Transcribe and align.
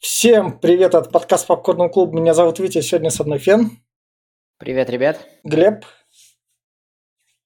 Всем 0.00 0.58
привет 0.58 0.94
от 0.94 1.12
подкаста 1.12 1.48
Попкорный 1.48 1.90
клуб. 1.90 2.14
Меня 2.14 2.32
зовут 2.32 2.58
Витя, 2.58 2.80
сегодня 2.80 3.10
со 3.10 3.22
мной 3.22 3.38
Фен. 3.38 3.82
Привет, 4.56 4.88
ребят. 4.88 5.28
Глеб. 5.44 5.84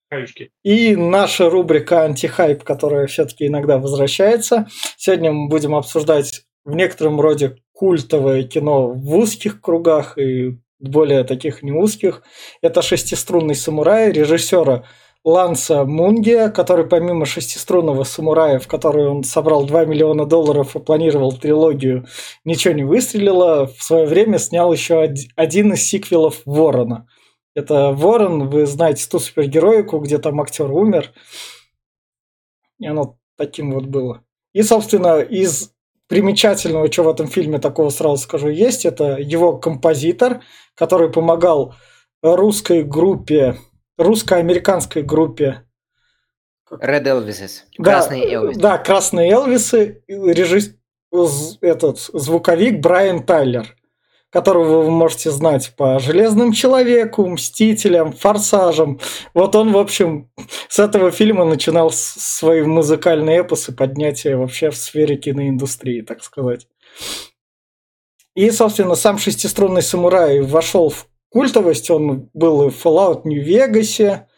Хаючки. 0.09 0.53
И 0.63 0.95
наша 0.95 1.51
рубрика 1.51 2.05
«Антихайп», 2.05 2.63
которая 2.63 3.09
все-таки 3.09 3.49
иногда 3.49 3.79
возвращается. 3.79 4.69
Сегодня 4.97 5.33
мы 5.33 5.49
будем 5.49 5.75
обсуждать 5.75 6.43
в 6.65 6.77
некотором 6.77 7.21
роде 7.21 7.57
культовое 7.73 8.45
кино 8.45 8.93
в 8.93 9.17
узких 9.17 9.61
кругах 9.61 10.17
и 10.17 10.57
более 10.79 11.25
таких 11.25 11.65
не 11.65 11.73
узких. 11.73 12.23
Это 12.63 12.83
«Шестиструнный 12.83 13.57
самурай» 13.57 14.13
режиссера 14.13 14.85
Ланса 15.25 15.85
Мунгия, 15.85 16.51
который 16.51 16.87
помимо 16.87 17.25
шестиструнного 17.25 18.05
самурая, 18.05 18.59
в 18.59 18.69
который 18.69 19.09
он 19.09 19.25
собрал 19.25 19.65
2 19.65 19.87
миллиона 19.87 20.27
долларов 20.27 20.77
и 20.77 20.81
планировал 20.81 21.33
трилогию, 21.33 22.07
ничего 22.45 22.75
не 22.75 22.85
выстрелило, 22.85 23.67
в 23.67 23.83
свое 23.83 24.07
время 24.07 24.39
снял 24.39 24.71
еще 24.71 25.01
один 25.35 25.73
из 25.73 25.83
сиквелов 25.83 26.43
Ворона. 26.45 27.09
Это 27.55 27.93
Ворон, 27.93 28.51
вы 28.51 28.67
знаете 28.67 29.09
ту 29.09 29.19
супергероику, 29.19 29.99
где 29.99 30.19
там 30.19 30.41
актер 30.43 30.71
умер. 30.71 31.13
И 32.79 32.87
оно 32.87 33.17
таким 33.39 33.73
вот 33.73 33.87
было. 33.87 34.23
И, 34.53 34.63
собственно, 34.63 35.21
из 35.21 35.73
примечательного, 36.07 36.93
что 36.93 37.05
в 37.05 37.09
этом 37.09 37.29
фильме 37.29 37.59
такого 37.59 37.89
сразу 37.89 38.19
скажу, 38.19 38.49
есть, 38.49 38.85
это 38.85 39.17
его 39.19 39.57
композитор, 39.57 40.43
который 40.75 41.11
помогал 41.11 41.75
русской 42.23 42.83
группе 42.83 43.57
русско-американской 43.97 45.03
группе. 45.03 45.65
Red 46.71 47.05
Elvises. 47.05 47.63
Красные 47.77 48.25
да, 48.25 48.33
Элвисы. 48.33 48.61
Да, 48.61 48.79
Красные 48.79 49.31
Элвисы. 49.31 50.03
Режиссер, 50.09 50.75
этот 51.61 51.99
звуковик 51.99 52.81
Брайан 52.81 53.25
Тайлер, 53.25 53.77
которого 54.31 54.83
вы 54.83 54.91
можете 54.91 55.31
знать 55.31 55.75
по 55.77 56.01
Железному 56.01 56.53
Человеку, 56.53 57.27
Мстителям, 57.29 58.13
Форсажам. 58.13 58.99
Вот 59.33 59.55
он, 59.55 59.73
в 59.73 59.79
общем, 59.79 60.31
с 60.69 60.79
этого 60.79 61.13
фильма 61.13 61.45
начинал 61.45 61.91
свои 61.93 62.63
музыкальные 62.63 63.43
эпосы 63.43 63.73
поднятия 63.73 64.37
вообще 64.37 64.71
в 64.71 64.77
сфере 64.77 65.17
киноиндустрии, 65.17 66.01
так 66.01 66.25
сказать. 66.25 66.67
И, 68.35 68.51
собственно, 68.51 68.97
сам 68.97 69.19
шестиструнный 69.19 69.83
самурай 69.83 70.41
вошел 70.41 70.91
в 70.91 71.07
культовость. 71.35 71.91
Он 71.91 72.31
был 72.33 72.69
и 72.69 72.71
в 72.71 72.87
Fallout 72.87 73.23
Нью-Вегасе, 73.25 74.29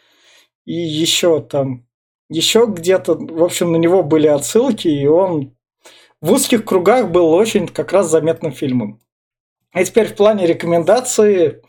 и 0.64 0.72
еще 0.72 1.42
там, 1.42 1.86
еще 2.30 2.64
где-то, 2.66 3.14
в 3.14 3.44
общем, 3.44 3.70
на 3.72 3.77
него 3.77 4.02
были 4.02 4.27
отсылки, 4.27 4.89
и 4.89 5.06
он 5.06 5.55
в 6.22 6.33
узких 6.33 6.64
кругах 6.64 7.11
был 7.11 7.34
очень 7.34 7.69
как 7.69 7.92
раз 7.92 8.11
заметным 8.11 8.52
фильмом. 8.52 8.98
А 9.72 9.84
теперь 9.84 10.08
в 10.08 10.17
плане 10.17 10.47
рекомендации 10.47 11.62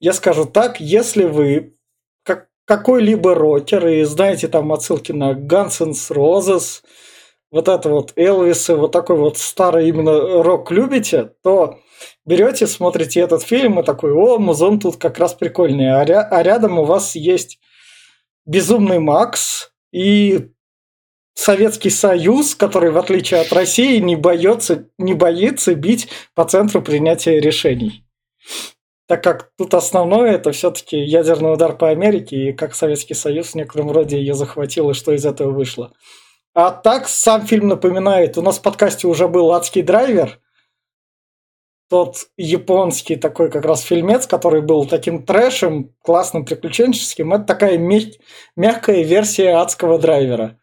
я 0.00 0.12
скажу 0.12 0.46
так, 0.46 0.80
если 0.80 1.24
вы 1.24 1.76
как, 2.24 2.48
какой-либо 2.64 3.36
рокер 3.36 3.86
и 3.86 4.02
знаете 4.02 4.48
там 4.48 4.72
отсылки 4.72 5.12
на 5.12 5.32
Guns 5.32 5.80
N' 5.80 5.92
Roses, 6.10 6.82
вот 7.52 7.68
это 7.68 7.88
вот 7.88 8.14
Элвисы, 8.16 8.74
вот 8.74 8.90
такой 8.90 9.16
вот 9.16 9.38
старый 9.38 9.88
именно 9.88 10.42
рок 10.42 10.72
любите, 10.72 11.34
то 11.44 11.78
берете, 12.24 12.66
смотрите 12.66 13.20
этот 13.20 13.42
фильм 13.42 13.80
и 13.80 13.82
такой, 13.82 14.12
о, 14.12 14.38
музон 14.38 14.78
тут 14.78 14.96
как 14.96 15.18
раз 15.18 15.34
прикольный. 15.34 15.92
А, 15.92 16.04
ря- 16.04 16.26
а 16.30 16.42
рядом 16.42 16.78
у 16.78 16.84
вас 16.84 17.14
есть 17.14 17.58
Безумный 18.44 18.98
Макс 18.98 19.72
и 19.92 20.50
Советский 21.34 21.90
Союз, 21.90 22.54
который, 22.54 22.90
в 22.90 22.98
отличие 22.98 23.40
от 23.40 23.52
России, 23.52 23.98
не 23.98 24.16
боится, 24.16 24.88
не 24.98 25.14
боится 25.14 25.74
бить 25.74 26.08
по 26.34 26.44
центру 26.44 26.82
принятия 26.82 27.40
решений. 27.40 28.04
Так 29.08 29.22
как 29.22 29.50
тут 29.56 29.74
основное 29.74 30.32
это 30.32 30.52
все-таки 30.52 30.98
ядерный 30.98 31.52
удар 31.52 31.76
по 31.76 31.90
Америке, 31.90 32.48
и 32.48 32.52
как 32.52 32.74
Советский 32.74 33.14
Союз 33.14 33.48
в 33.48 33.54
некотором 33.54 33.90
роде 33.90 34.18
ее 34.18 34.34
захватил, 34.34 34.90
и 34.90 34.94
что 34.94 35.12
из 35.12 35.24
этого 35.24 35.50
вышло. 35.50 35.92
А 36.54 36.70
так 36.70 37.08
сам 37.08 37.46
фильм 37.46 37.68
напоминает, 37.68 38.36
у 38.36 38.42
нас 38.42 38.58
в 38.58 38.62
подкасте 38.62 39.06
уже 39.06 39.26
был 39.26 39.52
«Адский 39.52 39.82
драйвер», 39.82 40.38
тот 41.92 42.28
японский 42.38 43.16
такой 43.16 43.50
как 43.50 43.66
раз 43.66 43.82
фильмец, 43.82 44.26
который 44.26 44.62
был 44.62 44.86
таким 44.86 45.26
трэшем, 45.26 45.94
классным, 46.00 46.46
приключенческим, 46.46 47.34
это 47.34 47.44
такая 47.44 47.76
мяг- 47.76 48.18
мягкая 48.56 49.02
версия 49.02 49.56
адского 49.56 49.98
драйвера. 49.98 50.58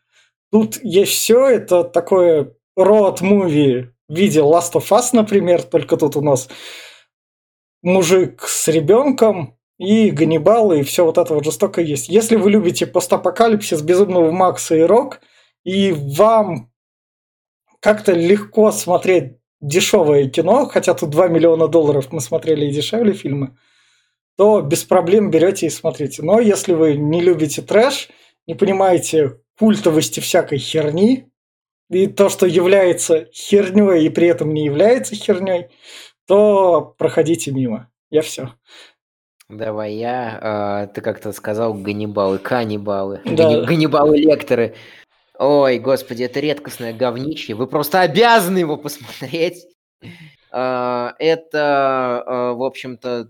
Тут 0.52 0.80
есть 0.82 1.12
все, 1.12 1.46
это 1.46 1.84
такое 1.84 2.56
роад 2.76 3.22
муви 3.22 3.92
в 4.08 4.16
виде 4.16 4.40
Last 4.40 4.74
of 4.74 4.90
Us, 4.90 5.10
например, 5.14 5.62
только 5.62 5.98
тут 5.98 6.16
у 6.16 6.22
нас 6.22 6.50
мужик 7.84 8.42
с 8.48 8.68
ребенком 8.68 9.56
и 9.78 10.10
Ганнибал, 10.10 10.72
и 10.72 10.82
все 10.82 11.06
вот 11.06 11.20
это 11.20 11.36
вот 11.36 11.46
жестоко 11.46 11.80
есть. 11.80 12.10
Если 12.10 12.38
вы 12.38 12.50
любите 12.50 12.88
постапокалипсис, 12.88 13.84
Безумного 13.84 14.32
Макса 14.32 14.76
и 14.76 14.82
Рок, 14.82 15.22
и 15.64 15.92
вам 15.92 16.72
как-то 17.82 18.14
легко 18.14 18.72
смотреть 18.72 19.39
дешевое 19.62 20.30
кино, 20.30 20.66
хотя 20.66 20.94
тут 20.94 21.10
2 21.10 21.28
миллиона 21.28 21.68
долларов 21.68 22.12
мы 22.12 22.22
смотрели 22.22 22.66
и 22.66 22.72
дешевле 22.72 23.14
фильмы, 23.14 23.58
то 24.38 24.62
без 24.62 24.84
проблем 24.84 25.32
берете 25.32 25.68
и 25.68 25.70
смотрите. 25.70 26.24
Но 26.24 26.40
если 26.40 26.74
вы 26.74 26.96
не 26.96 27.22
любите 27.22 27.62
трэш, 27.62 28.10
не 28.48 28.56
понимаете 28.56 29.40
культовости 29.58 30.20
всякой 30.22 30.60
херни, 30.60 31.30
и 31.90 32.08
то, 32.08 32.30
что 32.30 32.46
является 32.46 33.28
херней 33.34 34.06
и 34.06 34.10
при 34.10 34.28
этом 34.28 34.54
не 34.54 34.66
является 34.66 35.16
херней, 35.16 35.68
то 36.28 36.94
проходите 36.98 37.52
мимо. 37.52 37.90
Я 38.12 38.22
все. 38.22 38.54
Давай 39.50 39.96
я. 39.96 40.86
Э, 40.88 40.94
ты 40.94 41.02
как-то 41.02 41.32
сказал 41.32 41.74
Ганнибалы, 41.74 42.38
каннибалы, 42.38 43.22
Да. 43.26 43.62
Ганнибалы-лекторы. 43.62 44.76
Ой, 45.40 45.80
господи, 45.80 46.24
это 46.24 46.42
редкостное 46.42 46.92
говнище. 46.92 47.54
Вы 47.54 47.66
просто 47.66 48.02
обязаны 48.02 48.58
его 48.58 48.76
посмотреть. 48.78 49.68
А, 50.52 51.16
это, 51.18 52.24
а, 52.26 52.54
в 52.54 52.64
общем-то, 52.64 53.30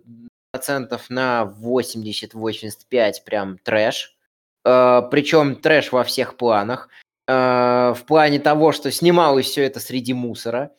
процентов 0.52 1.12
на 1.12 1.44
80-85 1.44 3.24
прям 3.24 3.60
трэш. 3.60 4.16
А, 4.66 5.04
Причем 5.04 5.56
трэш 5.56 5.92
во 5.92 6.04
всех 6.04 6.36
планах. 6.36 6.90
В 7.28 8.00
плане 8.08 8.40
того, 8.40 8.72
что 8.72 8.92
снималось 8.92 9.46
все 9.46 9.64
это 9.64 9.80
среди 9.80 10.14
мусора. 10.14 10.72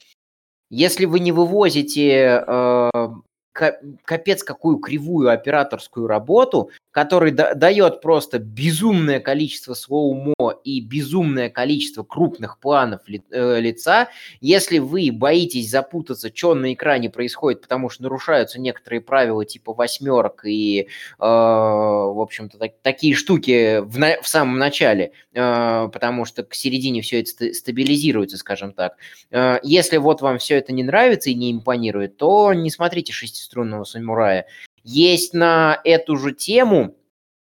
Если 0.69 1.05
вы 1.05 1.21
не 1.21 1.31
вывозите 1.31 2.43
ка- 2.45 3.81
капец 4.05 4.43
какую 4.43 4.79
кривую 4.79 5.31
операторскую 5.31 6.09
работу, 6.09 6.71
который 6.91 7.31
да- 7.31 7.55
дает 7.55 8.01
просто 8.01 8.39
безумное 8.39 9.21
количество 9.21 9.75
слоумо 9.75 10.35
и 10.65 10.81
безумное 10.81 11.49
количество 11.49 12.03
крупных 12.03 12.59
планов 12.59 13.09
ли- 13.09 13.23
э, 13.31 13.61
лица, 13.61 14.09
если 14.41 14.79
вы 14.79 15.11
боитесь 15.13 15.71
запутаться, 15.71 16.31
что 16.35 16.55
на 16.55 16.73
экране 16.75 17.09
происходит, 17.11 17.63
потому 17.63 17.91
что 17.91 18.03
нарушаются 18.03 18.61
некоторые 18.61 19.01
правила 19.01 19.45
типа 19.45 19.73
восьмерок 19.73 20.45
и, 20.45 20.81
э, 20.81 20.87
в 21.19 22.21
общем-то, 22.21 22.59
так- 22.59 22.81
такие 22.83 23.15
штуки 23.15 23.81
в, 23.81 23.99
на- 23.99 24.21
в 24.21 24.27
самом 24.29 24.59
начале, 24.59 25.13
э, 25.33 25.89
потому 25.93 26.25
что 26.25 26.43
к 26.43 26.55
середине 26.55 27.03
все 27.03 27.21
это 27.21 27.31
ста- 27.31 27.53
стабилизируется, 27.53 28.37
скажем 28.37 28.73
так. 28.73 28.97
Э, 29.31 29.59
Если 29.63 29.97
вот 29.99 30.21
вам 30.23 30.39
все 30.39 30.57
это 30.57 30.73
не 30.73 30.83
нравится 30.83 31.31
и 31.31 31.35
не 31.35 31.53
импонирует, 31.53 32.17
то 32.17 32.53
не 32.55 32.71
смотрите 32.71 33.13
«Шестиструнного 33.13 33.85
самурая». 33.85 34.47
Есть 34.83 35.35
на 35.35 35.81
эту 35.85 36.17
же 36.17 36.33
тему 36.33 36.97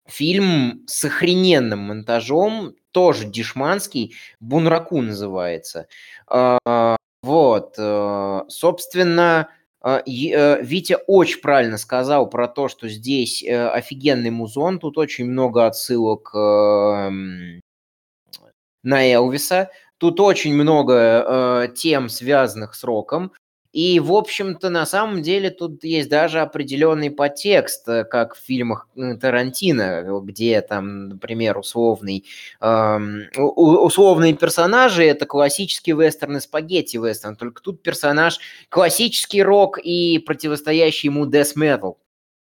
фильм 0.06 0.82
с 0.86 1.04
охрененным 1.04 1.78
монтажом, 1.80 2.74
тоже 2.90 3.24
дешманский, 3.26 4.14
«Бунраку» 4.40 5.00
называется. 5.00 5.86
А, 6.26 6.58
Вот, 7.22 7.76
э, 7.78 8.40
собственно, 8.48 9.48
э, 9.84 10.00
э, 10.06 10.62
Витя 10.62 10.98
очень 11.06 11.40
правильно 11.40 11.78
сказал 11.78 12.28
про 12.28 12.48
то, 12.48 12.68
что 12.68 12.88
здесь 12.88 13.44
офигенный 13.44 14.30
музон, 14.30 14.80
тут 14.80 14.98
очень 14.98 15.26
много 15.26 15.66
отсылок 15.66 16.32
на 16.34 17.52
Элвиса, 18.84 19.70
тут 19.98 20.18
очень 20.18 20.54
много 20.54 21.70
тем, 21.76 22.08
связанных 22.08 22.74
с 22.74 22.82
роком, 22.82 23.32
и, 23.72 24.00
в 24.00 24.12
общем-то, 24.12 24.68
на 24.68 24.84
самом 24.84 25.22
деле 25.22 25.50
тут 25.50 25.82
есть 25.82 26.10
даже 26.10 26.40
определенный 26.40 27.10
подтекст, 27.10 27.88
э, 27.88 28.04
как 28.04 28.34
в 28.34 28.38
фильмах 28.38 28.86
э, 28.96 29.14
Тарантино, 29.16 30.20
где 30.22 30.60
там, 30.60 31.08
например, 31.08 31.56
условный, 31.56 32.26
эм, 32.60 33.22
условные 33.36 34.34
персонажи 34.34 35.04
это 35.04 35.24
классический 35.24 35.92
вестерн 35.92 36.36
и 36.36 36.40
спагетти 36.40 36.98
вестерн, 36.98 37.36
только 37.36 37.62
тут 37.62 37.82
персонаж 37.82 38.38
классический 38.68 39.42
рок 39.42 39.78
и 39.78 40.18
противостоящий 40.18 41.08
ему 41.08 41.26
death 41.26 41.56
metal. 41.56 41.96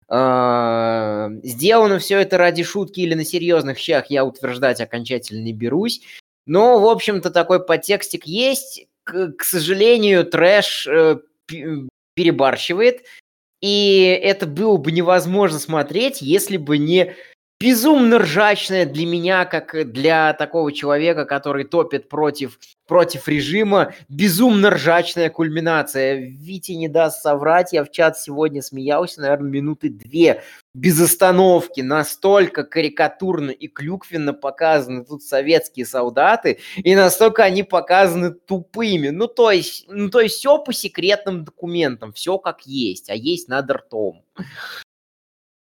А, 0.08 1.30
Сделано 1.42 1.98
все 2.00 2.18
это 2.18 2.36
ради 2.36 2.64
шутки 2.64 3.00
или 3.00 3.14
на 3.14 3.24
серьезных 3.24 3.78
щах, 3.78 4.10
я 4.10 4.24
утверждать 4.24 4.80
окончательно 4.80 5.40
не 5.42 5.52
берусь. 5.52 6.02
Но, 6.46 6.80
в 6.80 6.86
общем-то, 6.88 7.30
такой 7.30 7.64
подтекстик 7.64 8.26
есть. 8.26 8.88
К, 9.38 9.44
сожалению, 9.44 10.24
трэш 10.24 10.86
э, 10.86 11.18
перебарщивает, 12.14 13.04
и 13.60 14.18
это 14.22 14.46
было 14.46 14.76
бы 14.76 14.92
невозможно 14.92 15.58
смотреть, 15.58 16.20
если 16.20 16.56
бы 16.56 16.78
не 16.78 17.14
безумно 17.60 18.18
ржачная 18.18 18.86
для 18.86 19.06
меня, 19.06 19.44
как 19.44 19.92
для 19.92 20.32
такого 20.34 20.72
человека, 20.72 21.24
который 21.24 21.64
топит 21.64 22.08
против, 22.08 22.58
против 22.86 23.28
режима, 23.28 23.94
безумно 24.08 24.70
ржачная 24.70 25.30
кульминация. 25.30 26.16
Витя 26.16 26.72
не 26.72 26.88
даст 26.88 27.22
соврать, 27.22 27.72
я 27.72 27.84
в 27.84 27.90
чат 27.90 28.18
сегодня 28.18 28.62
смеялся, 28.62 29.20
наверное, 29.20 29.50
минуты 29.50 29.88
две 29.88 30.42
без 30.74 31.00
остановки. 31.00 31.80
Настолько 31.80 32.64
карикатурно 32.64 33.50
и 33.50 33.68
клюквенно 33.68 34.32
показаны 34.34 35.04
тут 35.04 35.22
советские 35.22 35.86
солдаты, 35.86 36.58
и 36.76 36.94
настолько 36.94 37.44
они 37.44 37.62
показаны 37.62 38.32
тупыми. 38.32 39.08
Ну, 39.08 39.26
то 39.28 39.50
есть, 39.50 39.86
ну, 39.88 40.10
то 40.10 40.20
есть 40.20 40.36
все 40.36 40.58
по 40.58 40.72
секретным 40.72 41.44
документам, 41.44 42.12
все 42.12 42.38
как 42.38 42.66
есть, 42.66 43.10
а 43.10 43.14
есть 43.14 43.48
над 43.48 43.70
ртом. 43.70 44.24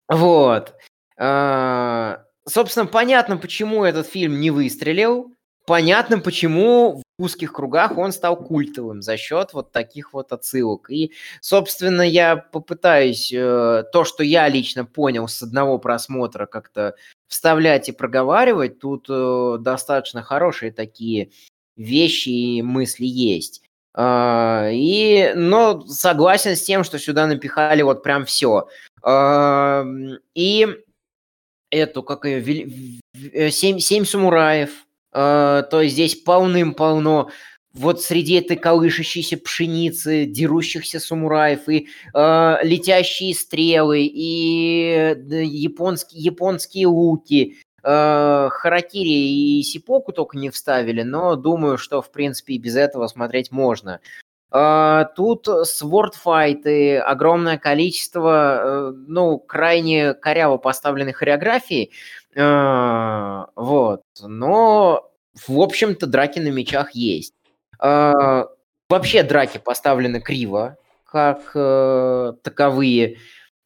Вот. 0.08 0.74
А, 1.18 2.24
собственно, 2.48 2.88
понятно, 2.88 3.38
почему 3.38 3.84
этот 3.84 4.08
фильм 4.08 4.40
не 4.40 4.52
выстрелил. 4.52 5.36
Понятно, 5.70 6.18
почему 6.18 7.04
в 7.20 7.24
узких 7.24 7.54
кругах 7.54 7.96
он 7.96 8.12
стал 8.12 8.44
культовым 8.44 9.04
за 9.04 9.18
счет 9.18 9.54
вот 9.54 9.72
таких 9.72 10.14
вот 10.14 10.32
отсылок. 10.32 10.90
И, 10.90 11.14
собственно, 11.42 12.02
я 12.02 12.38
попытаюсь 12.38 13.32
э, 13.32 13.84
то, 13.94 14.04
что 14.04 14.24
я 14.24 14.50
лично 14.50 14.86
понял 14.86 15.28
с 15.28 15.44
одного 15.44 15.78
просмотра, 15.78 16.48
как-то 16.48 16.96
вставлять 17.28 17.88
и 17.88 17.92
проговаривать. 17.92 18.80
Тут 18.80 19.06
э, 19.12 19.58
достаточно 19.60 20.24
хорошие 20.24 20.72
такие 20.72 21.30
вещи 21.78 22.30
и 22.30 22.64
мысли 22.64 23.06
есть. 23.06 23.62
Uh, 23.96 24.72
и, 24.74 25.34
но 25.36 25.82
согласен 25.82 26.56
с 26.56 26.64
тем, 26.64 26.84
что 26.84 26.98
сюда 26.98 27.28
напихали 27.28 27.84
вот 27.84 28.02
прям 28.02 28.26
все. 28.26 28.70
Uh, 29.04 30.18
и 30.34 30.68
эту, 31.70 32.02
как 32.02 32.26
ее, 32.26 33.00
э, 33.34 33.52
семь, 33.52 33.78
семь 33.78 34.06
самураев, 34.06 34.72
э, 35.14 35.64
то 35.70 35.86
здесь 35.86 36.16
полным-полно 36.16 37.30
вот 37.74 38.02
среди 38.02 38.34
этой 38.36 38.58
колышащейся 38.58 39.38
пшеницы, 39.38 40.26
дерущихся 40.26 41.00
самураев, 41.00 41.70
и 41.70 41.88
э, 42.14 42.56
летящие 42.64 43.36
стрелы, 43.36 44.02
и 44.02 45.16
э, 45.16 45.44
японские, 45.44 46.24
японские 46.24 46.88
луки, 46.88 47.58
э, 47.84 48.50
Харакири 48.52 49.60
и 49.60 49.64
Сипоку 49.64 50.12
только 50.14 50.38
не 50.38 50.50
вставили, 50.50 51.04
но 51.04 51.36
думаю, 51.36 51.78
что, 51.78 52.02
в 52.02 52.12
принципе, 52.12 52.56
и 52.56 52.60
без 52.60 52.76
этого 52.76 53.08
смотреть 53.08 53.52
можно. 53.52 54.00
А, 54.52 55.06
тут 55.16 55.48
свордфайты, 55.66 56.98
огромное 56.98 57.58
количество, 57.60 58.90
э, 58.90 58.94
ну, 59.08 59.38
крайне 59.38 60.16
коряво 60.16 60.58
поставленных 60.58 61.18
хореографий, 61.18 61.92
а, 62.36 63.48
вот, 63.56 64.02
но, 64.22 65.12
в 65.48 65.60
общем-то, 65.60 66.08
драки 66.08 66.40
на 66.40 66.50
мечах 66.50 66.92
есть. 66.92 67.34
А, 67.80 68.48
вообще 68.90 69.22
драки 69.24 69.60
поставлены 69.60 70.20
криво, 70.20 70.78
как 71.06 71.52
э, 71.54 72.34
таковые, 72.44 73.18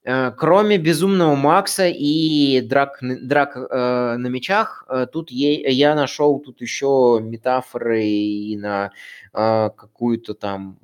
Кроме 0.04 0.78
Безумного 0.78 1.36
Макса 1.36 1.88
и 1.88 2.60
драк, 2.62 2.98
драк 3.02 3.56
э, 3.56 4.18
на 4.18 4.28
мечах, 4.28 4.86
тут 5.14 5.32
е, 5.32 5.62
я 5.72 5.96
нашел 5.96 6.40
тут 6.40 6.60
еще 6.60 7.20
метафоры 7.22 8.04
и 8.04 8.58
на 8.58 8.92
э, 9.34 9.70
какую-то 9.76 10.34
там 10.34 10.78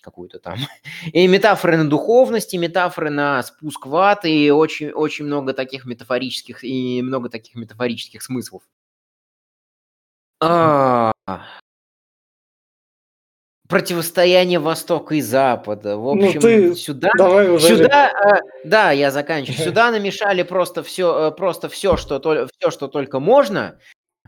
какую-то 0.00 0.38
там. 0.38 0.58
И 1.12 1.26
метафоры 1.26 1.76
на 1.76 1.88
духовности, 1.88 2.56
метафоры 2.56 3.10
на 3.10 3.42
спуск 3.42 3.86
в 3.86 3.94
ад, 3.96 4.24
и 4.24 4.50
очень, 4.50 4.90
очень 4.90 5.26
много 5.26 5.52
таких 5.52 5.84
метафорических, 5.84 6.64
и 6.64 7.02
много 7.02 7.28
таких 7.28 7.56
метафорических 7.56 8.22
смыслов. 8.22 8.62
А, 10.40 11.12
противостояние 13.68 14.58
Востока 14.58 15.14
и 15.14 15.20
Запада. 15.20 15.96
В 15.96 16.14
ну, 16.14 16.26
общем, 16.26 16.40
ну, 16.40 16.40
ты... 16.40 16.74
сюда, 16.74 17.10
Давай 17.16 17.50
уже 17.50 17.68
сюда, 17.68 18.10
э, 18.10 18.40
да, 18.64 18.90
я 18.92 19.10
заканчиваю. 19.10 19.58
Сюда 19.64 19.90
намешали 19.90 20.42
просто 20.42 20.82
все, 20.82 21.28
э, 21.28 21.30
просто 21.30 21.68
все, 21.68 21.96
что 21.96 22.18
все, 22.58 22.70
что 22.70 22.88
только 22.88 23.20
можно. 23.20 23.78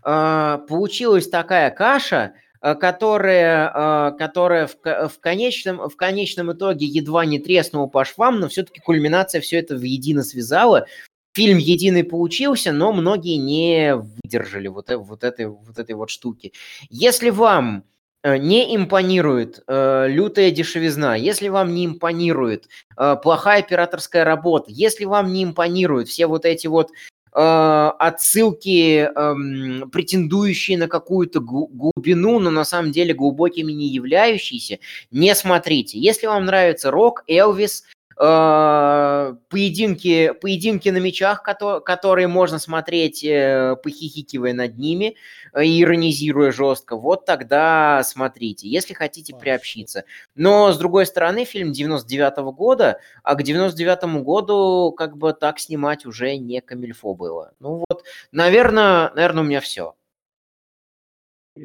Э, 0.05 0.59
получилась 0.69 1.29
такая 1.29 1.71
каша, 1.71 2.35
Э, 2.63 2.75
которая, 2.75 3.73
э, 3.75 4.19
которая 4.19 4.67
в, 4.67 4.77
в, 5.09 5.19
конечном, 5.21 5.89
в 5.89 5.97
конечном 5.97 6.53
итоге 6.53 6.85
едва 6.85 7.25
не 7.25 7.39
треснула 7.39 7.87
по 7.87 8.05
швам, 8.05 8.39
но 8.39 8.49
все-таки 8.49 8.81
кульминация 8.81 9.41
все 9.41 9.59
это 9.59 9.77
воедино 9.77 10.23
связала. 10.23 10.87
Фильм 11.33 11.57
единый 11.57 12.05
получился, 12.05 12.73
но 12.73 12.93
многие 12.93 13.37
не 13.37 13.97
выдержали 13.97 14.69
вот, 14.69 14.91
вот, 14.91 15.25
этой, 15.25 15.47
вот 15.47 15.79
этой 15.79 15.95
вот 15.95 16.11
штуки. 16.11 16.53
Если 16.91 17.31
вам 17.31 17.85
не 18.25 18.77
импонирует 18.77 19.63
э, 19.67 20.07
лютая 20.09 20.51
дешевизна, 20.51 21.17
если 21.17 21.49
вам 21.49 21.75
не 21.75 21.87
импонирует 21.87 22.69
э, 22.97 23.17
плохая 23.23 23.61
операторская 23.61 24.25
работа, 24.25 24.67
если 24.69 25.05
вам 25.05 25.33
не 25.33 25.45
импонируют 25.45 26.09
все 26.09 26.27
вот 26.27 26.45
эти 26.45 26.67
вот 26.67 26.91
Э, 27.33 27.93
отсылки, 28.01 29.09
эм, 29.15 29.89
претендующие 29.91 30.77
на 30.77 30.89
какую-то 30.89 31.41
глубину, 31.41 32.41
но 32.41 32.51
на 32.51 32.65
самом 32.65 32.91
деле 32.91 33.15
глубокими 33.15 33.71
не 33.71 33.87
являющиеся, 33.87 34.81
не 35.13 35.33
смотрите. 35.37 35.97
Если 36.01 36.27
вам 36.27 36.47
нравится 36.47 36.91
рок, 36.91 37.23
Элвис, 37.29 37.85
э, 38.21 39.35
поединки, 39.49 40.33
поединки 40.41 40.89
на 40.91 40.99
мечах, 40.99 41.43
которые 41.43 42.29
можно 42.29 42.59
смотреть, 42.59 43.25
э, 43.25 43.77
похихикивая 43.83 44.53
над 44.53 44.79
ними, 44.79 45.17
Э, 45.53 45.63
иронизируя 45.65 46.53
жестко, 46.53 46.97
вот 46.97 47.25
тогда 47.25 48.03
смотрите, 48.05 48.69
если 48.69 48.95
хотите 48.95 49.35
приобщиться. 49.35 50.05
Но, 50.37 50.73
с 50.73 50.79
другой 50.79 51.07
стороны, 51.07 51.45
фильм 51.45 51.73
99 51.73 52.39
-го 52.39 52.53
года, 52.53 53.01
а 53.25 53.35
к 53.35 53.43
99 53.43 54.23
году 54.23 54.93
как 54.97 55.17
бы 55.17 55.33
так 55.33 55.59
снимать 55.59 56.07
уже 56.07 56.37
не 56.37 56.61
камильфо 56.61 57.15
было. 57.15 57.53
Ну 57.59 57.85
вот, 57.89 58.05
наверное, 58.33 59.11
наверное, 59.15 59.43
у 59.43 59.47
меня 59.47 59.61
все. 59.61 59.95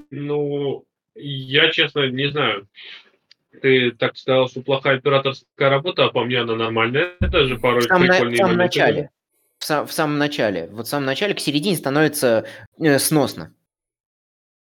Ну, 0.10 0.86
я, 1.14 1.72
честно, 1.72 2.10
не 2.10 2.32
знаю. 2.32 2.68
Ты 3.62 3.92
так 3.92 4.18
сказал, 4.18 4.48
что 4.50 4.62
плохая 4.62 4.98
операторская 4.98 5.70
работа, 5.70 6.06
а 6.06 6.10
по 6.10 6.24
мне 6.24 6.40
она 6.40 6.56
нормальная. 6.56 7.14
Это 7.20 7.46
же 7.46 7.58
порой 7.58 7.82
в 7.82 7.86
самом, 7.86 8.08
на, 8.08 8.14
в 8.14 8.36
самом 8.36 8.58
начале. 8.58 9.10
В, 9.58 9.66
сам, 9.66 9.88
в 9.88 9.92
самом 9.92 10.18
начале. 10.18 10.68
Вот 10.72 10.88
в 10.88 10.90
самом 10.90 11.06
начале 11.06 11.34
к 11.34 11.40
середине 11.40 11.76
становится 11.76 12.46
э, 12.80 13.00
сносно. 13.00 13.54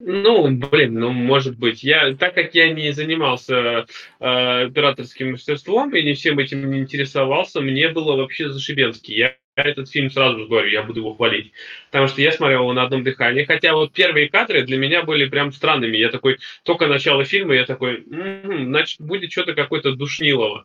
Ну, 0.01 0.49
блин, 0.49 0.95
ну, 0.95 1.11
может 1.11 1.59
быть. 1.59 1.83
Я, 1.83 2.15
так 2.15 2.35
как 2.35 2.55
я 2.55 2.73
не 2.73 2.93
занимался 2.93 3.87
э, 4.21 4.65
операторским 4.67 5.33
мастерством 5.33 5.93
и 5.95 6.03
не 6.05 6.15
всем 6.15 6.39
этим 6.39 6.71
не 6.71 6.79
интересовался, 6.79 7.61
мне 7.61 7.89
было 7.89 8.17
вообще 8.17 8.49
зашибенски. 8.49 9.11
Я 9.11 9.35
этот 9.63 9.91
фильм 9.91 10.11
сразу 10.11 10.47
говорю, 10.47 10.71
я 10.71 10.83
буду 10.83 11.01
его 11.01 11.15
хвалить. 11.15 11.53
Потому 11.91 12.09
что 12.09 12.21
я 12.23 12.33
смотрел 12.33 12.63
его 12.63 12.73
на 12.73 12.83
одном 12.83 13.05
дыхании. 13.05 13.45
Хотя 13.45 13.75
вот 13.75 13.93
первые 13.93 14.29
кадры 14.29 14.63
для 14.63 14.77
меня 14.77 15.03
были 15.03 15.27
прям 15.27 15.53
странными. 15.53 15.97
Я 15.97 16.11
такой, 16.11 16.39
только 16.63 16.87
начало 16.87 17.25
фильма, 17.25 17.55
я 17.55 17.65
такой, 17.65 18.05
м-м, 18.11 18.67
значит, 18.67 19.01
будет 19.01 19.33
что-то 19.33 19.55
какое-то 19.55 19.93
душнилово. 19.93 20.65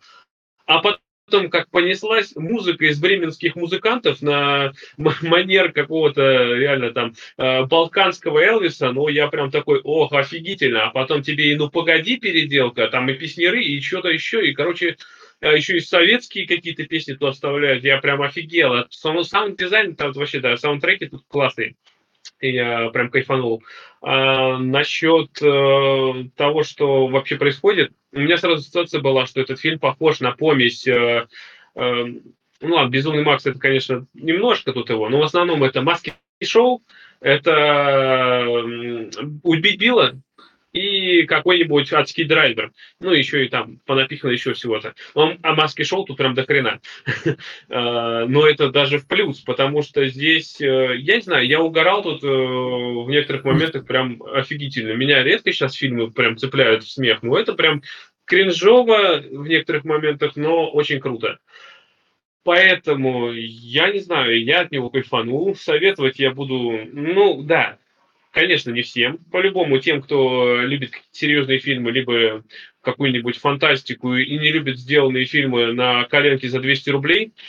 А 0.66 0.80
потом 0.80 1.50
как 1.50 1.70
понеслась 1.70 2.36
музыка 2.36 2.86
из 2.86 3.00
бременских 3.00 3.56
музыкантов 3.56 4.22
на 4.22 4.74
манер 4.98 5.72
какого-то 5.72 6.22
реально 6.22 6.92
там 6.92 7.14
э, 7.38 7.64
балканского 7.64 8.40
Элвиса, 8.40 8.92
ну 8.92 9.08
я 9.08 9.28
прям 9.28 9.50
такой, 9.50 9.80
ох, 9.84 10.14
офигительно, 10.14 10.88
а 10.88 10.90
потом 10.92 11.24
тебе 11.24 11.52
и 11.52 11.56
ну 11.56 11.70
погоди 11.70 12.18
переделка, 12.18 12.88
там 12.88 13.10
и 13.10 13.14
песнеры, 13.14 13.64
и 13.64 13.82
что-то 13.82 14.10
еще, 14.10 14.48
и 14.48 14.54
короче, 14.54 14.98
еще 15.52 15.78
и 15.78 15.82
советские 15.82 16.48
какие-то 16.48 16.86
песни 16.86 17.14
тут 17.14 17.30
оставляют, 17.30 17.84
я 17.84 17.98
прям 17.98 18.22
офигел. 18.22 18.86
Сам, 18.90 19.24
саунд 19.24 19.58
дизайн 19.58 19.96
там 19.96 20.12
вообще, 20.14 20.40
да, 20.40 20.56
саундтреки 20.58 21.08
тут 21.08 21.24
классные 21.28 21.76
и 22.40 22.52
я 22.52 22.90
прям 22.90 23.10
кайфанул. 23.10 23.64
А, 24.02 24.58
насчет 24.58 25.42
э, 25.42 26.30
того, 26.36 26.64
что 26.64 27.08
вообще 27.08 27.38
происходит, 27.38 27.94
у 28.12 28.20
меня 28.20 28.38
сразу 28.38 28.62
ситуация 28.62 29.02
была, 29.02 29.26
что 29.26 29.42
этот 29.42 29.60
фильм 29.60 29.80
похож 29.80 30.20
на 30.20 30.32
помесь. 30.32 30.86
Э, 30.88 31.28
э, 31.76 32.06
ну 32.62 32.76
ладно, 32.76 32.90
Безумный 32.90 33.24
Макс 33.24 33.46
это, 33.46 33.60
конечно, 33.60 34.06
немножко 34.14 34.74
тут 34.74 34.90
его, 34.90 35.10
но 35.10 35.20
в 35.20 35.24
основном 35.24 35.64
это 35.64 35.82
маски 35.82 36.14
шоу, 36.44 36.82
это 37.22 38.46
Убить 39.44 39.80
Билла, 39.80 40.14
и 40.74 41.24
какой-нибудь 41.28 41.94
адский 41.94 42.26
драйвер. 42.26 42.72
Ну, 43.00 43.12
еще 43.12 43.46
и 43.46 43.50
там 43.50 43.80
понапихано 43.86 44.32
еще 44.32 44.54
всего-то. 44.54 44.96
Он 45.14 45.38
о 45.44 45.54
маске 45.54 45.84
шоу 45.84 46.04
тут 46.04 46.18
прям 46.18 46.34
до 46.34 46.46
хрена. 46.46 46.82
А, 47.70 48.26
но 48.28 48.48
это 48.48 48.70
даже 48.70 48.98
в 48.98 49.08
плюс, 49.08 49.40
потому 49.42 49.84
что 49.84 50.06
здесь, 50.08 50.60
э, 50.60 50.98
я 50.98 51.16
не 51.16 51.22
знаю, 51.22 51.48
я 51.48 51.62
угорал 51.62 52.02
тут 52.02 52.24
э, 52.24 52.28
в 52.28 53.08
некоторых 53.10 53.44
моментах 53.46 53.86
прям 53.86 54.22
офигительно. 54.24 54.94
Меня 54.94 55.24
редко 55.24 55.54
сейчас 55.54 55.76
фильмы 55.76 56.12
прям 56.12 56.38
цепляют 56.38 56.84
в 56.84 56.92
смех, 56.92 57.22
но 57.22 57.38
это 57.38 57.54
прям 57.54 57.84
кринжово 58.26 59.22
в 59.22 59.48
некоторых 59.48 59.84
моментах, 59.84 60.36
но 60.36 60.70
очень 60.70 61.00
круто. 61.00 61.38
Поэтому, 62.44 63.32
я 63.32 63.92
не 63.92 64.00
знаю, 64.00 64.44
я 64.44 64.62
от 64.62 64.72
него 64.72 64.90
кайфанул. 64.90 65.56
Советовать 65.56 66.20
я 66.20 66.32
буду, 66.32 66.80
ну, 66.92 67.42
да, 67.44 67.78
конечно, 68.34 68.72
не 68.72 68.82
всем. 68.82 69.20
По-любому 69.32 69.80
тем, 69.80 70.02
кто 70.02 70.62
любит 70.62 70.92
серьезные 71.12 71.60
фильмы, 71.60 71.92
либо 71.92 72.44
какую-нибудь 72.82 73.38
фантастику 73.38 74.16
и 74.16 74.38
не 74.38 74.52
любит 74.52 74.78
сделанные 74.78 75.26
фильмы 75.26 75.72
на 75.72 76.04
коленке 76.06 76.50
за 76.50 76.60
200 76.60 76.90
рублей– 76.90 77.34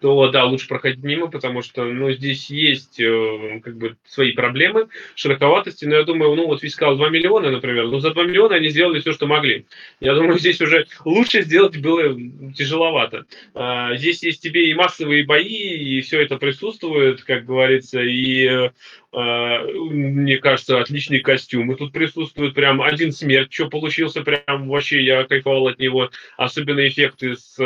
то 0.00 0.28
да, 0.30 0.44
лучше 0.44 0.68
проходить 0.68 1.02
мимо, 1.02 1.28
потому 1.28 1.62
что 1.62 1.84
ну, 1.84 2.12
здесь 2.12 2.50
есть 2.50 3.00
э, 3.00 3.60
как 3.62 3.76
бы 3.76 3.96
свои 4.06 4.32
проблемы, 4.32 4.88
широковатости, 5.14 5.84
но 5.84 5.96
я 5.96 6.02
думаю, 6.02 6.34
ну 6.34 6.46
вот 6.46 6.60
фискал 6.60 6.96
2 6.96 7.10
миллиона, 7.10 7.50
например, 7.50 7.86
ну 7.86 8.00
за 8.00 8.12
2 8.12 8.24
миллиона 8.24 8.56
они 8.56 8.68
сделали 8.68 9.00
все, 9.00 9.12
что 9.12 9.26
могли. 9.26 9.66
Я 10.00 10.14
думаю, 10.14 10.38
здесь 10.38 10.60
уже 10.60 10.86
лучше 11.04 11.42
сделать 11.42 11.76
было 11.78 12.16
тяжеловато. 12.54 13.26
А, 13.54 13.96
здесь 13.96 14.22
есть 14.22 14.42
тебе 14.42 14.70
и 14.70 14.74
массовые 14.74 15.24
бои, 15.24 15.46
и 15.46 16.00
все 16.00 16.20
это 16.20 16.36
присутствует, 16.36 17.22
как 17.22 17.44
говорится, 17.44 18.00
и 18.02 18.44
э, 18.46 18.70
мне 19.12 20.36
кажется, 20.38 20.80
отличные 20.80 21.20
костюмы 21.20 21.76
тут 21.76 21.92
присутствуют. 21.92 22.54
Прям 22.54 22.82
один 22.82 23.12
смерть, 23.12 23.52
что 23.52 23.68
получился, 23.68 24.22
прям 24.22 24.68
вообще 24.68 25.02
я 25.02 25.24
кайфовал 25.24 25.68
от 25.68 25.78
него. 25.78 26.10
Особенно 26.36 26.86
эффекты 26.86 27.36
с 27.36 27.56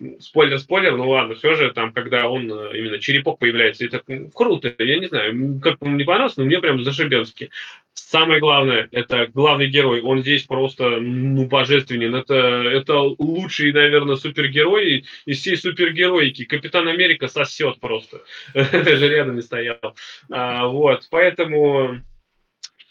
э, 0.00 0.18
спойлер-спойлер, 0.20 0.96
ну 0.96 1.08
ладно, 1.08 1.34
все 1.34 1.54
же 1.54 1.72
там, 1.72 1.92
когда 1.92 2.28
он, 2.28 2.50
э, 2.50 2.78
именно 2.78 2.98
черепок 2.98 3.38
появляется, 3.38 3.84
это 3.84 4.02
круто, 4.34 4.74
я 4.78 4.98
не 4.98 5.06
знаю, 5.06 5.60
как 5.62 5.80
вам 5.80 5.96
не 5.96 6.04
понравилось, 6.04 6.36
но 6.36 6.44
мне 6.44 6.58
прям 6.58 6.82
зашибенски. 6.82 7.50
Самое 7.92 8.40
главное, 8.40 8.88
это 8.92 9.26
главный 9.26 9.68
герой, 9.68 10.00
он 10.00 10.22
здесь 10.22 10.44
просто, 10.44 11.00
ну, 11.00 11.46
божественен, 11.46 12.14
это, 12.14 12.34
это 12.34 12.98
лучший, 12.98 13.72
наверное, 13.72 14.16
супергерой 14.16 15.04
из 15.26 15.40
всей 15.40 15.56
супергероики, 15.56 16.44
Капитан 16.44 16.88
Америка 16.88 17.28
сосет 17.28 17.78
просто, 17.80 18.22
даже 18.54 19.08
рядом 19.08 19.36
не 19.36 19.42
стоял, 19.42 19.94
а, 20.30 20.66
вот, 20.66 21.06
поэтому 21.10 22.00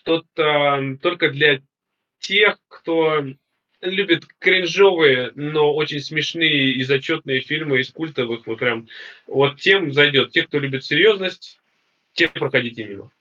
тут 0.05 0.25
а, 0.37 0.79
только 1.01 1.29
для 1.29 1.61
тех, 2.19 2.57
кто 2.67 3.25
любит 3.81 4.25
кринжовые, 4.39 5.31
но 5.35 5.73
очень 5.73 5.99
смешные 5.99 6.73
и 6.73 6.83
зачетные 6.83 7.41
фильмы 7.41 7.79
из 7.79 7.91
культовых, 7.91 8.45
вот 8.47 8.59
прям, 8.59 8.87
вот 9.27 9.59
тем 9.59 9.93
зайдет. 9.93 10.31
Те, 10.31 10.43
кто 10.43 10.59
любит 10.59 10.85
серьезность, 10.85 11.59
те 12.13 12.27
проходите 12.27 12.85
мимо. 12.85 13.11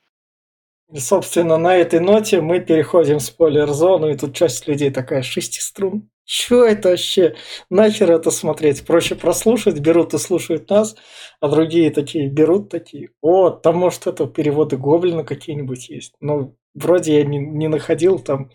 И, 0.92 0.98
собственно, 0.98 1.58
на 1.58 1.76
этой 1.76 2.00
ноте 2.00 2.40
мы 2.40 2.60
переходим 2.60 3.18
в 3.18 3.22
спойлер-зону, 3.22 4.08
и 4.08 4.16
тут 4.16 4.34
часть 4.34 4.66
людей 4.66 4.90
такая, 4.90 5.22
шестиструн. 5.22 6.08
Чё 6.24 6.64
это 6.64 6.90
вообще? 6.90 7.36
Нахер 7.70 8.10
это 8.10 8.30
смотреть? 8.30 8.84
Проще 8.86 9.14
прослушать, 9.14 9.80
берут 9.80 10.12
и 10.14 10.18
слушают 10.18 10.68
нас, 10.68 10.96
а 11.40 11.48
другие 11.48 11.90
такие 11.90 12.28
берут 12.28 12.68
такие. 12.68 13.10
О, 13.22 13.50
там 13.50 13.76
может 13.76 14.06
это 14.06 14.26
переводы 14.26 14.76
Гоблина 14.76 15.24
какие-нибудь 15.24 15.88
есть. 15.88 16.14
Но 16.20 16.54
вроде 16.74 17.18
я 17.18 17.24
не, 17.24 17.38
не 17.38 17.68
находил, 17.68 18.18
там 18.18 18.50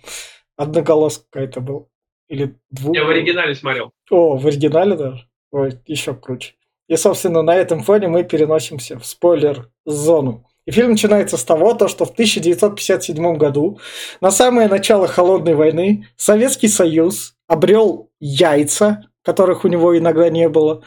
одноголоск 0.55 1.25
какая-то 1.29 1.61
был. 1.61 1.89
Или 2.29 2.55
двух. 2.69 2.95
Я 2.95 3.05
в 3.05 3.09
оригинале 3.09 3.55
смотрел. 3.55 3.91
О, 4.09 4.37
в 4.37 4.47
оригинале 4.47 4.95
даже? 4.95 5.27
Ой, 5.51 5.73
еще 5.85 6.13
круче. 6.13 6.53
И, 6.87 6.95
собственно, 6.95 7.41
на 7.41 7.55
этом 7.55 7.83
фоне 7.83 8.07
мы 8.07 8.23
переносимся 8.23 8.99
в 8.99 9.05
спойлер-зону. 9.05 10.45
И 10.65 10.71
фильм 10.71 10.91
начинается 10.91 11.37
с 11.37 11.43
того, 11.43 11.73
то, 11.73 11.87
что 11.87 12.05
в 12.05 12.11
1957 12.11 13.37
году, 13.37 13.79
на 14.21 14.31
самое 14.31 14.67
начало 14.67 15.07
Холодной 15.07 15.55
войны, 15.55 16.07
Советский 16.15 16.69
Союз 16.69 17.35
обрел 17.47 18.09
яйца, 18.19 19.09
которых 19.23 19.65
у 19.65 19.67
него 19.67 19.97
иногда 19.97 20.29
не 20.29 20.47
было, 20.49 20.83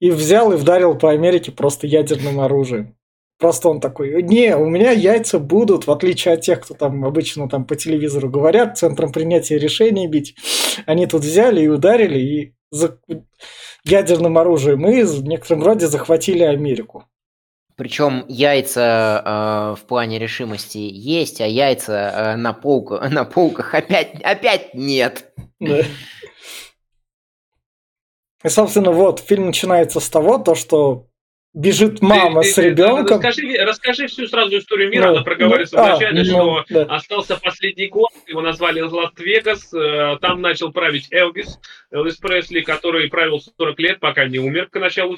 и 0.00 0.10
взял 0.10 0.52
и 0.52 0.56
вдарил 0.56 0.96
по 0.96 1.10
Америке 1.10 1.52
просто 1.52 1.86
ядерным 1.86 2.40
оружием. 2.40 2.96
Просто 3.40 3.70
он 3.70 3.80
такой, 3.80 4.22
не, 4.22 4.54
у 4.54 4.66
меня 4.66 4.90
яйца 4.90 5.38
будут, 5.38 5.86
в 5.86 5.90
отличие 5.90 6.34
от 6.34 6.42
тех, 6.42 6.60
кто 6.60 6.74
там 6.74 7.06
обычно 7.06 7.48
там 7.48 7.64
по 7.64 7.74
телевизору 7.74 8.28
говорят, 8.28 8.76
центром 8.76 9.12
принятия 9.12 9.58
решений 9.58 10.06
бить. 10.06 10.36
Они 10.84 11.06
тут 11.06 11.22
взяли 11.22 11.62
и 11.62 11.68
ударили, 11.68 12.18
и 12.18 12.54
за... 12.70 12.98
ядерным 13.82 14.36
оружием 14.36 14.86
и 14.86 15.04
в 15.04 15.24
некотором 15.24 15.62
роде 15.62 15.86
захватили 15.86 16.42
Америку. 16.42 17.06
Причем 17.76 18.26
яйца 18.28 19.22
э, 19.24 19.80
в 19.80 19.86
плане 19.86 20.18
решимости 20.18 20.76
есть, 20.76 21.40
а 21.40 21.46
яйца 21.46 21.92
э, 21.94 22.36
на, 22.36 22.52
полку, 22.52 22.98
на 23.10 23.24
полках 23.24 23.74
опять, 23.74 24.20
опять 24.22 24.74
нет. 24.74 25.32
Да. 25.58 25.80
И, 28.44 28.48
собственно, 28.50 28.90
вот, 28.90 29.20
фильм 29.20 29.46
начинается 29.46 29.98
с 29.98 30.10
того, 30.10 30.36
то, 30.36 30.54
что 30.54 31.09
бежит 31.54 32.00
мама 32.00 32.42
ты, 32.42 32.48
с 32.48 32.58
ребенком. 32.58 33.20
Расскажи, 33.20 33.56
расскажи 33.58 34.06
всю 34.06 34.26
сразу 34.26 34.56
историю 34.58 34.90
мира, 34.90 35.06
ну, 35.06 35.10
она 35.10 35.22
проговаривается 35.22 35.76
ну, 35.76 35.82
вначале, 35.84 36.20
а, 36.20 36.24
что 36.24 36.44
ну, 36.44 36.64
да. 36.68 36.82
остался 36.94 37.36
последний 37.36 37.88
год, 37.88 38.10
его 38.26 38.40
назвали 38.40 38.80
Лас-Вегас, 38.80 39.72
э, 39.74 40.18
там 40.20 40.40
начал 40.40 40.72
править 40.72 41.08
Элвис, 41.12 41.58
Элвис 41.90 42.16
Пресли, 42.16 42.60
который 42.60 43.08
правил 43.08 43.40
40 43.58 43.78
лет, 43.80 44.00
пока 44.00 44.26
не 44.26 44.38
умер 44.38 44.68
к 44.70 44.78
началу 44.78 45.16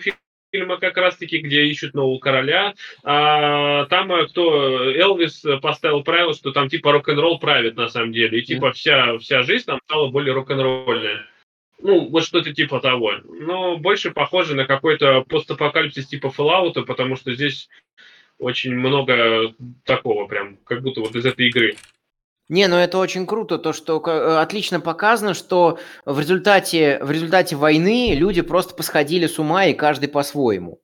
фильма 0.52 0.78
как 0.78 0.96
раз-таки, 0.96 1.38
где 1.38 1.64
ищут 1.64 1.94
нового 1.94 2.18
короля. 2.18 2.74
А, 3.04 3.86
там 3.86 4.12
э, 4.12 4.26
кто 4.28 4.90
Элвис 4.90 5.44
поставил 5.60 6.02
правило, 6.02 6.34
что 6.34 6.52
там 6.52 6.68
типа 6.68 6.92
рок-н-ролл 6.92 7.38
правит 7.38 7.76
на 7.76 7.88
самом 7.88 8.12
деле, 8.12 8.38
и 8.38 8.42
типа 8.42 8.72
вся, 8.72 9.18
вся 9.18 9.42
жизнь 9.42 9.66
там 9.66 9.80
стала 9.84 10.08
более 10.08 10.34
рок-н-ролльная. 10.34 11.26
Ну, 11.82 12.08
вот 12.08 12.24
что-то 12.24 12.52
типа 12.52 12.80
того. 12.80 13.12
Но 13.24 13.76
больше 13.76 14.12
похоже 14.12 14.54
на 14.54 14.66
какой-то 14.66 15.22
постапокалипсис 15.28 16.06
типа 16.06 16.32
Fallout, 16.36 16.80
потому 16.84 17.16
что 17.16 17.34
здесь 17.34 17.68
очень 18.38 18.74
много 18.74 19.54
такого 19.84 20.26
прям, 20.26 20.58
как 20.64 20.82
будто 20.82 21.00
вот 21.00 21.14
из 21.16 21.26
этой 21.26 21.48
игры. 21.48 21.76
Не, 22.48 22.68
ну 22.68 22.76
это 22.76 22.98
очень 22.98 23.26
круто, 23.26 23.58
то, 23.58 23.72
что 23.72 24.02
э, 24.04 24.36
отлично 24.38 24.80
показано, 24.80 25.32
что 25.34 25.78
в 26.04 26.18
результате, 26.20 27.02
в 27.02 27.10
результате 27.10 27.56
войны 27.56 28.14
люди 28.14 28.42
просто 28.42 28.74
посходили 28.74 29.26
с 29.26 29.38
ума, 29.38 29.66
и 29.66 29.74
каждый 29.74 30.08
по-своему. 30.08 30.80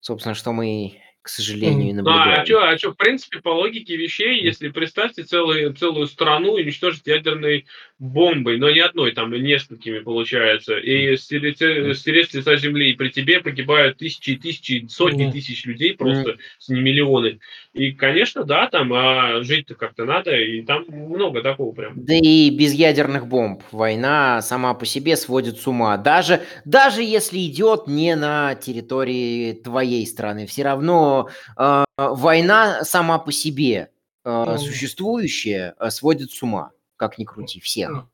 Собственно, 0.00 0.34
что 0.34 0.52
мы 0.52 1.00
к 1.24 1.28
сожалению, 1.30 1.94
наблюдаем. 1.94 2.38
А, 2.38 2.42
а 2.42 2.44
что, 2.44 2.68
а 2.68 2.76
что, 2.76 2.90
в 2.92 2.96
принципе, 2.98 3.40
по 3.40 3.48
логике 3.48 3.96
вещей, 3.96 4.42
если 4.42 4.68
представьте 4.68 5.22
целую, 5.22 5.72
целую 5.72 6.06
страну 6.06 6.52
уничтожить 6.52 7.06
ядерной 7.06 7.64
бомбой, 7.98 8.58
но 8.58 8.70
не 8.70 8.80
одной, 8.80 9.12
там 9.12 9.32
несколькими 9.32 10.00
получается, 10.00 10.76
и 10.78 11.16
стереть, 11.16 11.58
стереть 11.96 12.30
с 12.30 12.34
лица 12.34 12.56
земли, 12.56 12.90
и 12.90 12.94
при 12.94 13.08
тебе 13.08 13.40
погибают 13.40 13.98
тысячи 13.98 14.30
и 14.30 14.36
тысячи, 14.36 14.86
сотни 14.88 15.30
тысяч 15.30 15.64
людей, 15.64 15.94
просто 15.94 16.36
с 16.58 16.68
не 16.68 16.80
миллионы. 16.80 17.38
И, 17.72 17.92
конечно, 17.92 18.44
да, 18.44 18.66
там 18.68 18.92
а 18.92 19.42
жить-то 19.42 19.74
как-то 19.74 20.04
надо, 20.04 20.34
и 20.36 20.62
там 20.62 20.84
много 20.88 21.42
такого 21.42 21.72
прям. 21.72 21.92
Да 21.96 22.14
и 22.14 22.50
без 22.50 22.72
ядерных 22.72 23.26
бомб. 23.28 23.62
Война 23.70 24.42
сама 24.42 24.74
по 24.74 24.86
себе 24.86 25.16
сводит 25.16 25.58
с 25.58 25.66
ума. 25.66 25.96
Даже, 25.96 26.42
даже 26.64 27.02
если 27.02 27.38
идет 27.46 27.86
не 27.86 28.16
на 28.16 28.54
территории 28.54 29.52
твоей 29.52 30.06
страны, 30.06 30.46
все 30.46 30.64
равно 30.64 31.28
э, 31.56 31.84
война 31.96 32.84
сама 32.84 33.18
по 33.18 33.32
себе 33.32 33.90
э, 34.24 34.56
существующая 34.58 35.74
э, 35.78 35.90
сводит 35.90 36.30
с 36.30 36.42
ума, 36.42 36.70
как 36.96 37.18
ни 37.18 37.24
крути, 37.24 37.60
всех. 37.60 38.06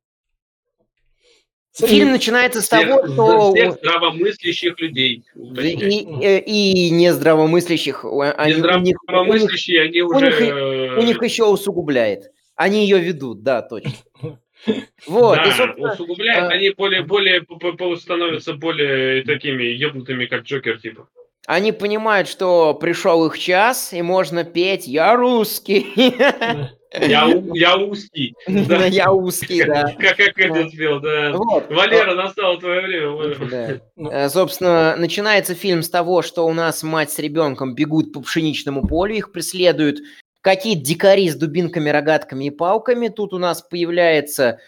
Фильм 1.73 2.11
начинается 2.11 2.63
с 2.63 2.69
того, 2.69 3.07
что... 3.07 3.53
Всех 3.53 3.75
здравомыслящих 3.75 4.79
людей. 4.81 5.25
И, 5.35 5.71
и, 5.71 6.87
и 6.87 6.91
нездравомыслящих. 6.91 8.05
Нездравомыслящие, 8.05 9.83
они 9.83 10.03
уже... 10.03 10.27
У 10.27 10.31
них, 10.31 10.99
у 10.99 11.03
них 11.03 11.23
еще 11.23 11.45
усугубляет. 11.45 12.31
Они 12.57 12.83
ее 12.83 12.99
ведут, 12.99 13.43
да, 13.43 13.63
точно. 13.63 13.93
Вот, 15.07 15.37
да, 15.37 15.45
и, 15.45 15.81
усугубляют, 15.81 16.51
а... 16.51 16.55
они 16.55 16.71
более, 16.71 17.03
более 17.03 17.43
становятся 17.97 18.53
более 18.53 19.23
такими 19.25 19.63
ебнутыми, 19.63 20.27
как 20.27 20.43
Джокер, 20.43 20.79
типа. 20.79 21.09
Они 21.47 21.73
понимают, 21.73 22.29
что 22.29 22.75
пришел 22.75 23.27
их 23.27 23.39
час, 23.39 23.95
и 23.95 24.03
можно 24.03 24.45
петь 24.45 24.87
«Я 24.87 25.17
русский». 25.17 25.87
Я, 26.93 27.43
я 27.55 27.77
узкий. 27.77 28.35
Да. 28.49 28.87
Я 28.87 29.13
узкий, 29.13 29.65
да. 29.65 29.95
Как, 29.99 30.17
как 30.17 30.39
это 30.39 30.69
спел, 30.69 31.01
да. 31.01 31.33
Вот. 31.33 31.71
Валера, 31.71 32.15
настало 32.15 32.59
твое 32.59 32.81
время. 32.81 33.49
Да. 33.51 33.81
Э, 34.11 34.29
собственно, 34.29 34.97
начинается 34.97 35.55
фильм 35.55 35.83
с 35.83 35.91
того, 35.91 36.23
что 36.23 36.47
у 36.47 36.53
нас 36.53 36.83
мать 36.83 37.11
с 37.11 37.19
ребенком 37.19 37.75
бегут 37.75 38.13
по 38.13 38.21
пшеничному 38.21 38.87
полю, 38.87 39.15
их 39.15 39.31
преследуют 39.31 40.01
какие-то 40.41 40.83
дикари 40.85 41.29
с 41.29 41.37
дубинками, 41.37 41.91
рогатками 41.91 42.47
и 42.47 42.51
палками. 42.51 43.09
Тут 43.09 43.35
у 43.35 43.39
нас 43.39 43.63
появляется 43.63 44.59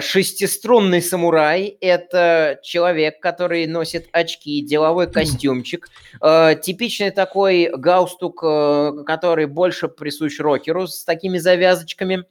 шестиструнный 0.00 1.02
самурай. 1.02 1.76
Это 1.80 2.58
человек, 2.62 3.20
который 3.20 3.66
носит 3.66 4.08
очки, 4.12 4.60
деловой 4.60 5.10
костюмчик. 5.10 5.88
Э, 6.22 6.54
типичный 6.60 7.10
такой 7.10 7.70
галстук, 7.74 8.42
э, 8.44 8.92
который 9.06 9.46
больше 9.46 9.88
присущ 9.88 10.40
рокеру 10.40 10.86
с 10.86 11.04
такими 11.04 11.38
завязочками. 11.38 12.24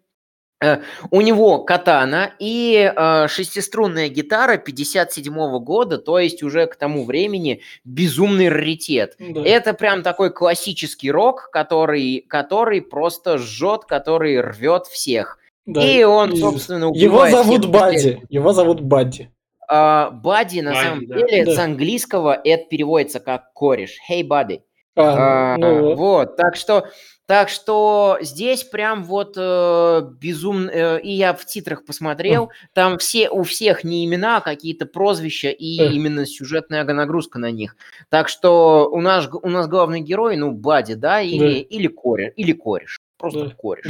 Э, 0.60 0.78
у 1.12 1.22
него 1.22 1.60
катана 1.60 2.32
и 2.40 2.92
э, 2.96 3.28
шестиструнная 3.28 4.10
гитара 4.10 4.58
57 4.58 5.60
года, 5.60 6.00
то 6.00 6.18
есть 6.18 6.42
уже 6.42 6.66
к 6.66 6.76
тому 6.76 7.06
времени 7.06 7.62
безумный 7.84 8.50
раритет. 8.50 9.16
Да. 9.20 9.44
Это 9.46 9.74
прям 9.74 10.02
такой 10.02 10.32
классический 10.32 11.12
рок, 11.12 11.50
который, 11.52 12.26
который 12.28 12.82
просто 12.82 13.38
жжет, 13.38 13.86
который 13.86 14.42
рвет 14.42 14.88
всех. 14.88 15.38
Да. 15.68 15.86
И 15.86 16.04
он, 16.04 16.36
собственно, 16.36 16.86
Его 16.94 17.28
зовут 17.28 17.66
Бадди. 17.68 18.24
Его 18.30 18.54
зовут 18.54 18.82
Бадди. 18.82 19.30
А, 19.70 20.12
Бадди, 20.12 20.62
на 20.62 20.72
Бадди, 20.72 20.84
самом 20.84 21.08
да. 21.08 21.16
деле, 21.18 21.46
да. 21.46 21.56
с 21.56 21.60
английского 21.60 22.42
это 22.42 22.70
переводится 22.70 23.20
как 23.20 23.54
кореш. 23.54 23.98
Hey, 24.10 24.24
Buddy. 24.26 24.62
А, 24.96 25.54
а, 25.54 25.58
ну, 25.58 25.94
вот, 25.96 26.38
так 26.38 26.56
что 26.56 26.88
так 27.28 27.50
что 27.50 28.18
здесь 28.22 28.64
прям 28.64 29.04
вот 29.04 29.34
э, 29.38 30.02
безумно... 30.18 30.70
Э, 30.70 31.02
и 31.02 31.12
я 31.12 31.34
в 31.34 31.46
титрах 31.46 31.84
посмотрел, 31.84 32.52
там 32.74 32.98
все 32.98 33.30
у 33.30 33.44
всех 33.44 33.84
не 33.84 34.06
имена, 34.06 34.38
а 34.38 34.42
какие-то 34.42 34.86
прозвища 34.86 35.50
и 35.50 35.94
именно 35.94 36.26
сюжетная 36.26 36.86
нагрузка 36.86 37.38
на 37.38 37.52
них. 37.52 37.76
Так 38.08 38.30
что 38.30 38.90
у 38.90 39.02
нас, 39.02 39.28
у 39.30 39.50
нас 39.50 39.68
главный 39.68 40.00
герой, 40.00 40.38
ну, 40.38 40.54
Бади, 40.54 40.94
да, 40.94 41.20
или, 41.20 41.60
да. 41.60 41.68
или 41.70 41.88
кореш, 41.88 42.32
или 42.38 42.54
кореш. 42.54 42.98
Просто 43.18 43.48
да. 43.48 43.56
кореш. 43.56 43.86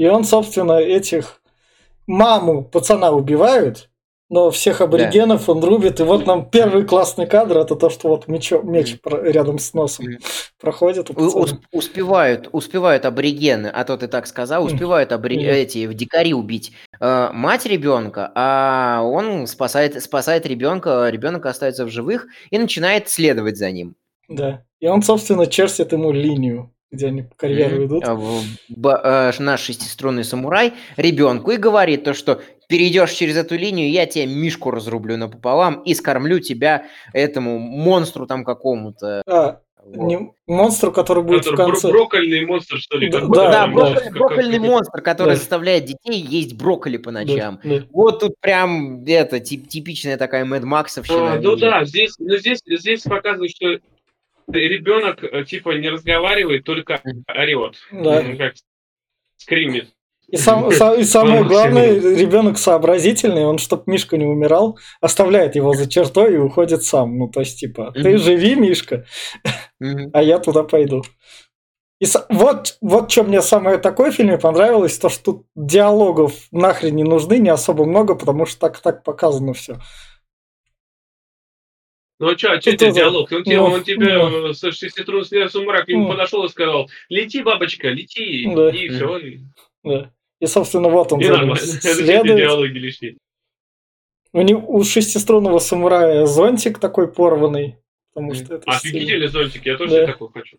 И 0.00 0.06
он, 0.06 0.24
собственно, 0.24 0.78
этих... 0.78 1.42
Маму 2.06 2.64
пацана 2.64 3.12
убивают, 3.12 3.90
но 4.30 4.50
всех 4.50 4.80
аборигенов 4.80 5.44
да. 5.44 5.52
он 5.52 5.62
рубит. 5.62 6.00
И 6.00 6.04
вот 6.04 6.26
нам 6.26 6.48
первый 6.48 6.84
классный 6.84 7.26
кадр 7.26 7.58
это 7.58 7.76
то, 7.76 7.90
что 7.90 8.08
вот 8.08 8.26
мечо, 8.26 8.62
меч 8.62 8.96
рядом 9.04 9.58
с 9.58 9.74
носом 9.74 10.06
проходит. 10.58 11.10
У 11.10 11.46
успевают, 11.70 12.48
успевают 12.50 13.04
аборигены, 13.04 13.66
а 13.68 13.84
то 13.84 13.98
ты 13.98 14.08
так 14.08 14.26
сказал, 14.26 14.64
успевают 14.64 15.12
абори... 15.12 15.44
эти 15.44 15.86
в 15.86 15.92
дикари 15.92 16.32
убить 16.32 16.72
э, 16.98 17.28
мать 17.32 17.66
ребенка, 17.66 18.32
а 18.34 19.02
он 19.04 19.46
спасает, 19.46 20.02
спасает 20.02 20.46
ребенка, 20.46 21.08
ребенок 21.10 21.44
остается 21.44 21.84
в 21.84 21.90
живых 21.90 22.26
и 22.50 22.58
начинает 22.58 23.10
следовать 23.10 23.58
за 23.58 23.70
ним. 23.70 23.94
Да. 24.28 24.64
И 24.80 24.88
он, 24.88 25.02
собственно, 25.02 25.46
чертит 25.46 25.92
ему 25.92 26.10
линию 26.10 26.72
где 26.90 27.06
они 27.06 27.22
по 27.22 27.34
карьеру 27.36 27.86
идут. 27.86 28.04
А, 28.06 29.30
э, 29.30 29.42
наш 29.42 29.60
шестиструнный 29.60 30.24
самурай 30.24 30.74
ребенку 30.96 31.50
и 31.50 31.56
говорит 31.56 32.04
то, 32.04 32.14
что 32.14 32.40
перейдешь 32.68 33.12
через 33.12 33.36
эту 33.36 33.56
линию, 33.56 33.90
я 33.90 34.06
тебе 34.06 34.26
мишку 34.26 34.70
разрублю 34.70 35.16
напополам 35.16 35.82
и 35.82 35.94
скормлю 35.94 36.40
тебя 36.40 36.86
этому 37.12 37.58
монстру 37.58 38.26
там 38.26 38.44
какому-то. 38.44 39.22
А, 39.26 39.60
вот. 39.82 40.06
не, 40.06 40.32
монстру, 40.46 40.92
который 40.92 41.22
будет 41.22 41.46
Это 41.46 41.52
в 41.52 41.56
конце. 41.56 41.90
Броккольный 41.90 42.44
монстр, 42.44 42.78
что 42.78 42.98
ли? 42.98 43.10
Да, 43.10 43.20
да, 43.20 43.50
да, 43.50 43.66
броккольный, 43.66 44.10
броккольный 44.12 44.58
монстр, 44.58 45.00
который 45.00 45.30
да. 45.30 45.36
заставляет 45.36 45.84
детей 45.84 46.20
есть 46.20 46.56
брокколи 46.56 46.96
по 46.96 47.10
ночам. 47.10 47.60
Да, 47.64 47.78
да. 47.78 47.86
Вот 47.90 48.20
тут 48.20 48.34
прям 48.40 49.04
это 49.04 49.40
тип, 49.40 49.68
типичная 49.68 50.16
такая 50.16 50.44
Мэд 50.44 50.64
Максовщина. 50.64 51.34
А, 51.34 51.40
ну 51.40 51.56
да, 51.56 51.84
здесь, 51.84 52.14
ну 52.18 52.36
здесь, 52.36 52.60
здесь 52.66 53.02
показывают, 53.02 53.52
что 53.52 53.78
ребенок 54.52 55.22
э, 55.22 55.44
типа 55.44 55.70
не 55.78 55.88
разговаривает, 55.88 56.64
только 56.64 57.00
орет. 57.28 57.76
Да. 57.92 58.22
Как 58.36 58.54
скримит. 59.36 59.88
И, 60.28 60.36
сам, 60.36 60.70
и 60.70 61.04
самое 61.04 61.44
главное, 61.44 61.92
ребенок 61.94 62.56
сообразительный, 62.56 63.44
он, 63.44 63.58
чтобы 63.58 63.82
Мишка 63.86 64.16
не 64.16 64.26
умирал, 64.26 64.78
оставляет 65.00 65.56
его 65.56 65.74
за 65.74 65.90
чертой 65.90 66.34
и 66.34 66.38
уходит 66.38 66.84
сам. 66.84 67.18
Ну, 67.18 67.28
то 67.28 67.40
есть, 67.40 67.58
типа, 67.58 67.92
ты 67.92 68.16
живи, 68.16 68.54
Мишка, 68.54 69.06
а 70.12 70.22
я 70.22 70.38
туда 70.38 70.62
пойду. 70.62 71.02
И 72.00 72.06
вот, 72.30 72.78
вот 72.80 73.10
что 73.10 73.24
мне 73.24 73.42
самое 73.42 73.76
такое 73.76 74.10
в 74.10 74.14
фильме 74.14 74.38
понравилось, 74.38 74.98
то, 74.98 75.10
что 75.10 75.32
тут 75.32 75.46
диалогов 75.54 76.32
нахрен 76.50 76.96
не 76.96 77.04
нужны, 77.04 77.38
не 77.38 77.50
особо 77.50 77.84
много, 77.84 78.14
потому 78.14 78.46
что 78.46 78.58
так 78.58 78.80
так 78.80 79.02
показано 79.02 79.52
все. 79.52 79.78
Ну 82.20 82.28
а 82.28 82.36
что, 82.36 82.52
а 82.52 82.60
что 82.60 82.70
это 82.70 82.90
диалог? 82.90 83.32
Он, 83.32 83.42
ну, 83.46 83.64
он 83.64 83.82
тебе 83.82 84.14
ну, 84.18 84.52
со 84.52 84.70
шеститрун 84.72 85.24
сумрак 85.24 85.86
к 85.86 85.88
нему 85.88 86.04
ну, 86.04 86.10
подошел 86.10 86.44
и 86.44 86.50
сказал, 86.50 86.90
лети, 87.08 87.42
бабочка, 87.42 87.88
лети, 87.88 88.46
да. 88.54 88.68
и 88.68 88.88
все. 88.90 89.20
Да. 89.82 90.12
И, 90.38 90.46
собственно, 90.46 90.90
вот 90.90 91.12
он 91.14 91.22
за 91.22 91.56
следует. 91.94 92.36
диалоги 92.36 92.78
лишние. 92.78 93.16
У, 94.34 94.42
него, 94.42 94.62
у 94.68 94.84
шестиструнного 94.84 95.60
самурая 95.60 96.26
зонтик 96.26 96.78
такой 96.78 97.10
порванный. 97.10 97.76
Потому 98.12 98.34
что 98.34 98.56
это 98.56 98.70
Офигительный 98.70 99.28
зонтик, 99.28 99.64
я 99.64 99.78
тоже 99.78 100.00
да. 100.00 100.06
такой 100.06 100.28
хочу. 100.28 100.58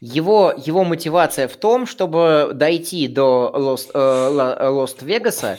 Его, 0.00 0.54
его 0.56 0.84
мотивация 0.84 1.48
в 1.48 1.56
том, 1.56 1.86
чтобы 1.86 2.52
дойти 2.54 3.08
до 3.08 3.50
Лост, 3.52 3.90
э, 3.94 4.30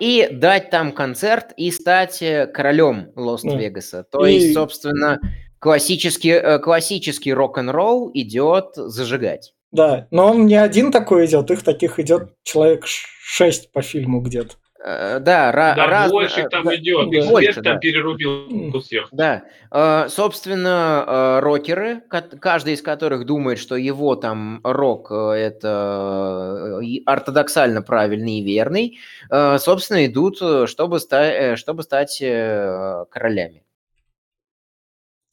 и 0.00 0.28
дать 0.30 0.70
там 0.70 0.92
концерт 0.92 1.52
и 1.56 1.70
стать 1.70 2.22
э, 2.22 2.46
королем 2.46 3.10
Лост-Вегаса. 3.16 4.04
То 4.04 4.24
и... 4.24 4.34
есть, 4.34 4.54
собственно, 4.54 5.20
классический, 5.58 6.30
э, 6.30 6.58
классический 6.60 7.32
рок-н-ролл 7.32 8.10
идет 8.14 8.76
зажигать. 8.76 9.54
Да, 9.72 10.06
но 10.10 10.30
он 10.30 10.46
не 10.46 10.54
один 10.54 10.92
такой 10.92 11.26
идет, 11.26 11.50
их 11.50 11.62
таких 11.64 11.98
идет 11.98 12.34
человек 12.44 12.84
шесть 12.86 13.72
по 13.72 13.82
фильму 13.82 14.20
где-то. 14.20 14.54
Э, 14.84 15.18
да, 15.20 15.52
да 15.52 15.86
раз... 15.86 16.10
больше 16.10 16.42
э, 16.42 16.48
там 16.48 16.64
да, 16.64 16.76
идет, 16.76 17.10
да, 17.10 17.28
больше, 17.28 17.54
там 17.54 17.74
да. 17.74 17.78
перерубил 17.78 18.80
всех. 18.80 19.08
Да, 19.10 19.44
э, 19.70 20.08
собственно, 20.08 21.40
рокеры, 21.40 22.02
каждый 22.40 22.74
из 22.74 22.82
которых 22.82 23.26
думает, 23.26 23.58
что 23.58 23.76
его 23.76 24.16
там 24.16 24.60
рок 24.64 25.10
это 25.10 26.80
ортодоксально 27.06 27.82
правильный 27.82 28.38
и 28.38 28.42
верный, 28.42 28.98
собственно, 29.58 30.06
идут, 30.06 30.36
чтобы, 30.68 31.00
ста- 31.00 31.56
чтобы 31.56 31.82
стать 31.82 32.18
королями. 32.18 33.62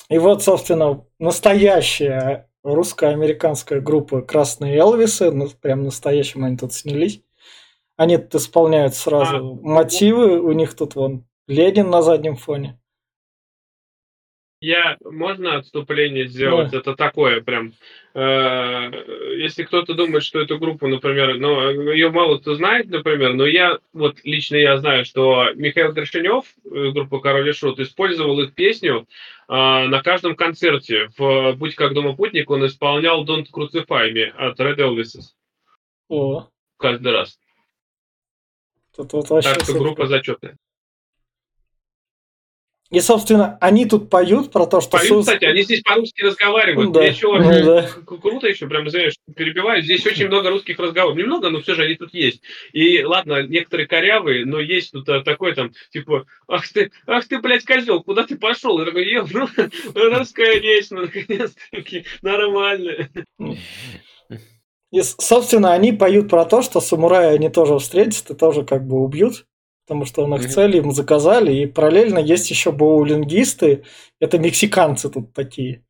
И 0.10 0.17
вот, 0.17 0.43
собственно, 0.43 1.06
настоящая 1.19 2.47
русско-американская 2.63 3.82
группа 3.82 4.21
«Красные 4.21 4.77
Элвисы», 4.77 5.32
ну, 5.32 5.49
прям 5.49 5.84
настоящим 5.84 6.45
они 6.45 6.58
тут 6.58 6.73
снялись. 6.73 7.22
Они 8.04 8.16
исполняют 8.16 8.96
сразу 8.96 9.38
а, 9.63 9.66
мотивы, 9.66 10.42
у 10.42 10.52
них 10.52 10.76
тут 10.76 10.96
вон 10.96 11.24
Ленин 11.48 11.89
на 11.89 12.02
заднем 12.02 12.36
фоне. 12.36 12.78
Я 14.60 14.98
можно 15.06 15.56
отступление 15.56 16.28
сделать? 16.28 16.72
Да. 16.72 16.80
Это 16.80 16.96
такое 16.96 17.39
прям. 17.39 17.72
Э, 18.13 18.92
если 19.38 19.63
кто-то 19.63 19.94
думает, 19.94 20.26
что 20.26 20.42
эту 20.42 20.60
группу, 20.60 20.86
например, 20.86 21.38
ну, 21.38 21.94
ее 21.94 22.10
мало 22.10 22.39
кто 22.39 22.56
знает, 22.56 22.89
например, 22.89 23.36
но 23.36 23.46
я, 23.46 23.80
вот 23.94 24.18
лично 24.26 24.58
я 24.58 24.78
знаю, 24.80 25.06
что 25.06 25.54
Михаил 25.56 25.94
Горшинев, 25.94 26.44
э, 26.66 26.92
группа 26.92 27.22
Король 27.22 27.48
и 27.48 27.54
Шут, 27.54 27.80
использовал 27.80 28.38
их 28.42 28.54
песню 28.54 29.08
э, 29.48 29.54
на 29.54 30.02
каждом 30.04 30.36
концерте. 30.36 31.08
В 31.18 31.54
«Будь 31.54 31.76
как 31.76 31.94
дома 31.94 32.18
путник» 32.18 32.50
он 32.50 32.66
исполнял 32.66 33.26
«Don't 33.26 33.46
Crucify 33.50 34.12
Me» 34.12 34.26
от 34.26 34.60
Red 34.60 34.80
Elvises. 34.80 35.36
О. 36.10 36.50
Каждый 36.78 37.13
раз. 37.13 37.39
Тут 38.95 39.13
вот 39.13 39.29
вообще 39.29 39.53
так 39.53 39.63
что 39.63 39.73
группа 39.73 40.08
зачетная. 40.08 40.58
И, 42.93 42.99
собственно, 42.99 43.58
они 43.60 43.88
тут 43.88 44.12
поют 44.12 44.51
про 44.51 44.67
то, 44.67 44.79
что... 44.79 44.99
Поют, 44.99 45.21
кстати, 45.21 45.45
они 45.45 45.63
здесь 45.63 45.82
по-русски 45.82 46.21
разговаривают. 46.21 46.91
Да. 46.91 47.03
Еще 47.03 47.27
ну, 47.27 47.65
да. 47.65 47.89
круто 48.06 48.47
еще, 48.47 48.67
прям, 48.67 48.88
знаешь, 48.88 49.15
перебиваю. 49.36 49.82
Здесь 49.82 50.06
очень 50.06 50.27
много 50.27 50.51
русских 50.51 50.77
разговоров. 50.77 51.17
Немного, 51.17 51.49
но 51.49 51.60
все 51.62 51.73
же 51.73 51.86
они 51.86 51.95
тут 51.95 52.13
есть. 52.13 52.43
И 52.71 53.03
ладно, 53.03 53.41
некоторые 53.47 53.88
корявые, 53.88 54.45
но 54.45 54.60
есть 54.60 54.91
тут 54.91 55.10
а, 55.10 55.23
такой 55.23 55.56
там, 55.56 55.71
типа, 55.89 56.27
ах 56.47 56.67
ты, 56.67 56.91
ах 57.08 57.27
ты, 57.27 57.39
блядь, 57.39 57.65
козел, 57.65 58.03
куда 58.03 58.25
ты 58.25 58.38
пошел? 58.38 58.79
Я 58.79 58.86
такой, 58.86 59.12
ну, 59.32 59.47
русская 59.95 60.60
речь, 60.60 60.91
ну, 60.91 61.01
наконец-таки, 61.01 62.06
нормально. 62.21 63.10
И, 64.93 65.01
собственно, 65.01 65.73
они 65.73 65.91
поют 65.91 66.29
про 66.29 66.45
то, 66.45 66.62
что 66.62 66.79
самураи 66.79 67.36
они 67.36 67.49
тоже 67.49 67.79
встретят 67.79 68.29
и 68.29 68.36
тоже 68.36 68.63
как 68.63 68.86
бы 68.86 69.03
убьют, 69.03 69.47
потому 69.88 70.06
что 70.06 70.23
он 70.23 70.36
их 70.36 70.47
цель 70.47 70.77
им 70.77 70.91
заказали. 70.91 71.51
И 71.51 71.65
параллельно 71.65 72.19
есть 72.19 72.51
еще 72.51 72.71
боулингисты, 72.71 73.86
это 74.19 74.38
мексиканцы 74.38 75.10
тут 75.10 75.34
такие. 75.34 75.84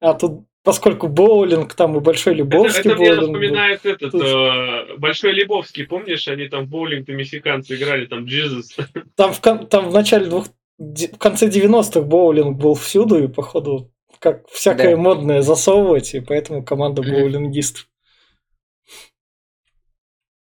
А 0.00 0.14
тут, 0.14 0.46
поскольку 0.64 1.06
боулинг, 1.06 1.74
там 1.74 1.96
и 1.96 2.00
Большой 2.00 2.34
Лебовский 2.34 2.80
это, 2.80 2.88
это 2.90 2.96
боулинг. 2.98 3.12
Это 3.12 3.20
мне 3.20 3.32
напоминает 3.32 3.86
этот, 3.86 4.10
тут... 4.10 4.22
э, 4.24 4.96
Большой 4.98 5.30
Лебовский, 5.30 5.86
помнишь, 5.86 6.26
они 6.26 6.48
там 6.48 6.66
боулинг-то 6.66 7.12
мексиканцы 7.12 7.76
играли, 7.76 8.06
там 8.06 8.24
Джизус. 8.24 8.76
Там 9.14 9.32
в, 9.32 9.38
там 9.38 9.90
в 9.90 9.92
начале 9.92 10.26
двух... 10.26 10.48
В 10.76 11.18
конце 11.18 11.46
90-х 11.46 12.00
боулинг 12.00 12.58
был 12.58 12.74
всюду, 12.74 13.22
и, 13.22 13.28
походу, 13.28 13.92
как 14.32 14.48
всякое 14.48 14.96
Да. 14.96 15.02
модное 15.02 15.42
засовывать, 15.42 16.14
и 16.14 16.20
поэтому 16.20 16.64
команда 16.64 17.02
Мгм. 17.02 17.12
боулингистов. 17.12 17.88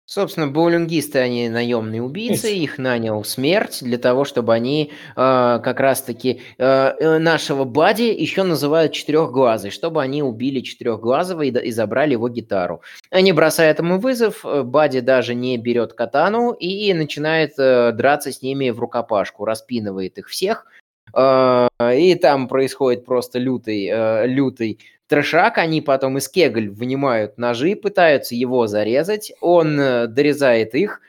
Собственно, 0.05 0.47
боулингисты, 0.47 1.17
они 1.17 1.49
наемные 1.49 2.03
убийцы, 2.03 2.53
их 2.53 2.77
нанял 2.77 3.23
смерть 3.23 3.79
для 3.81 3.97
того, 3.97 4.25
чтобы 4.25 4.53
они 4.53 4.91
э, 4.91 5.15
как 5.15 5.79
раз-таки 5.79 6.41
э, 6.59 6.63
э, 6.65 7.17
нашего 7.17 7.63
Бади 7.63 8.03
еще 8.03 8.43
называют 8.43 8.91
четырехглазый, 8.91 9.71
чтобы 9.71 10.03
они 10.03 10.21
убили 10.21 10.59
четырехглазого 10.59 11.41
и, 11.41 11.49
и 11.49 11.71
забрали 11.71 12.11
его 12.11 12.29
гитару. 12.29 12.81
Они 13.09 13.31
бросают 13.31 13.79
ему 13.79 13.97
вызов, 13.97 14.45
э, 14.45 14.61
Бади 14.61 14.99
даже 14.99 15.33
не 15.33 15.57
берет 15.57 15.93
катану 15.93 16.51
и 16.51 16.93
начинает 16.93 17.53
э, 17.57 17.91
драться 17.93 18.31
с 18.31 18.43
ними 18.43 18.69
в 18.69 18.79
рукопашку, 18.79 19.45
распинывает 19.45 20.19
их 20.19 20.27
всех. 20.27 20.67
Э, 21.15 21.67
и 21.95 22.15
там 22.15 22.47
происходит 22.47 23.05
просто 23.05 23.39
лютый, 23.39 23.87
э, 23.91 24.25
лютый 24.27 24.79
трешак, 25.07 25.57
они 25.59 25.81
потом 25.81 26.17
из 26.17 26.27
кегль 26.27 26.69
вынимают 26.69 27.37
ножи, 27.37 27.75
пытаются 27.75 28.35
его 28.35 28.67
зарезать, 28.67 29.31
он 29.41 29.79
э, 29.79 30.07
дорезает 30.07 30.73
их, 30.75 31.01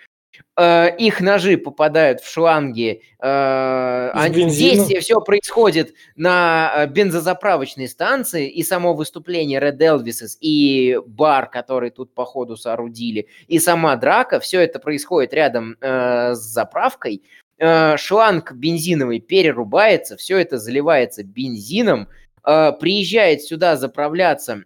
их 0.56 1.20
ножи 1.20 1.56
попадают 1.56 2.20
в 2.20 2.30
шланги, 2.30 3.02
они- 3.18 4.34
действие 4.50 5.00
все 5.00 5.20
происходит 5.20 5.94
на 6.14 6.86
бензозаправочной 6.86 7.88
станции, 7.88 8.48
и 8.48 8.62
само 8.62 8.94
выступление 8.94 9.60
Red 9.60 9.78
Elvises, 9.78 10.36
и 10.40 11.00
бар, 11.06 11.50
который 11.50 11.90
тут 11.90 12.14
по 12.14 12.24
ходу 12.24 12.56
соорудили, 12.56 13.26
и 13.48 13.58
сама 13.58 13.96
драка, 13.96 14.38
все 14.38 14.60
это 14.60 14.78
происходит 14.78 15.34
рядом 15.34 15.76
с 15.80 16.38
заправкой, 16.38 17.22
Э, 17.58 17.96
шланг 17.96 18.52
бензиновый 18.52 19.20
перерубается, 19.20 20.16
все 20.16 20.38
это 20.38 20.58
заливается 20.58 21.22
бензином, 21.22 22.08
Э, 22.44 22.72
приезжает 22.78 23.42
сюда 23.42 23.76
заправляться 23.76 24.64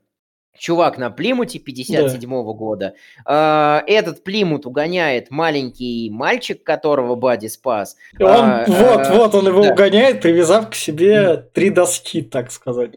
чувак 0.58 0.98
на 0.98 1.10
Плимуте 1.10 1.60
57 1.60 2.28
года. 2.52 2.94
Э, 3.24 3.80
этот 3.86 4.24
Плимут 4.24 4.66
угоняет 4.66 5.30
маленький 5.30 6.10
мальчик, 6.10 6.64
которого 6.64 7.14
Бади 7.14 7.46
спас. 7.46 7.96
И 8.18 8.22
он, 8.22 8.30
А, 8.30 8.64
вот, 8.66 9.06
э, 9.06 9.16
вот, 9.16 9.34
он 9.34 9.46
его 9.46 9.62
да. 9.62 9.72
угоняет, 9.72 10.20
привязав 10.20 10.70
к 10.70 10.74
себе 10.74 11.36
три 11.36 11.70
доски, 11.70 12.22
так 12.22 12.50
сказать. 12.50 12.94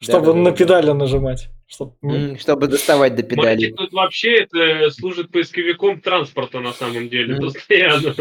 Чтобы 0.00 0.26
Да-да-да. 0.26 0.50
на 0.50 0.52
педали 0.52 0.90
нажимать. 0.90 1.48
Чтоб- 1.68 1.96
Чтобы 2.38 2.68
доставать 2.68 3.14
до 3.16 3.22
педали. 3.22 3.46
Мальчик 3.46 3.76
тут 3.76 3.92
вообще 3.92 4.36
это 4.42 4.90
служит 4.90 5.30
поисковиком 5.32 6.00
транспорта 6.00 6.60
на 6.60 6.72
самом 6.72 7.08
деле, 7.08 7.36
постоянно. 7.40 8.14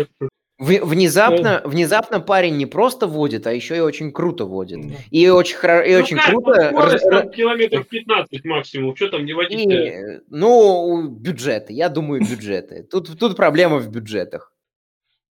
В- 0.58 0.86
внезапно, 0.86 1.62
внезапно 1.66 2.22
парень 2.22 2.56
не 2.56 2.66
просто 2.66 3.08
водит, 3.08 3.46
а 3.46 3.52
еще 3.54 3.76
и 3.76 3.82
очень 3.82 4.14
круто 4.14 4.46
водит. 4.46 4.80
И 5.12 5.28
очень, 5.28 5.58
хоро- 5.58 5.86
и 5.86 5.94
Ну 5.96 6.00
очень 6.04 6.16
как, 6.16 6.28
круто... 6.28 6.70
вот 6.72 6.82
скорость 6.84 7.06
р- 7.06 7.22
там 7.22 7.30
километров 7.32 7.88
15 7.90 8.46
максимум, 8.46 8.96
что 8.96 9.10
там 9.10 9.26
не 9.26 9.34
водить 9.34 9.60
И, 9.60 10.22
ну, 10.30 11.08
бюджеты, 11.10 11.74
я 11.74 11.90
думаю, 11.90 12.22
бюджеты. 12.22 12.84
Тут, 12.90 13.20
тут 13.20 13.36
проблема 13.36 13.80
в 13.80 13.90
бюджетах. 13.90 14.54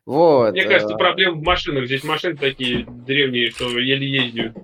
Вот. 0.07 0.53
Мне 0.53 0.65
кажется, 0.65 0.95
э, 0.95 0.99
проблема 0.99 1.35
в 1.37 1.43
машинах. 1.43 1.87
Здесь 1.87 2.05
машины 2.05 2.37
такие 2.37 2.87
древние, 2.89 3.51
что 3.51 3.69
еле 3.79 4.09
ездят. 4.09 4.57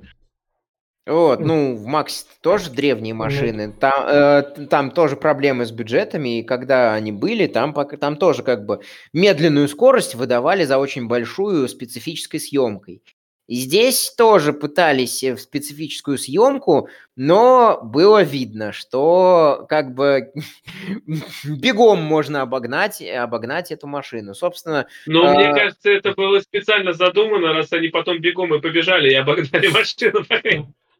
Вот, 1.06 1.40
ну, 1.40 1.76
в 1.76 1.84
Максе 1.84 2.24
тоже 2.40 2.70
древние 2.70 3.12
машины. 3.12 3.72
Там, 3.78 4.06
э, 4.08 4.42
там 4.70 4.90
тоже 4.90 5.16
проблемы 5.16 5.66
с 5.66 5.70
бюджетами, 5.70 6.38
и 6.38 6.42
когда 6.42 6.94
они 6.94 7.12
были, 7.12 7.46
там, 7.46 7.74
пока- 7.74 7.98
там 7.98 8.16
тоже 8.16 8.42
как 8.42 8.64
бы 8.64 8.80
медленную 9.12 9.68
скорость 9.68 10.14
выдавали 10.14 10.64
за 10.64 10.78
очень 10.78 11.06
большую 11.06 11.68
специфической 11.68 12.38
съемкой. 12.38 13.02
И 13.46 13.56
здесь 13.56 14.14
тоже 14.16 14.54
пытались 14.54 15.22
э, 15.22 15.34
в 15.34 15.40
специфическую 15.42 16.16
съемку, 16.16 16.88
но 17.16 17.78
было 17.82 18.22
видно, 18.22 18.72
что 18.72 19.66
как 19.68 19.94
бы 19.94 20.32
бегом 21.44 22.00
можно 22.02 22.40
обогнать, 22.40 23.02
обогнать 23.02 23.70
эту 23.70 23.86
машину. 23.86 24.32
Собственно, 24.34 24.86
Но 25.06 25.26
А- 25.26 25.34
мне 25.34 25.52
кажется, 25.52 25.90
это 25.90 26.12
было 26.12 26.40
специально 26.40 26.94
задумано, 26.94 27.52
раз 27.52 27.70
они 27.74 27.88
потом 27.88 28.22
бегом 28.22 28.54
и 28.54 28.60
побежали 28.62 29.10
и 29.10 29.14
обогнали 29.14 29.66
машину, 29.68 30.24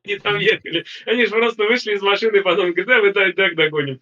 они 0.05 0.19
там 0.19 0.39
ехали. 0.39 0.85
Они 1.07 1.25
же 1.25 1.31
просто 1.31 1.65
вышли 1.65 1.95
из 1.95 2.03
машины 2.03 2.39
и 2.39 2.43
потом 2.43 2.73
говорят, 2.73 2.87
да, 2.87 3.23
мы 3.23 3.33
так, 3.33 3.55
догоним. 3.55 4.01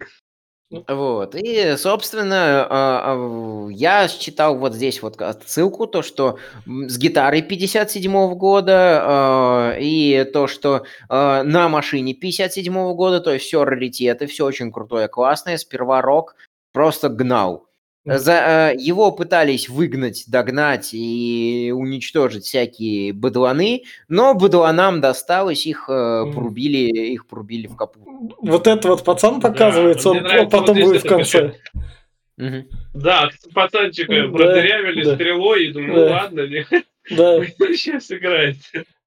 Вот, 0.89 1.35
и, 1.35 1.75
собственно, 1.77 2.67
а, 2.67 3.13
а, 3.15 3.69
я 3.71 4.09
считал 4.09 4.57
вот 4.57 4.73
здесь 4.73 5.03
вот 5.03 5.21
ссылку, 5.45 5.87
то, 5.87 6.01
что 6.01 6.39
с 6.65 6.97
гитарой 6.97 7.43
57 7.43 8.35
года, 8.35 9.03
а, 9.05 9.77
и 9.79 10.25
то, 10.33 10.47
что 10.47 10.87
на 11.11 11.69
машине 11.69 12.15
57 12.15 12.95
года, 12.95 13.21
то 13.21 13.35
есть 13.35 13.45
все 13.45 13.67
раритеты, 13.67 14.27
все 14.27 14.47
очень 14.47 14.73
крутое, 14.73 15.09
классное, 15.09 15.59
сперва 15.59 16.01
рок 16.01 16.37
просто 16.73 17.11
гнал. 17.11 17.67
Мгм. 18.05 18.19
За, 18.19 18.73
э, 18.73 18.77
его 18.77 19.13
пытались 19.13 19.69
выгнать, 19.69 20.25
догнать 20.27 20.91
и 20.93 21.73
уничтожить 21.75 22.45
всякие 22.45 23.13
бадланы, 23.13 23.85
но 24.09 24.35
бадланам 24.35 25.01
досталось, 25.01 25.67
их 25.67 25.85
э, 25.89 26.25
порубили, 26.35 26.79
их 27.13 27.27
порубили 27.27 27.69
в 27.69 27.77
капут. 27.77 28.03
Вот 28.41 28.67
этот 28.67 28.85
вот 28.87 29.05
пацан 29.05 29.41
показывается, 29.41 30.11
мне 30.11 30.19
он 30.19 30.25
нравится 30.25 30.59
потом 30.59 30.77
вот 30.77 30.85
будет 30.85 31.05
в 31.05 31.09
конце. 31.09 31.55
Да, 32.93 33.31
пацанчика 33.55 34.13
Да, 34.13 34.29
продырявили 34.29 35.05
да. 35.05 35.15
стрелой, 35.15 35.67
и 35.67 35.73
думаю, 35.73 35.95
Да. 35.95 36.07
ну 36.07 36.11
ладно, 36.11 36.49
Да. 37.11 37.45
сейчас 37.77 38.11
играет. 38.11 38.57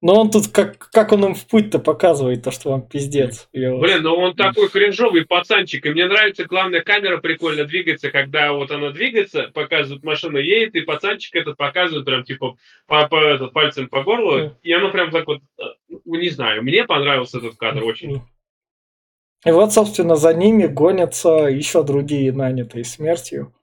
Но 0.05 0.21
он 0.21 0.29
тут 0.29 0.49
как, 0.49 0.77
как 0.91 1.13
он 1.13 1.25
им 1.25 1.33
в 1.33 1.47
путь-то 1.47 1.79
показывает, 1.79 2.43
то, 2.43 2.51
что 2.51 2.69
вам 2.69 2.83
пиздец. 2.83 3.49
Блин, 3.51 4.03
ну 4.03 4.13
он 4.13 4.35
такой 4.35 4.69
кринжовый 4.69 5.25
пацанчик, 5.25 5.83
и 5.83 5.89
мне 5.89 6.05
нравится, 6.05 6.45
главное, 6.45 6.81
камера 6.81 7.17
прикольно 7.17 7.63
двигается, 7.63 8.11
когда 8.11 8.53
вот 8.53 8.69
она 8.69 8.91
двигается, 8.91 9.49
показывает, 9.51 10.03
машина 10.03 10.37
едет, 10.37 10.75
и 10.75 10.81
пацанчик 10.81 11.33
этот 11.35 11.57
показывает 11.57 12.05
прям, 12.05 12.23
типа, 12.23 12.55
по, 12.85 13.07
по- 13.07 13.15
этот, 13.15 13.51
пальцем 13.51 13.89
по 13.89 14.03
горлу, 14.03 14.37
Мгм. 14.37 14.53
и 14.61 14.71
оно 14.73 14.91
прям 14.91 15.09
так 15.09 15.25
вот, 15.25 15.39
э, 15.57 15.63
ну, 15.89 16.15
не 16.19 16.29
знаю, 16.29 16.61
мне 16.61 16.83
понравился 16.83 17.39
этот 17.39 17.55
кадр 17.55 17.83
очень. 17.83 18.21
И 19.43 19.49
вот, 19.49 19.73
собственно, 19.73 20.15
за 20.17 20.35
ними 20.35 20.67
гонятся 20.67 21.47
еще 21.47 21.81
другие 21.81 22.31
нанятые 22.31 22.83
смертью. 22.83 23.54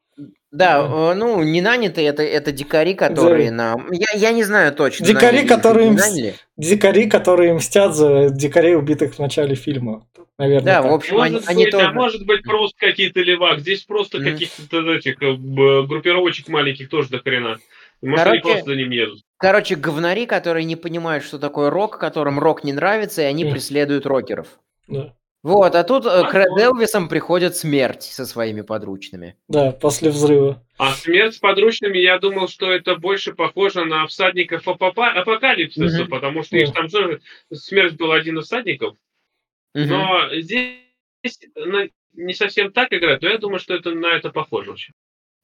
Да, 0.53 0.87
э, 0.87 1.15
ну, 1.15 1.43
не 1.43 1.63
нанятые, 1.63 2.07
это, 2.09 2.23
это 2.23 2.53
дикари, 2.53 2.93
которые 2.95 3.49
Да. 3.49 3.57
нам... 3.57 3.89
Я, 3.91 4.07
я 4.15 4.33
не 4.33 4.45
знаю 4.45 4.73
точно. 4.75 5.07
Дикари, 5.07 5.39
наняли 5.39 5.49
которые 5.49 5.91
мс- 5.91 6.01
наняли. 6.01 6.35
Дикари, 6.59 7.09
которые 7.09 7.55
мстят 7.55 7.95
за 7.97 8.29
дикарей, 8.29 8.77
убитых 8.77 9.15
в 9.15 9.19
начале 9.19 9.55
фильма. 9.55 10.07
Наверное, 10.39 10.75
Да, 10.75 10.83
так. 10.83 10.91
в 10.91 10.95
общем, 10.95 11.21
они, 11.21 11.35
Может 11.37 11.49
они 11.49 11.65
быть, 11.65 11.73
тоже... 11.73 11.87
а 11.87 11.93
может 11.93 12.27
быть 12.27 12.43
просто 12.43 12.77
какие-то 12.79 13.21
левак. 13.21 13.61
Здесь 13.61 13.83
просто 13.85 14.19
Мгм. 14.19 14.33
каких-то 14.33 14.93
этих 14.93 15.23
э, 15.23 15.37
группировочек 15.37 16.49
маленьких 16.49 16.89
тоже 16.91 17.09
до 17.09 17.19
хрена. 17.21 17.59
Может, 18.03 18.27
они 18.27 18.39
Короче, 18.41 18.43
просто 18.43 18.65
за 18.71 18.77
ним 18.77 18.91
едут. 18.91 19.21
Короче, 19.39 19.75
говнари, 19.77 20.27
которые 20.27 20.65
не 20.65 20.77
понимают, 20.77 21.25
что 21.25 21.39
такое 21.39 21.71
рок, 21.71 21.99
которым 21.99 22.39
рок 22.39 22.63
не 22.65 22.73
нравится, 22.75 23.23
и 23.23 23.27
они 23.27 23.45
Мгм. 23.45 23.53
преследуют 23.55 24.05
рокеров. 24.05 24.49
Да. 24.89 25.15
Вот, 25.43 25.75
а 25.75 25.83
тут 25.83 26.07
э, 26.07 26.23
к 26.29 26.35
Ред. 26.35 26.47
Элвисам 26.57 27.09
приходит 27.09 27.57
смерть 27.57 28.05
со 28.05 28.25
своими 28.27 28.61
подручными. 28.61 29.37
Да, 29.49 29.73
после 29.73 30.11
взрыва. 30.11 30.65
А 30.79 30.93
смерть 30.93 31.35
с 31.35 31.39
подручными, 31.39 31.99
я 31.99 32.19
думал, 32.21 32.47
что 32.49 32.71
это 32.71 32.95
больше 32.95 33.33
похоже 33.35 33.85
на 33.85 34.07
всадников 34.07 34.69
апокалипсиса, 34.69 36.03
Мгм. 36.03 36.11
потому 36.11 36.45
что 36.45 36.57
их 36.57 36.73
там 36.73 36.89
же 36.89 37.21
смерть 37.53 37.95
был 37.95 38.13
один 38.13 38.39
из 38.39 38.45
всадников. 38.47 38.97
Мгм. 39.75 39.89
Но 39.89 40.29
здесь 40.41 40.79
не 42.15 42.35
совсем 42.35 42.73
так 42.73 42.93
играет, 42.93 43.23
но 43.23 43.29
я 43.31 43.39
думаю, 43.39 43.59
что 43.59 43.75
это 43.75 43.91
на 43.91 44.09
это 44.17 44.31
похоже 44.31 44.73
очень. 44.73 44.95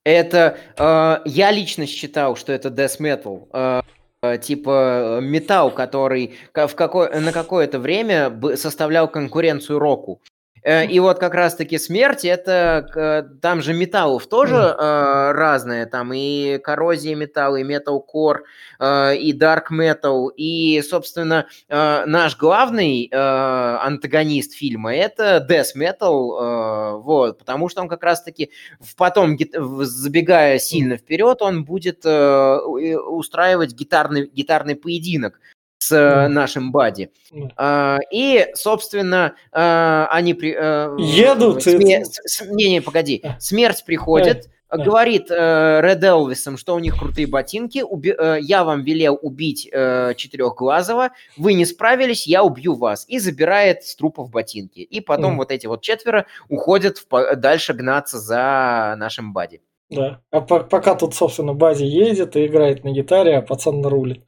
Это 0.04 0.58
э, 0.78 1.28
я 1.28 1.50
лично 1.50 1.86
считал, 1.86 2.36
что 2.36 2.52
это 2.52 2.68
death 2.68 3.00
metal. 3.00 3.48
э, 3.52 3.82
типа 4.22 5.18
э, 5.18 5.20
металл, 5.20 5.70
который 5.70 6.34
в 6.52 6.74
какое, 6.74 7.20
на 7.20 7.32
какое-то 7.32 7.78
время 7.78 8.56
составлял 8.56 9.08
конкуренцию 9.08 9.78
року. 9.78 10.20
Э, 10.62 10.86
И 10.86 11.00
вот 11.00 11.18
как 11.18 11.34
раз-таки 11.34 11.78
смерть, 11.78 12.24
это 12.24 13.28
там 13.42 13.62
же 13.62 13.74
металлов 13.74 14.26
тоже 14.26 14.56
э, 14.56 15.32
разные, 15.32 15.86
там 15.86 16.12
и 16.12 16.58
коррозия 16.58 17.14
металла, 17.16 17.56
и 17.56 17.64
металкор, 17.64 18.44
э, 18.78 19.16
и 19.16 19.32
дарк 19.32 19.70
метал, 19.70 20.28
и, 20.28 20.82
собственно, 20.82 21.46
наш 21.68 22.36
главный 22.36 23.08
антагонист 23.12 24.54
фильма 24.54 24.94
это 24.94 25.46
death 25.48 25.76
metal, 25.76 27.00
вот, 27.00 27.38
потому 27.38 27.68
что 27.68 27.82
он 27.82 27.88
как 27.88 28.02
раз-таки 28.02 28.50
потом, 28.96 29.36
забегая 29.80 30.58
сильно 30.58 30.96
вперед, 30.96 31.42
он 31.42 31.64
будет 31.64 32.04
устраивать 32.04 33.74
гитарный, 33.74 34.28
гитарный 34.32 34.76
поединок 34.76 35.40
с 35.88 35.92
э, 35.92 36.24
Мгм. 36.26 36.34
нашим 36.34 36.72
Бади. 36.72 37.10
Да. 37.30 37.48
А, 37.56 37.98
И, 38.12 38.46
собственно, 38.54 39.34
а, 39.52 40.08
они 40.10 40.34
при- 40.34 40.54
э, 40.58 40.96
Едут 40.98 41.66
и- 41.66 41.76
сме- 41.76 42.04
с- 42.04 42.42
Не, 42.46 42.68
не, 42.70 42.80
погоди. 42.82 43.20
А. 43.24 43.38
Смерть 43.40 43.84
приходит, 43.84 44.44
Да. 44.70 44.84
Говорит 44.84 45.30
э, 45.30 45.80
Ред 45.82 46.04
Элвисом, 46.04 46.58
что 46.58 46.74
у 46.74 46.78
них 46.78 46.98
крутые 46.98 47.26
ботинки. 47.26 47.78
уби- 47.82 48.14
э, 48.14 48.36
я 48.42 48.64
вам 48.64 48.82
велел 48.84 49.18
убить 49.22 49.66
э, 49.72 50.12
четырехглазого. 50.14 51.08
Вы 51.38 51.54
не 51.54 51.64
справились, 51.64 52.26
я 52.26 52.42
убью 52.44 52.74
вас. 52.74 53.06
И 53.08 53.18
забирает 53.18 53.84
с 53.84 53.96
трупов 53.96 54.28
ботинки. 54.30 54.80
И 54.80 55.00
потом 55.00 55.30
Мгм. 55.30 55.36
вот 55.38 55.52
эти 55.52 55.66
вот 55.66 55.80
четверо 55.80 56.26
уходят 56.50 56.98
в 56.98 57.36
дальше 57.36 57.72
гнаться 57.72 58.18
за 58.18 58.94
нашим 58.98 59.32
Бади. 59.32 59.62
Да. 59.88 60.20
А 60.30 60.42
по- 60.42 60.60
пока 60.60 60.94
тут, 60.96 61.14
собственно, 61.14 61.54
Бади 61.54 61.84
едет 61.84 62.36
и 62.36 62.44
играет 62.44 62.84
на 62.84 62.90
гитаре, 62.90 63.38
а 63.38 63.40
пацан 63.40 63.82
рулит. 63.86 64.22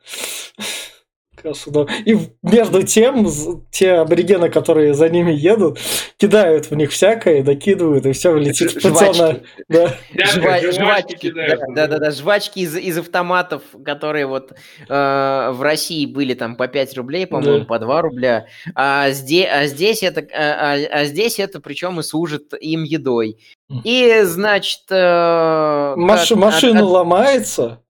И 2.05 2.16
между 2.42 2.83
тем, 2.83 3.26
те 3.70 3.92
аборигены, 3.94 4.48
которые 4.50 4.94
за 4.94 5.09
ними 5.09 5.33
едут, 5.33 5.79
кидают 6.16 6.70
в 6.70 6.74
них 6.76 6.90
всякое, 6.90 7.42
докидывают, 7.42 8.07
и 8.07 8.12
все 8.12 8.35
летит. 8.37 8.81
Жвачки. 8.81 9.42
Да. 9.68 9.94
Жва- 10.14 10.61
жвачки 10.61 10.70
жвачки, 10.72 11.16
кидают. 11.16 11.61
да, 11.74 11.87
да, 11.87 11.98
да, 11.98 12.11
жвачки 12.11 12.61
из, 12.61 12.76
из 12.76 12.98
автоматов, 12.98 13.62
которые 13.85 14.26
вот 14.26 14.53
э, 14.88 15.50
в 15.53 15.62
России 15.62 16.07
были 16.07 16.35
там 16.35 16.57
по 16.57 16.68
5 16.68 16.96
рублей, 16.96 17.26
по-моему, 17.26 17.61
Да. 17.61 17.64
по 17.64 17.79
2 17.79 18.03
рубля, 18.03 18.46
а 18.74 19.11
здесь, 19.11 19.46
а 19.50 19.66
здесь 19.66 20.03
это, 20.03 20.20
а, 20.35 20.74
а- 20.74 21.00
а 21.00 21.05
здесь 21.05 21.38
это 21.38 21.61
причем 21.61 22.00
и 22.00 22.03
служит 22.03 22.53
им 22.61 22.83
едой. 22.85 23.38
Мгм. 23.68 23.83
И, 23.85 24.20
значит, 24.24 24.81
э, 24.90 25.94
Маш- 25.96 26.29
как- 26.31 26.38
машина 26.38 26.81
от- 26.81 26.85
от- 26.87 26.90
ломается. 26.90 27.81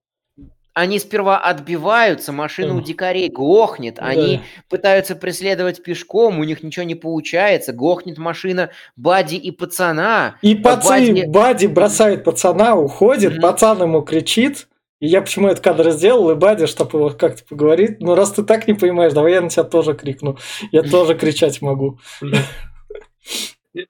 Они 0.73 0.99
сперва 0.99 1.37
отбиваются, 1.37 2.31
машина 2.31 2.75
у 2.75 2.81
дикарей 2.81 3.29
глохнет, 3.29 3.95
они 3.99 4.37
Да. 4.37 4.43
пытаются 4.69 5.15
преследовать 5.15 5.83
пешком, 5.83 6.39
у 6.39 6.43
них 6.43 6.63
ничего 6.63 6.83
не 6.85 6.95
получается, 6.95 7.73
глохнет 7.73 8.17
машина 8.17 8.69
Бади 8.95 9.35
и 9.35 9.51
пацана. 9.51 10.35
И 10.41 10.55
пацан, 10.55 11.01
Бади- 11.03 11.25
Бади 11.27 11.65
бросает 11.67 12.23
пацана, 12.23 12.75
уходит, 12.75 13.33
Мгм. 13.33 13.41
пацан 13.41 13.81
ему 13.81 14.01
кричит. 14.01 14.67
И 14.99 15.07
я 15.07 15.21
почему 15.21 15.47
этот 15.47 15.63
кадр 15.63 15.89
сделал, 15.91 16.29
и 16.29 16.35
Бади, 16.35 16.67
чтобы 16.67 16.99
его 16.99 17.09
как-то 17.09 17.43
поговорить. 17.43 17.99
Ну, 18.01 18.13
раз 18.13 18.33
ты 18.33 18.43
так 18.43 18.67
не 18.67 18.75
понимаешь, 18.75 19.13
давай 19.13 19.33
я 19.33 19.41
на 19.41 19.49
тебя 19.49 19.63
тоже 19.63 19.95
крикну. 19.95 20.37
Я 20.71 20.83
тоже 20.83 21.15
кричать 21.15 21.59
могу. 21.61 21.97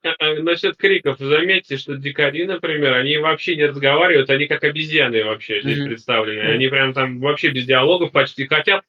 А, 0.03 0.33
Насчет 0.35 0.77
криков, 0.77 1.17
заметьте, 1.19 1.77
что 1.77 1.95
дикари, 1.95 2.45
например, 2.45 2.93
они 2.93 3.17
вообще 3.17 3.55
не 3.55 3.65
разговаривают, 3.65 4.29
они 4.29 4.45
как 4.45 4.63
обезьяны 4.63 5.23
вообще 5.23 5.61
здесь 5.61 5.79
Мгм. 5.79 5.87
представлены. 5.87 6.41
Они 6.41 6.67
прям 6.67 6.93
там 6.93 7.19
вообще 7.19 7.49
без 7.49 7.65
диалогов 7.65 8.11
почти. 8.11 8.45
Хотя 8.45 8.83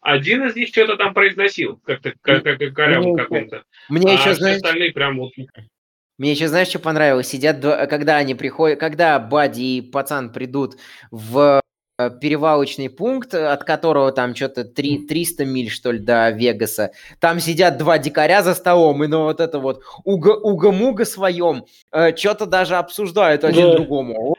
один 0.00 0.44
из 0.44 0.56
них 0.56 0.68
что-то 0.68 0.96
там 0.96 1.14
произносил, 1.14 1.80
как-то 1.84 2.12
как, 2.20 2.42
как, 2.42 2.58
как 2.58 2.74
коряву 2.74 3.10
Ну, 3.10 3.16
каком-то. 3.16 3.62
Мне 3.88 4.10
а 4.10 4.14
еще, 4.14 4.34
знаешь, 4.34 4.56
остальные 4.56 4.92
прям 4.92 5.18
вот... 5.18 5.32
Мне 6.18 6.32
еще, 6.32 6.48
знаешь, 6.48 6.68
что 6.68 6.78
понравилось? 6.78 7.28
Сидят, 7.28 7.60
когда 7.88 8.16
они 8.16 8.34
приходят, 8.34 8.78
когда 8.78 9.18
Бади 9.18 9.78
и 9.78 9.80
пацан 9.80 10.32
придут 10.32 10.76
в 11.10 11.38
э, 11.38 11.60
перевалочный 12.10 12.88
пункт, 12.90 13.34
от 13.34 13.64
которого 13.64 14.12
там 14.12 14.34
что-то 14.34 14.64
300 14.64 15.44
миль, 15.44 15.70
что 15.70 15.90
ли, 15.92 15.98
до 15.98 16.30
Вегаса. 16.30 16.90
Там 17.20 17.40
сидят 17.40 17.76
два 17.78 17.98
дикаря 17.98 18.42
за 18.42 18.54
столом, 18.54 19.02
и 19.04 19.06
на 19.06 19.18
вот 19.24 19.40
это 19.40 19.58
вот 19.58 19.82
уга- 20.04 20.38
уга-муга 20.40 21.04
своем 21.04 21.64
что-то 22.16 22.46
даже 22.46 22.76
обсуждают 22.76 23.44
один 23.44 23.68
Да. 23.70 23.76
другому. 23.76 24.36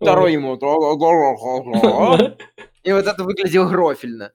Второй 0.00 0.32
ему. 0.32 0.56
И 2.84 2.92
вот 2.92 3.06
это 3.06 3.24
выглядело 3.24 3.66
грофельно. 3.68 4.32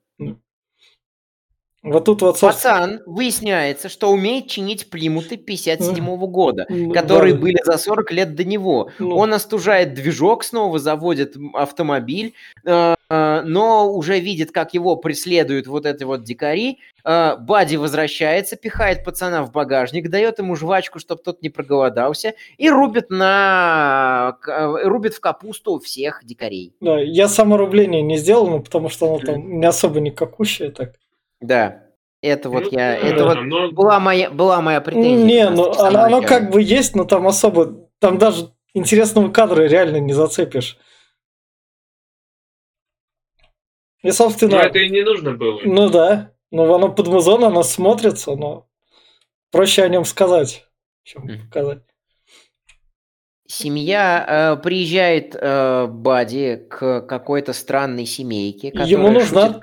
Вот 1.81 2.05
тут 2.05 2.21
вот, 2.21 2.37
собственно, 2.37 2.73
Пацан 2.73 3.01
выясняется, 3.05 3.87
что 3.87 4.11
умеет 4.11 4.47
чинить 4.47 4.89
плимуты 4.89 5.37
57 5.37 6.17
года, 6.27 6.65
м, 6.69 6.91
которые 6.91 7.33
да, 7.33 7.39
были 7.39 7.57
за 7.63 7.77
40 7.77 8.11
лет 8.11 8.35
до 8.35 8.43
него. 8.43 8.89
ну, 8.99 9.15
Он 9.15 9.33
остужает 9.33 9.93
движок, 9.93 10.43
снова 10.43 10.77
заводит 10.77 11.37
автомобиль, 11.53 12.33
э, 12.65 12.95
э, 13.09 13.41
но 13.45 13.93
уже 13.93 14.19
видит, 14.19 14.51
как 14.51 14.73
его 14.73 14.97
преследуют 14.97 15.67
вот 15.67 15.85
эти 15.85 16.03
вот 16.03 16.23
дикари. 16.23 16.79
Э, 17.05 17.37
Бади 17.39 17.77
возвращается, 17.77 18.57
пихает 18.57 19.05
пацана 19.05 19.43
в 19.43 19.53
багажник, 19.53 20.09
дает 20.09 20.39
ему 20.39 20.57
жвачку, 20.57 20.99
чтобы 20.99 21.21
тот 21.23 21.41
не 21.41 21.49
проголодался, 21.49 22.33
и 22.57 22.69
рубит, 22.69 23.09
на... 23.09 24.37
э, 24.45 24.83
рубит 24.83 25.13
в 25.13 25.21
капусту 25.21 25.79
всех 25.79 26.25
дикарей. 26.25 26.73
да, 26.81 26.99
я 26.99 27.29
саморубление 27.29 28.01
не 28.01 28.17
сделал, 28.17 28.49
ну, 28.49 28.59
потому 28.59 28.89
что 28.89 29.07
оно 29.07 29.19
там 29.19 29.59
не 29.61 29.65
особо 29.65 30.01
никакущее 30.01 30.71
так. 30.71 30.95
Да, 31.41 31.84
это 32.21 32.49
вот 32.49 32.65
Ну, 32.65 32.69
я... 32.71 32.97
Это 32.97 33.25
вот 33.25 33.41
но- 33.41 33.71
была 33.71 33.99
моя, 33.99 34.30
была 34.30 34.62
моя 34.62 34.82
претензия. 34.82 35.25
Не, 35.25 35.49
ну 35.49 35.73
самом 35.73 36.02
оно, 36.04 36.21
как 36.21 36.52
бы 36.52 36.62
есть, 36.62 36.95
но 36.95 37.06
там 37.06 37.28
особо, 37.28 37.88
там 37.99 38.17
даже 38.17 38.52
интересного 38.73 39.30
кадра 39.32 39.63
реально 39.63 39.97
не 39.97 40.13
зацепишь. 40.13 40.78
И, 44.02 44.08
но 44.08 44.13
собственно, 44.13 44.56
это 44.56 44.80
и 44.80 44.89
не 44.89 45.04
нужно 45.04 45.34
было. 45.34 45.60
ну 45.63 45.89
да, 45.89 46.32
ну 46.52 46.73
оно 46.73 46.89
под 46.89 47.08
музон, 47.08 47.43
оно 47.43 47.63
смотрится, 47.63 48.36
но 48.36 48.67
проще 49.52 49.84
о 49.84 49.89
нем 49.89 50.06
сказать, 50.06 50.65
чем 51.04 51.23
Мгм. 51.23 51.47
показать. 51.47 51.84
Семья 53.47 54.56
э, 54.58 54.62
приезжает 54.62 55.36
э, 55.36 55.88
Бади 55.88 56.67
к 56.69 57.02
какой-то 57.02 57.52
странной 57.52 58.06
семейке, 58.06 58.69
которая 58.71 58.89
Ему 58.89 59.10
нужна 59.12 59.47
шутит 59.47 59.62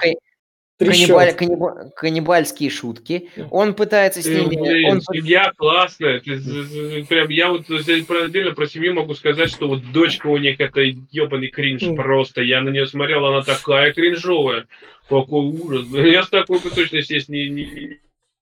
каннибаль- 0.79 1.35
канниба- 1.35 1.91
каннибальские 1.97 2.71
шутки. 2.71 3.31
Он 3.51 3.75
пытается 3.75 4.21
с 4.21 4.25
Ты, 4.25 4.35
ними... 4.41 4.61
блин, 4.61 4.91
он 4.91 5.01
семья 5.01 5.53
классная. 5.57 6.21
Прям 6.21 7.29
я 7.31 7.49
вот 7.51 7.67
здесь 7.69 8.05
про- 8.05 8.25
отдельно 8.25 8.53
про 8.53 8.67
семью 8.67 8.95
могу 8.95 9.15
сказать, 9.15 9.51
что 9.51 9.69
вот 9.69 9.91
дочка 9.93 10.27
у 10.27 10.37
них 10.37 10.61
это 10.61 10.81
ебаный 10.83 11.49
кринж 11.49 11.83
просто. 11.97 12.43
Я 12.43 12.61
на 12.61 12.71
нее 12.71 12.87
смотрел, 12.87 13.25
она 13.27 13.43
такая 13.43 13.93
кринжовая. 13.93 14.67
Какой 15.09 15.45
ужас. 15.47 15.87
Я 15.93 16.25
с 16.25 16.29
такой 16.29 16.59
бы 16.59 16.69
точно 16.71 17.01
здесь 17.01 17.29
не, 17.29 17.49
не, 17.49 17.99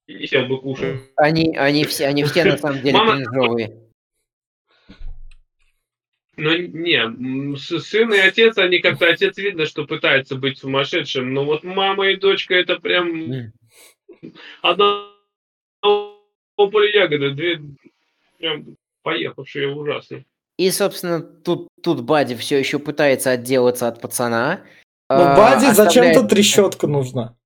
не 0.08 0.26
сел 0.26 0.46
бы 0.46 0.58
кушать. 0.58 0.96
Они, 1.16 1.54
они, 1.56 1.84
все, 1.84 2.06
они 2.06 2.24
все 2.24 2.44
на 2.44 2.56
самом 2.56 2.80
деле 2.80 2.96
Мама- 2.96 3.16
кринжовые. 3.16 3.83
Ну, 6.36 6.56
не, 6.56 7.56
сын 7.56 8.12
и 8.12 8.18
отец, 8.18 8.58
они 8.58 8.80
как-то, 8.80 9.08
отец 9.08 9.36
видно, 9.36 9.66
что 9.66 9.86
пытается 9.86 10.34
быть 10.36 10.58
сумасшедшим, 10.58 11.32
но 11.32 11.44
вот 11.44 11.62
мама 11.62 12.08
и 12.08 12.16
дочка, 12.16 12.54
это 12.54 12.80
прям 12.80 13.52
одна 14.62 15.06
поле 16.56 16.92
ягоды, 16.92 17.30
две 17.30 17.60
прям 18.38 18.76
поехавшие 19.02 19.68
ужасно. 19.74 20.24
И, 20.56 20.70
собственно, 20.70 21.20
тут, 21.20 21.68
тут 21.82 22.02
Бади 22.02 22.36
все 22.36 22.58
еще 22.58 22.78
пытается 22.78 23.30
отделаться 23.32 23.88
от 23.88 24.00
пацана. 24.00 24.60
Ну, 25.10 25.16
А, 25.16 25.36
Бади 25.36 25.66
зачем-то 25.72 26.10
оставляет- 26.10 26.28
трещотка 26.30 26.86
нужна. 26.86 27.36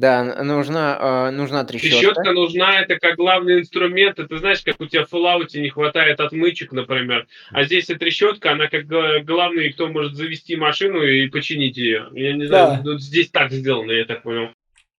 Да, 0.00 0.42
нужна, 0.42 1.28
э, 1.28 1.30
нужна 1.30 1.62
трещотка. 1.64 1.96
Трещотка 1.98 2.32
нужна, 2.32 2.80
это 2.80 2.98
как 2.98 3.16
главный 3.16 3.60
инструмент. 3.60 4.18
Это 4.18 4.38
знаешь, 4.38 4.62
как 4.62 4.80
у 4.80 4.86
тебя 4.86 5.04
в 5.04 5.12
Fallout 5.12 5.48
не 5.54 5.68
хватает 5.68 6.20
отмычек, 6.20 6.72
например. 6.72 7.26
А 7.50 7.64
здесь 7.64 7.90
и 7.90 7.94
трещотка, 7.94 8.52
она 8.52 8.68
как 8.68 8.86
г- 8.86 9.20
главный, 9.20 9.72
кто 9.72 9.88
может 9.88 10.14
завести 10.14 10.56
машину 10.56 11.02
и 11.02 11.28
починить 11.28 11.76
ее. 11.76 12.08
Я 12.14 12.32
не 12.32 12.46
знаю, 12.46 12.82
Да. 12.82 12.98
здесь 12.98 13.30
так 13.30 13.50
сделано, 13.52 13.92
я 13.92 14.06
так 14.06 14.22
понял. 14.22 14.48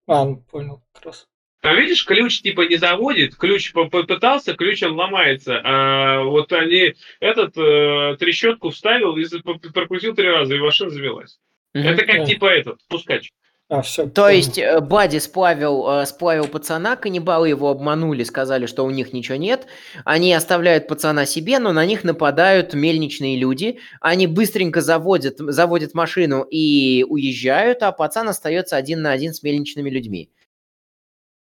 А, 0.08 0.26
ну, 0.26 0.44
понял, 0.52 0.82
как 0.94 1.06
раз. 1.08 1.28
А 1.64 1.74
видишь, 1.74 2.06
ключ 2.06 2.42
типа 2.42 2.62
не 2.68 2.76
заводит, 2.76 3.36
ключ 3.36 3.72
по- 3.72 3.88
попытался, 3.90 4.54
ключ 4.56 4.84
он 4.84 4.94
ломается. 4.94 5.62
А 5.64 6.22
вот 6.22 6.54
они 6.54 6.94
этот 7.20 7.58
э, 7.58 8.18
трещотку 8.20 8.70
вставил 8.70 9.16
и 9.18 9.26
прокрутил 9.74 10.14
три 10.16 10.28
раза, 10.28 10.56
и 10.56 10.60
машина 10.60 10.90
завелась. 10.92 11.40
Мгм. 11.74 11.88
Это 11.88 12.06
как 12.06 12.26
типа 12.26 12.46
этот, 12.46 12.80
пускач. 12.88 13.32
А, 13.72 13.82
все. 13.84 14.06
То 14.06 14.28
есть 14.28 14.58
э, 14.58 14.82
Бади 14.82 15.18
сплавил, 15.20 15.90
э, 15.90 16.06
сплавил 16.06 16.50
пацана, 16.50 16.98
каннибалы 16.98 17.48
его 17.48 17.70
обманули, 17.70 18.24
сказали, 18.26 18.66
что 18.66 18.84
у 18.84 18.90
них 18.90 19.14
ничего 19.14 19.38
нет. 19.38 19.66
Они 20.04 20.34
оставляют 20.34 20.90
пацана 20.90 21.26
себе, 21.26 21.58
но 21.58 21.72
на 21.72 21.86
них 21.86 22.04
нападают 22.04 22.74
мельничные 22.74 23.38
люди. 23.38 23.80
Они 24.02 24.28
быстренько 24.28 24.82
заводят, 24.82 25.36
заводят 25.38 25.94
машину 25.94 26.42
и 26.42 27.06
уезжают, 27.08 27.82
а 27.82 27.94
пацан 27.94 28.28
остается 28.28 28.76
один 28.76 29.04
на 29.04 29.14
один 29.14 29.34
с 29.34 29.42
мельничными 29.42 29.90
людьми. 29.90 30.30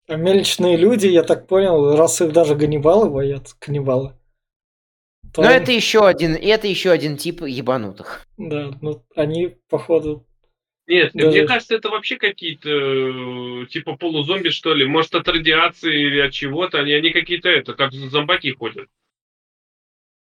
А 0.08 0.16
Мельничные 0.16 0.78
люди, 0.78 1.08
я 1.08 1.24
так 1.24 1.48
понял, 1.48 1.96
раз 1.96 2.22
их 2.22 2.34
даже 2.34 2.54
Ганнибалы 2.54 3.10
боятся, 3.10 3.56
каннибалы. 3.58 4.14
то 5.34 5.42
Но 5.42 5.50
это 5.50 5.72
еще 5.72 6.06
один, 6.06 6.36
это 6.36 6.68
еще 6.68 6.92
один 6.92 7.18
тип 7.18 7.42
ебанутых. 7.42 8.28
Да, 8.38 8.70
ну, 8.80 9.04
они, 9.16 9.56
походу, 9.70 10.28
Нет, 10.92 11.12
Даже- 11.14 11.30
мне 11.30 11.48
кажется, 11.48 11.76
это 11.76 11.90
вообще 11.90 12.18
какие-то 12.18 12.70
э, 12.70 13.66
типа 13.68 13.96
полузомби, 13.96 14.50
что 14.50 14.74
ли. 14.74 14.86
Может, 14.86 15.16
от 15.16 15.26
радиации 15.26 16.08
или 16.08 16.20
от 16.20 16.34
чего-то. 16.34 16.80
Они, 16.80 16.92
они 16.92 17.12
какие-то 17.12 17.48
это, 17.48 17.74
как 17.76 17.94
зомбаки 17.94 18.52
ходят. 18.52 18.90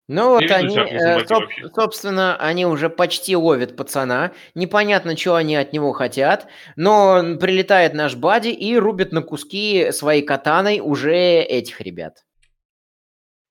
Ну 0.08 0.30
вот 0.30 0.41
видно 0.41 0.56
они, 0.56 0.76
э, 0.76 1.20
соб- 1.26 1.41
вообще. 1.41 1.70
собственно, 1.76 2.38
они 2.38 2.65
уже 2.65 2.89
почти 2.89 3.36
ловят 3.36 3.76
пацана. 3.76 4.32
Непонятно, 4.56 5.15
что 5.15 5.36
они 5.36 5.56
от 5.56 5.74
него 5.74 5.91
хотят, 5.91 6.48
но 6.76 7.38
прилетает 7.39 7.93
наш 7.93 8.15
Бади 8.15 8.48
и 8.50 8.78
рубит 8.78 9.12
на 9.12 9.22
куски 9.22 9.91
своей 9.91 10.24
катаной 10.24 10.80
уже 10.80 11.13
этих 11.13 11.82
ребят. 11.82 12.24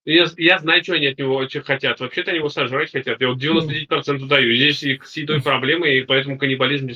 Я, 0.06 0.26
я 0.36 0.58
знаю, 0.60 0.82
что 0.84 0.94
они 0.94 1.08
от 1.08 1.18
него 1.18 1.34
очень 1.34 1.62
хотят. 1.62 1.98
Вообще-то 1.98 2.30
они 2.30 2.38
его 2.38 2.48
сожрать 2.48 2.92
хотят. 2.92 3.20
Я 3.20 3.28
вот 3.28 3.38
99% 3.38 4.26
даю. 4.28 4.54
Здесь 4.54 4.82
и 4.84 5.00
с 5.04 5.16
едой 5.16 5.42
проблемы, 5.42 5.88
и 5.90 6.02
поэтому 6.02 6.38
каннибализм 6.38 6.90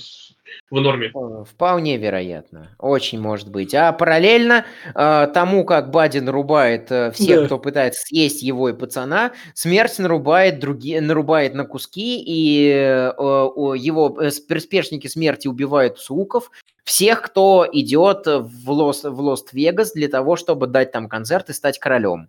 в 0.71 0.81
норме. 0.81 1.11
Э, 1.13 1.45
Вполне 1.45 1.97
вероятно. 1.97 2.69
Очень 2.79 3.21
может 3.21 3.51
быть. 3.51 3.75
А 3.75 3.93
параллельно 3.93 4.65
э, 4.95 5.27
тому, 5.35 5.65
как 5.65 5.91
Бади 5.91 6.19
нарубает 6.19 6.91
э, 6.93 7.11
всех, 7.11 7.41
Да. 7.41 7.47
кто 7.47 7.59
пытается 7.59 8.01
съесть 8.07 8.43
его 8.43 8.69
и 8.69 8.73
пацана, 8.75 9.33
смерть 9.55 9.99
нарубает, 9.99 10.61
другие, 10.61 11.01
нарубает 11.01 11.55
на 11.55 11.65
куски, 11.65 12.23
и 12.25 12.69
э, 12.71 13.13
его 13.17 14.17
э, 14.21 14.31
приспешники 14.49 15.09
смерти 15.09 15.49
убивают 15.49 15.99
суков, 15.99 16.51
всех, 16.85 17.23
кто 17.23 17.67
идет 17.73 18.27
в 18.27 18.71
Лос- 18.71 19.03
в 19.05 19.21
Лост-Вегас 19.21 19.93
для 19.95 20.07
того, 20.09 20.37
чтобы 20.37 20.69
дать 20.69 20.93
там 20.93 21.09
концерт 21.09 21.51
и 21.51 21.53
стать 21.53 21.79
королем. 21.81 22.29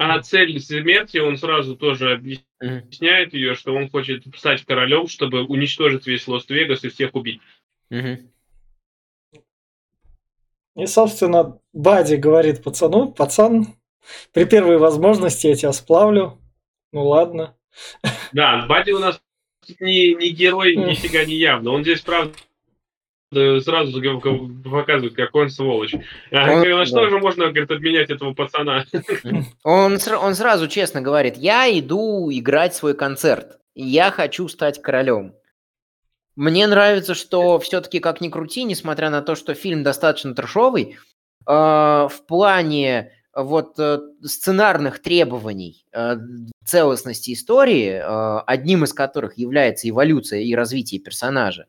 А 0.00 0.22
цель 0.22 0.60
смерти, 0.60 1.18
он 1.18 1.36
сразу 1.36 1.76
тоже 1.76 2.12
объясняет 2.12 3.34
ее, 3.34 3.56
что 3.56 3.74
он 3.74 3.90
хочет 3.90 4.22
стать 4.36 4.64
королем, 4.64 5.08
чтобы 5.08 5.44
уничтожить 5.44 6.06
весь 6.06 6.28
Лост-Вегас 6.28 6.84
и 6.84 6.88
всех 6.88 7.16
убить. 7.16 7.40
И, 7.90 8.18
собственно, 10.86 11.58
Бади 11.72 12.14
говорит 12.14 12.62
пацану, 12.62 13.10
пацан, 13.10 13.74
при 14.32 14.44
первой 14.44 14.78
возможности 14.78 15.48
я 15.48 15.56
тебя 15.56 15.72
сплавлю. 15.72 16.38
Ну 16.92 17.08
ладно. 17.08 17.56
Да, 18.32 18.66
Бади 18.68 18.92
у 18.92 19.00
нас 19.00 19.20
не, 19.80 20.14
не 20.14 20.30
герой, 20.30 20.76
нифига 20.76 21.24
не 21.24 21.34
явно. 21.34 21.72
Он 21.72 21.82
здесь, 21.82 22.02
правда, 22.02 22.38
сразу 23.32 24.02
показывает, 24.64 25.14
как 25.14 25.34
он 25.34 25.50
сволочь. 25.50 25.94
А, 26.32 26.52
Он- 26.52 26.68
на 26.68 26.86
что 26.86 27.04
да. 27.04 27.10
же 27.10 27.18
можно, 27.18 27.48
говорит, 27.48 27.70
обменять 27.70 28.10
этого 28.10 28.34
пацана? 28.34 28.84
Он, 29.64 29.98
он 30.20 30.34
сразу 30.34 30.68
честно 30.68 31.00
говорит, 31.02 31.36
я 31.36 31.66
иду 31.78 32.30
играть 32.30 32.74
свой 32.74 32.94
концерт, 32.94 33.58
я 33.74 34.10
хочу 34.10 34.48
стать 34.48 34.80
королем. 34.80 35.34
Мне 36.36 36.66
нравится, 36.66 37.14
что 37.14 37.58
все-таки, 37.58 37.98
как 37.98 38.20
ни 38.20 38.28
крути, 38.28 38.64
несмотря 38.64 39.10
на 39.10 39.22
то, 39.22 39.34
что 39.34 39.54
фильм 39.54 39.82
достаточно 39.82 40.34
трешовый, 40.34 40.96
э, 41.46 41.50
в 41.50 42.22
плане 42.28 43.12
вот 43.34 43.78
э, 43.78 43.98
сценарных 44.22 45.00
требований 45.02 45.84
э, 45.92 46.16
целостности 46.64 47.32
истории, 47.32 47.90
э, 47.90 48.42
одним 48.46 48.84
из 48.84 48.92
которых 48.92 49.36
является 49.36 49.88
эволюция 49.88 50.40
и 50.40 50.54
развитие 50.54 51.00
персонажа, 51.00 51.66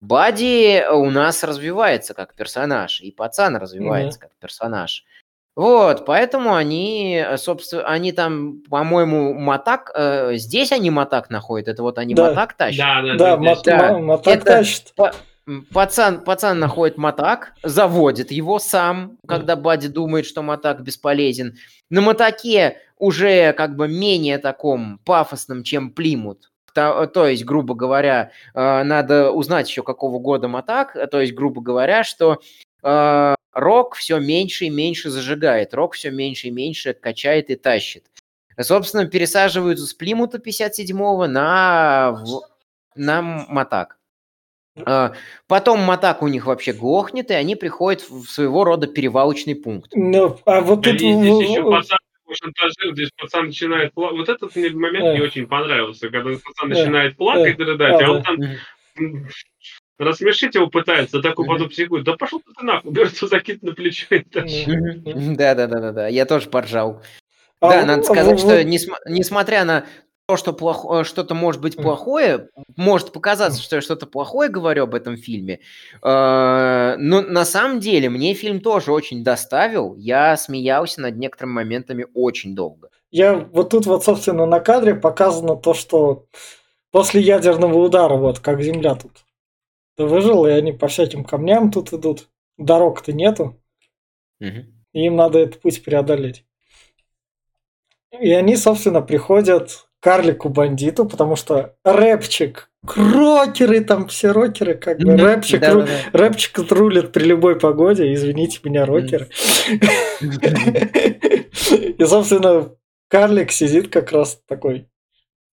Бади 0.00 0.82
у 0.90 1.10
нас 1.10 1.44
развивается 1.44 2.14
как 2.14 2.34
персонаж, 2.34 3.00
и 3.00 3.10
пацан 3.10 3.56
развивается 3.56 4.18
как 4.18 4.30
персонаж. 4.40 5.04
Вот, 5.56 6.06
поэтому 6.06 6.54
они, 6.54 7.22
э, 7.26 7.36
собственно, 7.36 7.82
они 7.86 8.12
там, 8.12 8.62
по-моему, 8.70 9.34
Матак, 9.34 9.90
э, 9.94 10.36
здесь 10.36 10.72
они 10.72 10.90
Матак 10.90 11.28
находят, 11.28 11.68
это 11.68 11.82
вот 11.82 11.98
они 11.98 12.14
Да. 12.14 12.28
Матак 12.30 12.54
тащат. 12.54 12.78
Да, 12.78 13.02
да, 13.02 13.16
Да, 13.16 13.36
Мат- 13.36 13.62
Да. 13.64 13.92
Ма- 13.92 13.98
Матак 13.98 14.34
Это- 14.36 14.44
тащит. 14.46 14.94
М, 15.46 15.66
Пацан, 15.72 16.20
пацан 16.20 16.60
находит 16.60 16.96
Матак, 16.96 17.54
заводит 17.64 18.30
его 18.30 18.58
сам, 18.60 19.18
когда 19.26 19.56
Бади 19.56 19.88
думает, 19.88 20.24
что 20.24 20.42
Матак 20.42 20.82
бесполезен. 20.82 21.56
На 21.90 22.00
Матаке 22.00 22.76
уже 22.98 23.52
как 23.54 23.74
бы 23.74 23.88
менее 23.88 24.38
таком 24.38 24.98
пафосном, 25.04 25.64
чем 25.64 25.90
Плимут. 25.90 26.49
То, 26.74 27.06
то 27.06 27.26
есть, 27.26 27.44
грубо 27.44 27.74
говоря, 27.74 28.32
э, 28.54 28.82
надо 28.82 29.30
узнать 29.30 29.68
еще 29.68 29.82
какого 29.82 30.18
года 30.18 30.48
Матак. 30.48 30.96
э, 30.96 31.06
То 31.06 31.20
есть, 31.20 31.34
грубо 31.34 31.60
говоря, 31.60 32.04
что 32.04 32.40
э, 32.82 33.34
Рок 33.52 33.94
все 33.96 34.18
меньше 34.18 34.66
и 34.66 34.70
меньше 34.70 35.10
зажигает, 35.10 35.74
Рок 35.74 35.94
все 35.94 36.10
меньше 36.10 36.48
и 36.48 36.50
меньше 36.50 36.92
качает 36.94 37.50
и 37.50 37.56
тащит. 37.56 38.06
Собственно, 38.58 39.06
пересаживаются 39.06 39.86
с 39.86 39.94
Плимута 39.94 40.38
57-го 40.38 41.26
на, 41.26 42.22
на 42.94 43.22
Матак. 43.22 43.98
Потом 45.46 45.80
Матак 45.80 46.22
у 46.22 46.28
них 46.28 46.46
вообще 46.46 46.72
глохнет, 46.72 47.30
и 47.30 47.34
они 47.34 47.56
приходят 47.56 48.02
в 48.08 48.26
своего 48.26 48.64
рода 48.64 48.86
перевалочный 48.86 49.54
пункт. 49.54 49.92
Ну, 49.94 50.38
а 50.44 50.60
вот 50.60 50.82
тут... 50.82 50.94
Здесь 50.94 51.48
еще 51.48 51.82
шантажирует, 52.34 52.96
здесь 52.96 53.10
пацан 53.16 53.46
начинает 53.46 53.92
плакать. 53.94 54.18
Вот 54.18 54.28
этот 54.28 54.56
мне 54.56 54.70
момент 54.70 55.04
Да. 55.04 55.12
мне 55.12 55.22
очень 55.22 55.46
понравился, 55.46 56.08
когда 56.10 56.30
пацан 56.30 56.68
начинает 56.68 57.16
плакать 57.16 57.58
и 57.58 57.62
рыдать, 57.62 57.98
Да, 57.98 58.06
а 58.06 58.10
он 58.10 58.22
там 58.22 58.38
рассмешить 59.98 60.54
его 60.54 60.68
пытается, 60.68 61.20
такой 61.20 61.44
Мгм. 61.44 61.54
потом 61.54 61.68
психует. 61.68 62.04
Да 62.04 62.16
пошел 62.16 62.40
ты 62.40 62.64
нахуй, 62.64 62.92
берется 62.92 63.26
закид 63.26 63.62
на 63.62 63.74
плечо 63.74 64.06
и 64.14 64.20
тащит. 64.20 65.04
Да, 65.36 65.54
да, 65.54 65.66
да, 65.66 65.80
да, 65.80 65.92
да. 65.92 66.08
Я 66.08 66.26
тоже 66.26 66.48
поржал. 66.48 67.02
А 67.60 67.68
да, 67.68 67.84
надо 67.84 68.00
а 68.00 68.04
сказать, 68.04 68.40
что 68.40 68.64
несмотря 68.64 69.64
на 69.64 69.84
что 70.36 70.52
плохо, 70.52 71.04
что-то 71.04 71.34
может 71.34 71.60
быть 71.60 71.76
плохое, 71.76 72.48
может 72.76 73.12
показаться, 73.12 73.62
что 73.62 73.76
я 73.76 73.82
что-то 73.82 74.06
плохое 74.06 74.48
говорю 74.48 74.84
об 74.84 74.94
этом 74.94 75.16
фильме, 75.16 75.60
э, 76.02 76.96
но 76.98 77.22
на 77.22 77.44
самом 77.44 77.80
деле 77.80 78.08
мне 78.08 78.34
фильм 78.34 78.60
тоже 78.60 78.92
очень 78.92 79.24
доставил. 79.24 79.96
Я 79.96 80.36
смеялся 80.36 81.00
над 81.00 81.16
некоторыми 81.16 81.54
моментами 81.54 82.06
очень 82.14 82.54
долго. 82.54 82.90
Я 83.10 83.34
вот 83.34 83.70
тут 83.70 83.86
вот, 83.86 84.04
собственно, 84.04 84.46
на 84.46 84.60
кадре 84.60 84.94
показано 84.94 85.56
то, 85.56 85.74
что 85.74 86.26
после 86.90 87.20
ядерного 87.20 87.78
удара, 87.78 88.16
вот 88.16 88.38
как 88.38 88.62
Земля 88.62 88.94
тут 88.94 89.24
выжила, 89.96 90.46
и 90.46 90.52
они 90.52 90.72
по 90.72 90.88
всяким 90.88 91.24
камням 91.24 91.70
тут 91.70 91.92
идут. 91.92 92.28
Дорог-то 92.56 93.12
нету, 93.12 93.60
и 94.38 95.06
им 95.06 95.16
надо 95.16 95.38
этот 95.38 95.60
путь 95.60 95.82
преодолеть. 95.82 96.44
И 98.12 98.32
они, 98.32 98.56
собственно, 98.56 99.02
приходят 99.02 99.88
карлику-бандиту, 100.00 101.04
потому 101.06 101.36
что 101.36 101.74
рэпчик, 101.84 102.68
рокеры 102.96 103.80
там, 103.84 104.08
все 104.08 104.32
рокеры, 104.32 104.74
как 104.74 104.98
бы, 104.98 105.12
Мгм. 105.12 105.24
рэпчик, 105.26 105.60
Да, 105.60 105.72
ру- 105.72 105.80
да, 105.80 105.86
да. 106.12 106.18
рэпчик 106.18 106.58
рулит 106.70 107.12
при 107.12 107.24
любой 107.24 107.58
погоде, 107.58 108.12
извините 108.14 108.60
меня, 108.64 108.86
рокеры. 108.86 109.28
И, 111.98 112.04
собственно, 112.04 112.70
карлик 113.08 113.50
сидит 113.52 113.88
как 113.88 114.12
раз 114.12 114.40
такой 114.46 114.86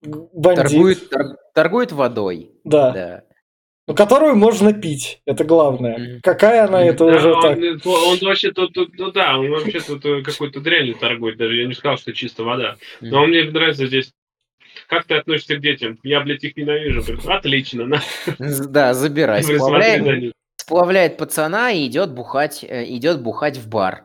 бандит, 0.04 0.64
Торгует, 0.72 1.10
тор- 1.10 1.38
торгует 1.54 1.92
водой. 1.92 2.52
да, 2.64 2.92
Да. 2.92 3.24
ну, 3.88 3.96
которую 3.96 4.36
можно 4.36 4.72
пить, 4.74 5.22
это 5.26 5.44
главное. 5.44 6.20
Какая 6.24 6.66
она, 6.66 6.84
это 6.84 7.06
Да, 7.06 7.16
уже 7.18 7.34
он, 7.34 7.42
так. 7.42 7.58
он 7.86 8.18
вообще 8.22 8.52
тут, 8.52 8.74
тут- 8.74 8.98
ну 8.98 9.12
да, 9.12 9.38
он 9.38 9.50
вообще 9.50 9.80
тут 9.82 10.06
э, 10.06 10.22
какой-то 10.22 10.62
дрянью 10.62 10.96
торгует, 10.96 11.38
даже 11.38 11.56
я 11.56 11.68
не 11.68 11.74
сказал, 11.74 11.98
что 11.98 12.14
чисто 12.14 12.44
вода. 12.44 12.76
Но 13.02 13.26
мне 13.26 13.44
нравится 13.44 13.88
здесь, 13.88 14.12
как 14.88 15.06
ты 15.06 15.16
относишься 15.16 15.56
к 15.56 15.62
детям? 15.62 16.00
Я, 16.04 16.22
блядь, 16.22 16.44
их 16.44 16.56
ненавижу. 16.58 17.04
Отлично, 17.26 17.86
на, 17.86 18.02
Да, 18.40 18.94
забирай. 18.94 19.44
Сплавляет, 19.44 20.34
сплавляет 20.56 21.18
пацана 21.18 21.72
и 21.72 21.86
идет 21.88 22.12
бухать, 22.14 22.64
э, 22.64 22.86
идет 22.86 23.22
бухать 23.22 23.58
в 23.58 23.68
бар. 23.68 24.04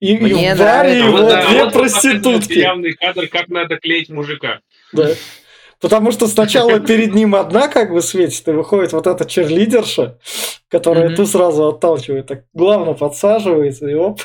И, 0.00 0.14
и 0.14 0.20
Мне 0.20 0.54
в 0.54 0.58
баре 0.58 0.98
его 0.98 1.10
Вот, 1.10 1.28
да, 1.28 1.48
две 1.48 1.64
вот 1.64 1.72
проститутки. 1.72 2.58
Явный 2.58 2.92
кадр, 2.92 3.26
как 3.26 3.48
надо 3.48 3.76
клеить 3.78 4.10
мужика. 4.10 4.60
Да. 4.92 5.10
Потому 5.80 6.12
что 6.12 6.26
сначала 6.26 6.78
перед 6.86 7.14
ним 7.14 7.34
одна 7.34 7.68
как 7.68 7.90
бы 7.90 8.00
светит, 8.00 8.46
и 8.48 8.52
выходит 8.52 8.92
вот 8.92 9.06
эта 9.06 9.24
черлидерша, 9.24 10.18
которая 10.68 11.06
Мгм. 11.08 11.16
ту 11.16 11.26
сразу 11.26 11.68
отталкивает. 11.68 12.26
Так 12.26 12.44
главное 12.52 12.94
подсаживается, 12.94 13.88
и 13.88 13.94
оп, 13.94 14.20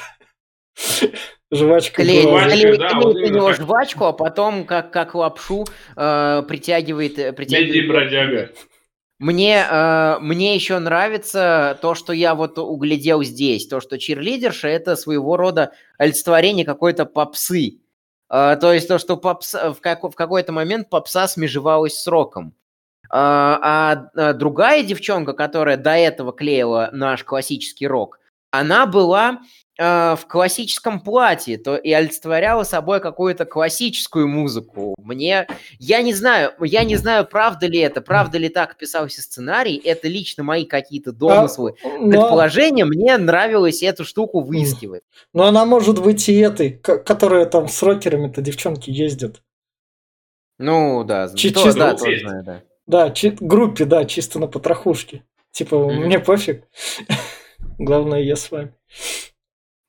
жвачка 1.53 2.03
Клеит, 2.03 2.23
глаз. 2.25 2.43
Жвачка, 2.43 2.67
клеит- 2.67 2.77
да, 2.77 2.89
клеит 2.89 3.03
вот 3.03 3.15
на 3.15 3.25
него 3.27 3.47
так. 3.47 3.57
жвачку, 3.57 4.05
а 4.05 4.13
потом, 4.13 4.65
как, 4.65 4.91
как 4.91 5.15
лапшу, 5.15 5.65
э, 5.95 6.43
притягивает... 6.47 7.19
э, 7.19 7.25
Леди 7.25 7.35
притягивает 7.35 7.87
бродяга. 7.87 8.49
Мне, 9.19 9.65
э, 9.69 10.17
мне 10.19 10.55
еще 10.55 10.79
нравится 10.79 11.77
то, 11.81 11.95
что 11.95 12.13
я 12.13 12.35
вот 12.35 12.57
углядел 12.57 13.23
здесь, 13.23 13.67
то, 13.67 13.79
что 13.79 13.97
чирлидерша 13.97 14.67
это 14.67 14.95
своего 14.95 15.37
рода 15.37 15.71
олицетворение 15.97 16.65
какой-то 16.65 17.05
попсы. 17.05 17.79
Э, 18.29 18.57
то 18.59 18.73
есть 18.73 18.87
то, 18.87 18.97
что 18.97 19.15
попса, 19.17 19.71
в, 19.73 19.79
как- 19.79 20.03
в 20.03 20.15
какой-то 20.15 20.51
момент 20.51 20.89
попса 20.89 21.27
смежевалась 21.27 21.97
с 21.99 22.07
роком. 22.07 22.53
А, 23.15 23.59
а, 23.61 24.09
а 24.15 24.33
другая 24.33 24.81
девчонка, 24.81 25.33
которая 25.33 25.77
до 25.77 25.91
этого 25.91 26.33
клеила 26.33 26.89
наш 26.93 27.23
классический 27.23 27.85
рок, 27.85 28.19
она 28.49 28.87
была 28.87 29.33
э, 29.33 29.37
в 29.77 30.19
классическом 30.27 30.99
платье 31.01 31.57
то 31.57 31.75
и 31.75 31.91
олицетворяла 31.91 32.63
собой 32.63 32.99
какую-то 32.99 33.45
классическую 33.45 34.27
музыку. 34.27 34.93
Мне, 34.99 35.47
я 35.79 36.01
не 36.03 36.13
знаю, 36.13 36.51
я 36.61 36.83
не 36.83 36.95
знаю, 36.95 37.25
правда 37.25 37.65
ли 37.65 37.79
это, 37.79 38.01
правда 38.01 38.37
ли 38.37 38.49
так 38.49 38.77
писался 38.77 39.21
сценарий, 39.23 39.75
это 39.83 40.07
лично 40.07 40.43
мои 40.43 40.65
какие-то 40.65 41.11
домыслы, 41.11 41.75
Но, 41.83 42.07
предположения, 42.09 42.85
мне 42.85 43.17
нравилось 43.17 43.81
эту 43.81 44.05
штуку 44.05 44.41
выискивать. 44.41 45.01
но 45.33 45.45
она 45.45 45.65
может 45.65 45.99
быть 46.03 46.29
и 46.29 46.37
этой, 46.37 46.69
которая 46.71 47.45
там 47.47 47.67
с 47.67 47.81
рокерами-то 47.81 48.41
девчонки 48.41 48.91
ездят. 48.91 49.41
Ну, 50.59 51.03
да, 51.03 51.29
Чи- 51.33 51.49
то- 51.49 51.63
чисто- 51.63 51.79
да, 51.79 51.93
тоже 51.95 52.19
знаю, 52.19 52.43
да. 52.43 52.61
Да, 52.85 53.09
чи- 53.11 53.35
группе, 53.39 53.85
да, 53.85 54.05
чисто 54.05 54.37
на 54.39 54.45
потрохушке. 54.47 55.23
Типа, 55.51 55.77
Мгм. 55.77 56.05
мне 56.05 56.19
пофиг. 56.19 56.63
Главное, 57.79 58.21
я 58.21 58.35
с 58.35 58.51
вами. 58.51 58.73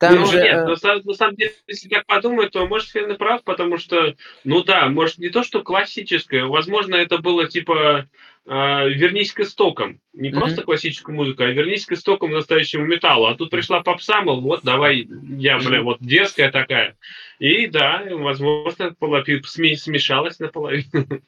Там 0.05 0.21
ну, 0.21 0.27
же... 0.27 0.37
нет, 0.37 0.55
э, 0.55 0.65
на, 0.67 0.73
са- 0.73 1.01
на 1.03 1.15
самом 1.15 1.37
деле, 1.37 1.53
если 1.67 1.89
так 1.89 2.05
подумать, 2.07 2.51
то, 2.53 2.67
может, 2.67 2.91
Фен 2.91 3.11
и 3.13 3.17
прав, 3.17 3.43
потому 3.43 3.79
что, 3.79 4.15
ну 4.45 4.63
да, 4.63 4.89
может, 4.89 5.19
не 5.19 5.31
то, 5.31 5.43
что 5.43 5.63
классическое, 5.63 6.45
возможно, 6.45 6.95
это 6.97 7.19
было 7.19 7.49
типа 7.49 8.07
э, 8.47 8.89
вернись 8.91 9.33
к 9.33 9.41
истокам. 9.41 10.01
Не 10.13 10.29
Мгм. 10.29 10.41
просто 10.41 10.63
классическую 10.63 11.17
музыку, 11.17 11.43
а 11.43 11.47
вернись 11.47 11.87
к 11.87 11.93
истокам 11.93 12.33
настоящему 12.33 12.85
металлу. 12.85 13.27
А 13.27 13.35
тут 13.35 13.51
пришла 13.51 13.81
попса, 13.81 14.21
мол, 14.21 14.43
вот, 14.43 14.61
давай, 14.63 15.09
я, 15.39 15.59
бля, 15.59 15.81
вот 15.81 15.99
дерзкая 16.01 16.51
такая. 16.53 16.97
И 17.39 17.67
да, 17.67 18.03
возможно, 18.11 18.95
полови- 19.01 19.41
сме- 19.43 19.77
смешалась 19.77 20.39
наполовину. 20.39 21.23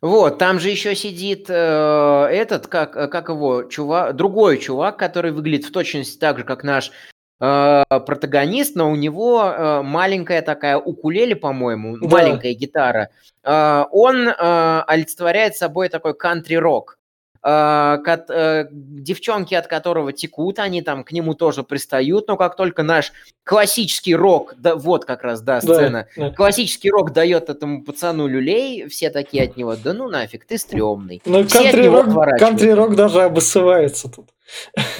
Вот, 0.00 0.38
там 0.38 0.60
же 0.60 0.68
еще 0.68 0.94
сидит 0.94 1.46
э, 1.48 2.28
этот, 2.30 2.68
как, 2.68 2.96
э, 2.96 3.08
как 3.08 3.30
его, 3.30 3.64
чувак, 3.64 4.14
другой 4.14 4.58
чувак, 4.58 4.96
который 4.96 5.32
выглядит 5.32 5.64
в 5.64 5.72
точности 5.72 6.18
так 6.18 6.38
же, 6.38 6.44
как 6.44 6.62
наш 6.62 6.92
протагонист, 7.38 8.74
но 8.74 8.90
у 8.90 8.96
него 8.96 9.44
э, 9.44 9.82
маленькая 9.82 10.42
такая 10.42 10.76
укулеле, 10.76 11.36
по-моему, 11.36 11.96
Да. 11.98 12.08
маленькая 12.08 12.52
гитара. 12.52 13.10
Э, 13.44 13.84
он 13.92 14.28
э, 14.28 14.80
олицетворяет 14.86 15.56
собой 15.56 15.88
такой 15.88 16.14
кантри-рок. 16.14 16.98
Э, 17.44 17.98
э, 18.28 18.66
девчонки, 18.72 19.54
от 19.54 19.68
которого 19.68 20.12
текут, 20.12 20.58
они 20.58 20.82
там 20.82 21.04
к 21.04 21.12
нему 21.12 21.34
тоже 21.34 21.62
пристают, 21.62 22.26
но 22.26 22.36
как 22.36 22.56
только 22.56 22.82
наш 22.82 23.12
классический 23.44 24.16
рок, 24.16 24.54
да, 24.58 24.74
вот 24.74 25.04
как 25.04 25.22
раз, 25.22 25.40
да, 25.40 25.60
Да, 25.60 25.74
сцена, 25.74 26.06
да. 26.16 26.30
Классический 26.32 26.90
рок 26.90 27.12
дает 27.12 27.48
этому 27.48 27.84
пацану 27.84 28.26
люлей, 28.26 28.88
все 28.88 29.10
такие 29.10 29.44
от 29.44 29.56
него, 29.56 29.76
да 29.76 29.92
ну 29.92 30.08
нафиг, 30.08 30.44
ты 30.44 30.58
стрёмный. 30.58 31.22
Ну, 31.24 31.46
кантри-рок, 31.48 32.06
кантри-рок 32.38 32.96
даже 32.96 33.22
обоссывается 33.22 34.08
тут. 34.10 34.30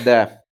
Да. 0.05 0.45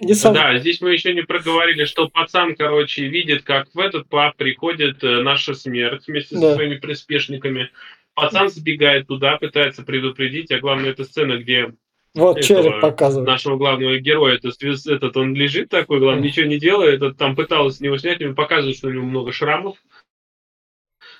Не 0.00 0.14
сам- 0.14 0.34
Да, 0.34 0.56
здесь 0.58 0.80
мы 0.80 0.92
еще 0.92 1.12
не 1.12 1.22
проговорили, 1.22 1.84
что 1.84 2.08
пацан, 2.08 2.54
короче, 2.54 3.06
видит, 3.08 3.42
как 3.42 3.68
в 3.74 3.78
этот 3.78 4.08
паб 4.08 4.36
приходит 4.36 5.02
э, 5.02 5.22
наша 5.22 5.54
смерть 5.54 6.06
вместе 6.06 6.36
Да. 6.36 6.40
со 6.50 6.54
своими 6.54 6.76
приспешниками. 6.76 7.70
Пацан 8.14 8.48
сбегает 8.48 9.06
туда, 9.08 9.36
пытается 9.38 9.82
предупредить, 9.82 10.50
а 10.52 10.58
главное, 10.60 10.90
это 10.90 11.04
сцена, 11.04 11.36
где 11.38 11.72
Вот 12.14 12.38
этого 12.38 12.42
череп 12.62 12.80
показывает. 12.80 13.26
нашего 13.28 13.56
главного 13.56 13.98
героя, 13.98 14.36
это 14.36 14.48
связ- 14.50 14.86
этот, 14.92 15.16
он 15.16 15.34
лежит 15.34 15.68
такой, 15.68 15.98
главное, 16.00 16.24
ничего 16.24 16.46
не 16.46 16.58
делает, 16.58 16.96
этот 16.96 17.16
там 17.16 17.34
пыталась 17.36 17.76
с 17.76 17.80
него 17.80 17.96
снять, 17.98 18.20
ему 18.20 18.34
показывают, 18.34 18.76
что 18.76 18.88
у 18.88 18.92
него 18.92 19.04
много 19.04 19.32
шрамов, 19.32 19.76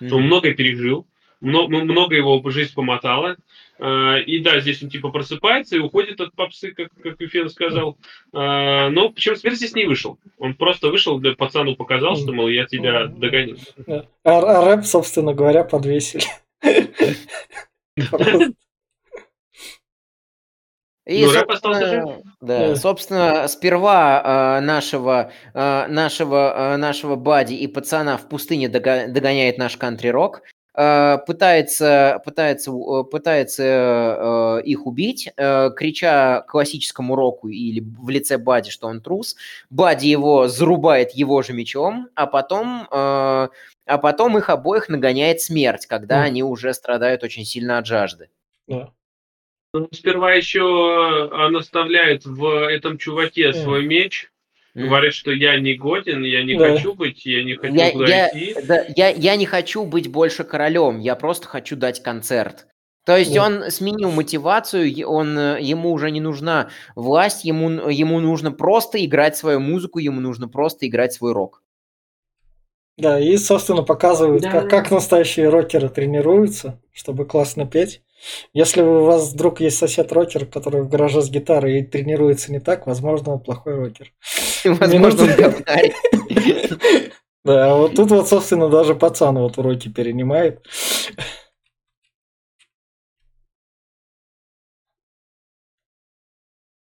что 0.05 0.17
он 0.17 0.23
много 0.25 0.53
пережил, 0.55 1.07
мно- 1.41 1.65
м- 1.67 1.85
много 1.87 2.15
его 2.17 2.43
жизнь 2.51 2.75
помотала. 2.75 3.37
Э, 3.79 4.21
И 4.23 4.41
да, 4.41 4.59
здесь 4.61 4.83
он 4.83 4.91
типа 4.91 5.11
просыпается 5.11 5.77
и 5.77 5.79
уходит 5.81 6.21
от 6.21 6.35
попсы, 6.35 6.73
как, 6.73 6.89
как 7.03 7.21
Юфен 7.21 7.49
сказал. 7.49 7.97
Э, 8.33 8.89
Но 8.89 9.11
причем 9.11 9.37
смерть 9.37 9.57
здесь 9.57 9.75
не 9.75 9.85
вышел. 9.85 10.19
Он 10.39 10.55
просто 10.55 10.89
вышел, 10.89 11.19
для 11.19 11.35
пацану 11.35 11.77
показал, 11.77 12.17
что, 12.17 12.33
мол, 12.33 12.49
я 12.49 12.67
тебя 12.67 13.07
догоню. 13.07 13.57
А, 13.87 14.05
а 14.25 14.65
рэп, 14.65 14.85
собственно 14.85 15.33
говоря, 15.35 15.65
подвесили. 15.65 16.25
И, 21.07 21.25
Ну, 21.25 21.31
собственно, 21.33 22.21
да, 22.43 22.69
Да. 22.69 22.77
собственно, 22.77 23.49
сперва 23.49 24.59
э, 24.59 24.61
нашего, 24.61 25.33
э, 25.55 25.87
нашего, 25.87 26.75
э, 26.75 26.77
нашего 26.77 27.17
Бади 27.17 27.55
и 27.55 27.67
пацана 27.67 28.19
в 28.19 28.29
пустыне 28.29 28.69
догоняет 28.69 29.57
наш 29.57 29.79
кантри-рок, 29.79 30.43
пытается, 31.27 32.23
пытается, 32.25 32.71
у- 32.73 33.01
э, 33.01 33.05
пытается 33.05 33.63
э, 33.65 34.63
их 34.65 34.87
убить, 34.87 35.29
э, 35.37 35.71
крича 35.75 36.43
классическому 36.43 37.17
року 37.17 37.49
или 37.49 37.81
в 37.81 38.09
лице 38.11 38.39
Бади, 38.39 38.71
что 38.71 38.87
он 38.87 39.01
трус. 39.01 39.37
Бади 39.71 40.07
его 40.07 40.47
зарубает 40.47 41.11
его 41.13 41.43
же 41.43 41.53
мечом, 41.53 42.09
а 42.15 42.27
потом, 42.27 42.83
э, 42.91 43.49
а 43.87 43.99
потом 44.01 44.39
их 44.39 44.51
обоих 44.51 44.89
нагоняет 44.89 45.41
смерть, 45.41 45.87
когда 45.87 46.19
Мгм. 46.19 46.25
они 46.27 46.43
уже 46.45 46.73
страдают 46.75 47.25
очень 47.25 47.45
сильно 47.45 47.79
от 47.79 47.87
жажды. 47.87 48.29
Да. 48.69 48.91
Ну, 49.75 49.89
Сперва 49.93 50.33
еще 50.33 50.63
он 50.63 51.57
оставляет 51.57 52.25
в 52.25 52.69
этом 52.69 52.99
чуваке 52.99 53.49
Мгм. 53.51 53.59
свой 53.59 53.87
меч. 53.87 54.31
Говорит, 54.87 55.13
что 55.15 55.31
я 55.33 55.59
не 55.59 55.75
годен, 55.75 56.23
я 56.23 56.43
не 56.45 56.57
Да. 56.57 56.71
хочу 56.75 56.95
быть, 56.95 57.25
я 57.27 57.43
не 57.45 57.55
хочу 57.55 57.75
Я, 57.75 57.91
туда 57.93 58.07
я- 58.07 58.29
идти. 58.29 58.57
да, 58.67 58.85
я, 58.97 59.09
я 59.11 59.37
не 59.37 59.47
хочу 59.47 59.85
быть 59.85 60.09
больше 60.11 60.45
королем, 60.45 60.99
я 61.01 61.17
просто 61.17 61.47
хочу 61.49 61.77
дать 61.77 62.03
концерт. 62.03 62.67
То 63.05 63.17
есть 63.17 63.33
Да. 63.35 63.47
он 63.47 63.71
сменил 63.71 64.11
мотивацию, 64.11 65.09
он, 65.09 65.39
э, 65.39 65.59
ему 65.63 65.93
уже 65.93 66.11
не 66.11 66.21
нужна 66.21 66.69
власть, 66.95 67.45
ему, 67.45 67.69
ему 67.89 68.21
нужно 68.21 68.53
просто 68.53 69.03
играть 69.05 69.37
свою 69.37 69.61
музыку, 69.61 69.99
ему 69.99 70.21
нужно 70.21 70.49
просто 70.49 70.87
играть 70.87 71.13
свой 71.15 71.33
рок. 71.33 71.63
Да, 72.99 73.19
и, 73.21 73.37
собственно, 73.37 73.83
показывают, 73.83 74.43
Да. 74.43 74.51
как, 74.51 74.71
как 74.71 74.91
настоящие 74.91 75.49
рокеры 75.49 75.89
тренируются, 75.89 76.81
чтобы 76.93 77.25
классно 77.27 77.65
петь. 77.67 78.03
Если 78.53 78.83
у 78.83 79.05
вас 79.05 79.33
вдруг 79.33 79.61
есть 79.61 79.79
сосед-рокер, 79.79 80.47
который 80.47 80.83
в 80.83 80.89
гараже 80.89 81.23
с 81.23 81.31
гитарой 81.31 81.81
и 81.81 81.85
тренируется 81.85 82.53
не 82.53 82.61
так, 82.61 82.87
возможно, 82.87 83.35
он 83.35 83.41
плохой 83.41 83.75
рокер. 83.75 84.13
Возможно, 84.65 85.25
он 85.25 85.35
говнарь. 85.35 85.93
Да, 87.45 87.73
а 87.73 87.77
вот 87.77 87.95
тут 87.95 88.11
вот, 88.11 88.29
собственно, 88.29 88.69
даже 88.69 88.95
пацан 88.95 89.39
вот 89.39 89.57
уроки 89.57 89.89
перенимает. 89.89 90.67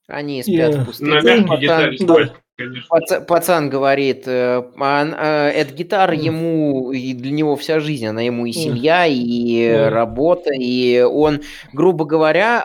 Они 0.07 0.43
спят 0.43 0.75
в 0.75 0.85
пустыне. 0.85 1.09
На 1.09 1.21
мягкой 1.21 1.59
гитаре 1.59 1.97
спать, 1.97 2.33
конечно. 2.57 2.87
Паца- 2.89 3.21
Пацан 3.21 3.69
говорит, 3.69 4.27
э, 4.27 4.63
а, 4.77 5.49
э, 5.49 5.51
эта 5.51 5.73
гитара 5.73 6.13
Мгм. 6.13 6.21
ему, 6.21 6.91
и 6.91 7.13
для 7.13 7.31
него 7.31 7.55
вся 7.55 7.79
жизнь, 7.79 8.05
она 8.05 8.21
ему 8.21 8.45
и 8.45 8.51
семья, 8.51 9.05
и 9.07 9.67
Да. 9.69 9.89
работа, 9.89 10.51
и 10.53 11.01
он, 11.01 11.41
грубо 11.73 12.05
говоря, 12.05 12.63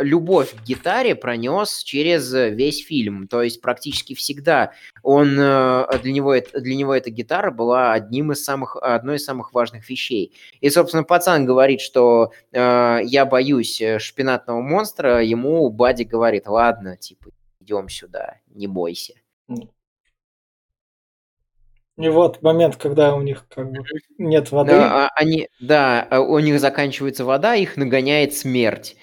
э, 0.00 0.04
любовь 0.04 0.54
к 0.54 0.62
гитаре 0.66 1.14
пронес 1.14 1.82
через 1.82 2.32
весь 2.32 2.84
фильм, 2.84 3.26
то 3.28 3.42
есть 3.42 3.60
практически 3.60 4.14
всегда 4.14 4.72
он, 5.02 5.36
э, 5.38 5.84
для 6.02 6.12
него, 6.12 6.34
это- 6.34 6.60
для 6.60 6.74
него 6.76 6.94
эта 6.94 7.10
гитара 7.10 7.50
была 7.50 7.92
одним 7.92 8.32
из 8.32 8.44
самых, 8.44 8.76
одной 8.80 9.16
из 9.16 9.24
самых 9.24 9.52
важных 9.52 9.88
вещей. 9.88 10.32
И, 10.60 10.70
собственно, 10.70 11.02
пацан 11.04 11.44
говорит, 11.46 11.80
что 11.80 12.32
я 12.52 13.26
боюсь 13.30 13.82
шпинатного 13.98 14.60
монстра, 14.60 15.22
ему 15.22 15.68
Бади 15.70 16.04
говорит, 16.04 16.46
ладно, 16.46 16.96
типа, 16.96 17.30
идем 17.68 17.88
сюда, 17.88 18.36
не 18.46 18.66
бойся. 18.66 19.14
И 21.98 22.08
вот 22.08 22.42
момент, 22.42 22.76
когда 22.76 23.14
у 23.14 23.22
них 23.22 23.46
как 23.48 23.72
бы 23.72 23.78
нет 24.18 24.52
воды. 24.52 24.70
Да, 24.70 25.10
они, 25.16 25.48
да, 25.60 26.06
а 26.08 26.20
у 26.20 26.38
них 26.38 26.60
заканчивается 26.60 27.24
вода, 27.24 27.56
их 27.56 27.76
нагоняет 27.76 28.34
смерть. 28.34 28.96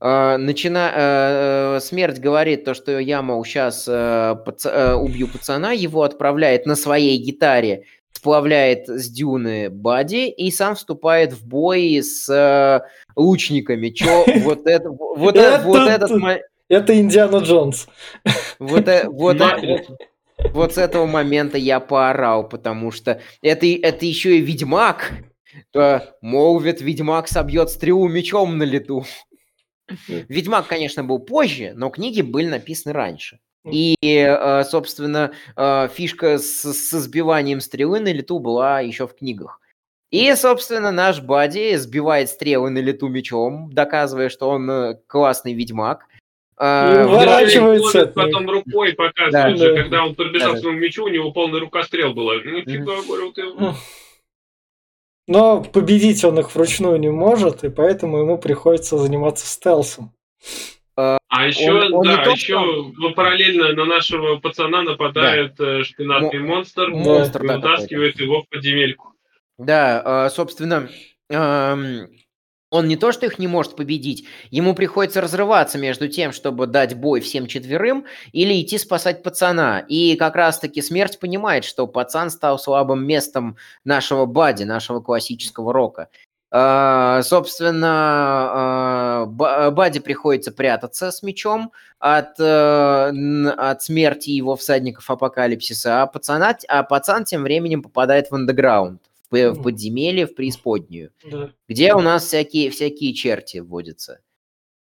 А, 0.00 0.36
Начина... 0.36 0.92
э, 0.94 1.80
Смерть 1.80 2.18
говорит 2.18 2.64
то, 2.64 2.74
что 2.74 2.98
я, 2.98 3.22
мол, 3.22 3.44
сейчас 3.44 3.88
убью 3.88 5.28
пацана, 5.28 5.72
его 5.72 6.02
отправляет 6.02 6.66
на 6.66 6.76
своей 6.76 7.16
гитаре, 7.16 7.84
сплавляет 8.12 8.86
с 8.86 9.08
дюны 9.08 9.70
Бади 9.70 10.28
и 10.28 10.50
сам 10.50 10.74
вступает 10.74 11.32
в 11.32 11.46
бой 11.46 12.02
с 12.02 12.28
э, 12.28 12.80
лучниками. 13.16 13.88
Чё, 13.88 14.24
вот 14.42 14.66
это, 14.66 14.90
вот, 14.90 15.36
это, 15.36 15.62
вот 15.64 15.78
Это 15.78 15.90
этот, 16.04 16.10
мо- 16.10 16.40
Это 16.72 16.98
Индиана 16.98 17.36
Джонс. 17.38 17.86
вот, 18.58 18.88
э- 18.88 19.06
вот, 19.06 19.38
э- 19.40 19.84
вот 20.54 20.72
с 20.74 20.78
этого 20.78 21.04
момента 21.04 21.58
я 21.58 21.80
поорал, 21.80 22.48
потому 22.48 22.90
что 22.90 23.20
это, 23.42 23.66
и- 23.66 23.78
это 23.78 24.06
еще 24.06 24.38
и 24.38 24.40
Ведьмак. 24.40 25.12
То, 25.70 26.16
молвит, 26.22 26.80
Ведьмак 26.80 27.28
собьет 27.28 27.68
стрелу 27.68 28.08
мечом 28.08 28.56
на 28.56 28.62
лету. 28.62 29.04
Ведьмак, 30.08 30.66
конечно, 30.66 31.04
был 31.04 31.18
позже, 31.18 31.72
но 31.76 31.90
книги 31.90 32.22
были 32.22 32.46
написаны 32.48 32.94
раньше. 32.94 33.38
И, 33.70 33.94
э, 34.02 34.64
собственно, 34.64 35.32
э, 35.54 35.88
фишка 35.92 36.38
с, 36.38 36.62
с 36.72 36.90
сбиванием 37.00 37.60
стрелы 37.60 38.00
на 38.00 38.12
лету 38.14 38.38
была 38.38 38.80
еще 38.80 39.06
в 39.06 39.14
книгах. 39.14 39.60
И, 40.10 40.34
собственно, 40.36 40.90
наш 40.90 41.20
Бади 41.20 41.76
сбивает 41.76 42.30
стрелы 42.30 42.70
на 42.70 42.78
лету 42.78 43.08
мечом, 43.08 43.70
доказывая, 43.72 44.30
что 44.30 44.48
он 44.48 44.70
э, 44.70 44.94
классный 45.06 45.52
ведьмак. 45.52 46.06
А, 46.64 47.04
в- 47.04 47.10
уворачивается 47.10 48.06
потом 48.06 48.48
рукой 48.48 48.92
показывает 48.92 49.58
Да. 49.58 49.64
же, 49.64 49.74
Да. 49.74 49.82
когда 49.82 50.04
он 50.04 50.14
подбежал 50.14 50.50
Да, 50.50 50.52
к 50.52 50.54
да. 50.56 50.60
своему 50.60 50.78
мечу, 50.78 51.04
у 51.04 51.08
него 51.08 51.32
полный 51.32 51.58
рукострел 51.58 52.14
был. 52.14 52.30
Ну, 52.44 52.62
фига, 52.62 53.02
говорю, 53.04 53.32
ты... 53.32 53.42
Но 55.26 55.62
победить 55.62 56.22
он 56.24 56.38
их 56.38 56.54
вручную 56.54 56.98
не 57.00 57.10
может, 57.10 57.64
и 57.64 57.70
поэтому 57.70 58.18
ему 58.18 58.38
приходится 58.38 58.96
заниматься 58.96 59.44
стелсом. 59.46 60.12
А 60.96 61.18
еще, 61.46 61.72
Он- 61.72 61.94
он 61.94 62.06
да, 62.06 62.16
только- 62.18 62.30
еще 62.32 62.92
параллельно 63.16 63.72
на 63.72 63.84
нашего 63.84 64.36
пацана 64.36 64.82
нападает 64.82 65.58
э, 65.58 65.82
шпинатный 65.84 66.40
монстр, 66.40 66.90
монстр, 66.90 67.44
и 67.44 67.48
да, 67.48 67.58
утаскивает 67.58 68.20
его 68.20 68.42
в 68.42 68.48
подземельку. 68.48 69.14
Да, 69.58 70.02
а, 70.04 70.28
собственно, 70.30 70.88
он 72.72 72.88
не 72.88 72.96
то, 72.96 73.12
что 73.12 73.26
их 73.26 73.38
не 73.38 73.46
может 73.46 73.76
победить, 73.76 74.24
ему 74.50 74.74
приходится 74.74 75.20
разрываться 75.20 75.76
между 75.76 76.08
тем, 76.08 76.32
чтобы 76.32 76.66
дать 76.66 76.94
бой 76.94 77.20
всем 77.20 77.46
четверым 77.46 78.06
или 78.32 78.62
идти 78.62 78.78
спасать 78.78 79.22
пацана. 79.22 79.80
И 79.80 80.16
как 80.16 80.36
раз-таки 80.36 80.80
смерть 80.80 81.20
понимает, 81.20 81.64
что 81.64 81.86
пацан 81.86 82.30
стал 82.30 82.58
слабым 82.58 83.06
местом 83.06 83.58
нашего 83.84 84.24
бади, 84.24 84.64
нашего 84.64 85.00
классического 85.00 85.72
рока. 85.72 86.08
Uh, 86.54 87.22
собственно, 87.22 89.26
uh, 89.26 89.70
Бади 89.70 90.00
приходится 90.00 90.52
прятаться 90.52 91.10
с 91.10 91.22
мечом 91.22 91.72
от, 91.98 92.38
uh, 92.38 93.48
от 93.48 93.82
смерти 93.82 94.30
его 94.30 94.56
всадников 94.56 95.08
апокалипсиса, 95.08 96.02
а, 96.02 96.06
пацана, 96.06 96.54
а 96.68 96.82
пацан 96.82 97.24
тем 97.24 97.44
временем 97.44 97.82
попадает 97.82 98.30
в 98.30 98.34
андеграунд 98.34 99.00
в 99.32 99.62
подземелье, 99.62 100.26
в 100.26 100.34
преисподнюю, 100.34 101.12
да. 101.24 101.52
где 101.68 101.94
у 101.94 102.00
нас 102.00 102.26
всякие, 102.26 102.70
всякие 102.70 103.14
черти 103.14 103.58
вводятся. 103.58 104.20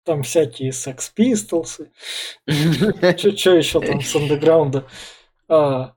Там 0.04 0.22
всякие 0.22 0.72
секс 0.72 1.10
пистолсы. 1.10 1.90
Что 2.46 3.56
еще 3.56 3.80
там 3.80 4.00
с 4.00 4.14
андеграунда? 4.14 4.86
А, 5.48 5.96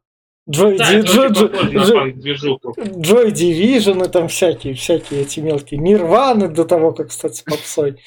Джой 3.02 3.32
Дивижн 3.32 4.02
и 4.02 4.10
там 4.10 4.30
всякие, 4.30 4.74
всякие 4.74 5.22
эти 5.22 5.42
мелкие. 5.42 5.80
Нирваны 5.80 6.48
до 6.48 6.66
того, 6.66 6.92
как 6.92 7.12
стать 7.12 7.36
с 7.36 7.44
попсой. 7.44 8.02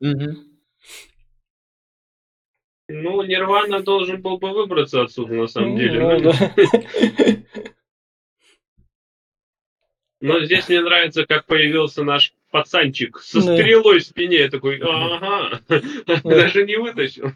Ну, 0.00 0.22
Нирвана 3.22 3.80
должен 3.80 4.22
был 4.22 4.38
бы 4.38 4.52
выбраться 4.52 5.02
отсюда, 5.02 5.34
на 5.34 5.46
самом 5.46 5.76
деле. 5.76 6.22
Но 10.24 10.42
здесь 10.42 10.68
мне 10.70 10.80
нравится, 10.80 11.26
как 11.26 11.44
появился 11.44 12.02
наш 12.02 12.32
пацанчик 12.50 13.18
со 13.18 13.42
стрелой 13.42 13.98
в 13.98 14.04
спине. 14.04 14.38
Я 14.38 14.48
такой, 14.48 14.80
ага, 14.82 15.60
даже 16.24 16.64
не 16.64 16.76
вытащил. 16.76 17.30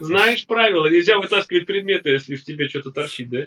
Знаешь 0.00 0.44
правила, 0.46 0.86
нельзя 0.86 1.18
вытаскивать 1.18 1.66
предметы, 1.66 2.10
если 2.10 2.34
в 2.34 2.44
тебе 2.44 2.68
что-то 2.68 2.90
торчит, 2.90 3.30
да? 3.30 3.46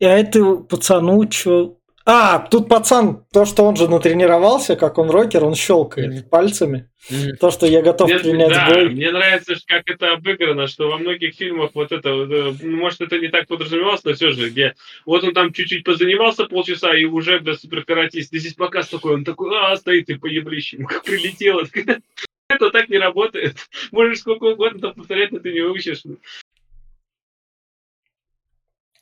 Я 0.00 0.18
это 0.18 0.56
пацану 0.56 1.30
что 1.30 1.78
а, 2.06 2.38
тут 2.38 2.68
пацан, 2.68 3.24
то, 3.32 3.46
что 3.46 3.64
он 3.64 3.76
же 3.76 3.88
натренировался, 3.88 4.76
как 4.76 4.98
он 4.98 5.08
рокер, 5.08 5.42
он 5.42 5.54
щелкает 5.54 6.28
пальцами. 6.28 6.90
Mm-hmm. 7.10 7.36
То, 7.40 7.50
что 7.50 7.66
я 7.66 7.80
готов 7.80 8.10
мне, 8.10 8.18
принять 8.18 8.50
да, 8.50 8.68
бой. 8.68 8.90
Мне 8.90 9.10
нравится, 9.10 9.54
как 9.66 9.88
это 9.88 10.12
обыграно, 10.12 10.66
что 10.66 10.90
во 10.90 10.98
многих 10.98 11.34
фильмах 11.34 11.70
вот 11.72 11.92
это, 11.92 12.10
э, 12.10 12.52
может, 12.62 13.00
это 13.00 13.18
не 13.18 13.28
так 13.28 13.46
подразумевалось, 13.46 14.04
но 14.04 14.12
все 14.12 14.32
же, 14.32 14.50
где 14.50 14.74
вот 15.06 15.24
он 15.24 15.32
там 15.32 15.50
чуть-чуть 15.54 15.82
позанимался 15.82 16.44
полчаса 16.44 16.94
и 16.94 17.04
уже 17.04 17.38
без 17.38 17.60
суперкаратист. 17.60 18.34
И 18.34 18.38
здесь 18.38 18.54
показ 18.54 18.88
такой, 18.88 19.14
он 19.14 19.24
такой, 19.24 19.50
а, 19.56 19.74
стоит 19.76 20.10
и 20.10 20.14
по 20.14 20.26
еблищам, 20.26 20.84
как 20.84 21.04
прилетело. 21.04 21.64
Это 22.50 22.70
так 22.70 22.90
не 22.90 22.98
работает. 22.98 23.56
Можешь 23.92 24.18
сколько 24.18 24.44
угодно 24.44 24.78
там 24.78 24.94
повторять, 24.94 25.32
но 25.32 25.38
ты 25.38 25.52
не 25.54 25.62
выучишь. 25.62 26.02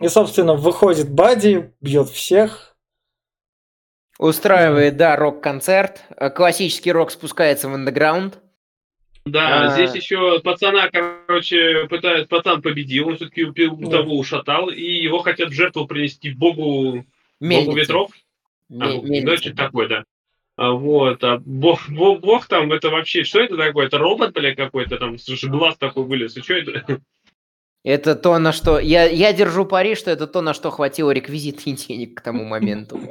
И, 0.01 0.09
собственно, 0.09 0.55
выходит 0.55 1.11
Бади, 1.11 1.73
бьет 1.81 2.09
всех, 2.09 2.72
Устраивает, 4.23 4.97
да, 4.97 5.17
рок-концерт. 5.17 6.05
Э, 6.17 6.31
классический 6.31 6.93
рок 6.93 7.11
спускается 7.11 7.69
в 7.69 7.75
андеграунд. 7.75 8.39
Да, 9.25 9.65
а... 9.65 9.71
здесь 9.71 9.97
еще 9.97 10.39
пацана, 10.39 10.89
короче, 10.93 11.89
пытает, 11.89 12.29
пацан 12.29 12.63
победил, 12.63 13.09
он 13.09 13.17
все-таки 13.17 13.45
того 13.91 14.17
ушатал, 14.17 14.71
и 14.71 14.81
его 14.81 15.19
хотят 15.19 15.49
в 15.49 15.55
жертву 15.55 15.89
принести 15.89 16.31
богу, 16.31 17.05
богу 17.41 17.73
ветров. 17.75 18.13
А, 18.71 18.93
ну, 18.93 19.37
что 19.39 19.57
такое, 19.57 19.89
да. 19.89 20.05
А, 20.57 20.71
вот, 20.71 21.25
а 21.25 21.43
бог, 21.45 21.89
бог, 21.89 22.21
бог 22.21 22.47
там, 22.47 22.73
это 22.73 22.91
вообще, 22.91 23.25
что 23.25 23.41
это 23.41 23.57
такое? 23.57 23.87
Это 23.87 23.99
робот, 23.99 24.35
бля, 24.35 24.55
какой-то 24.55 24.99
там, 24.99 25.19
слушай, 25.19 25.51
глаз 25.51 25.77
такой 25.79 26.05
вылез, 26.05 26.37
и 26.37 26.43
что 26.43 26.55
это? 26.55 27.01
Это 27.85 28.15
то, 28.15 28.39
на 28.39 28.53
что... 28.53 28.79
Я, 28.79 29.05
я 29.07 29.33
держу 29.33 29.67
пари, 29.67 29.97
что 29.97 30.11
это 30.11 30.29
то, 30.29 30.41
на 30.41 30.55
что 30.55 30.71
хватило 30.71 31.11
реквизитных 31.11 31.77
денег 31.89 32.19
к 32.19 32.21
тому 32.21 32.45
моменту. 32.45 33.01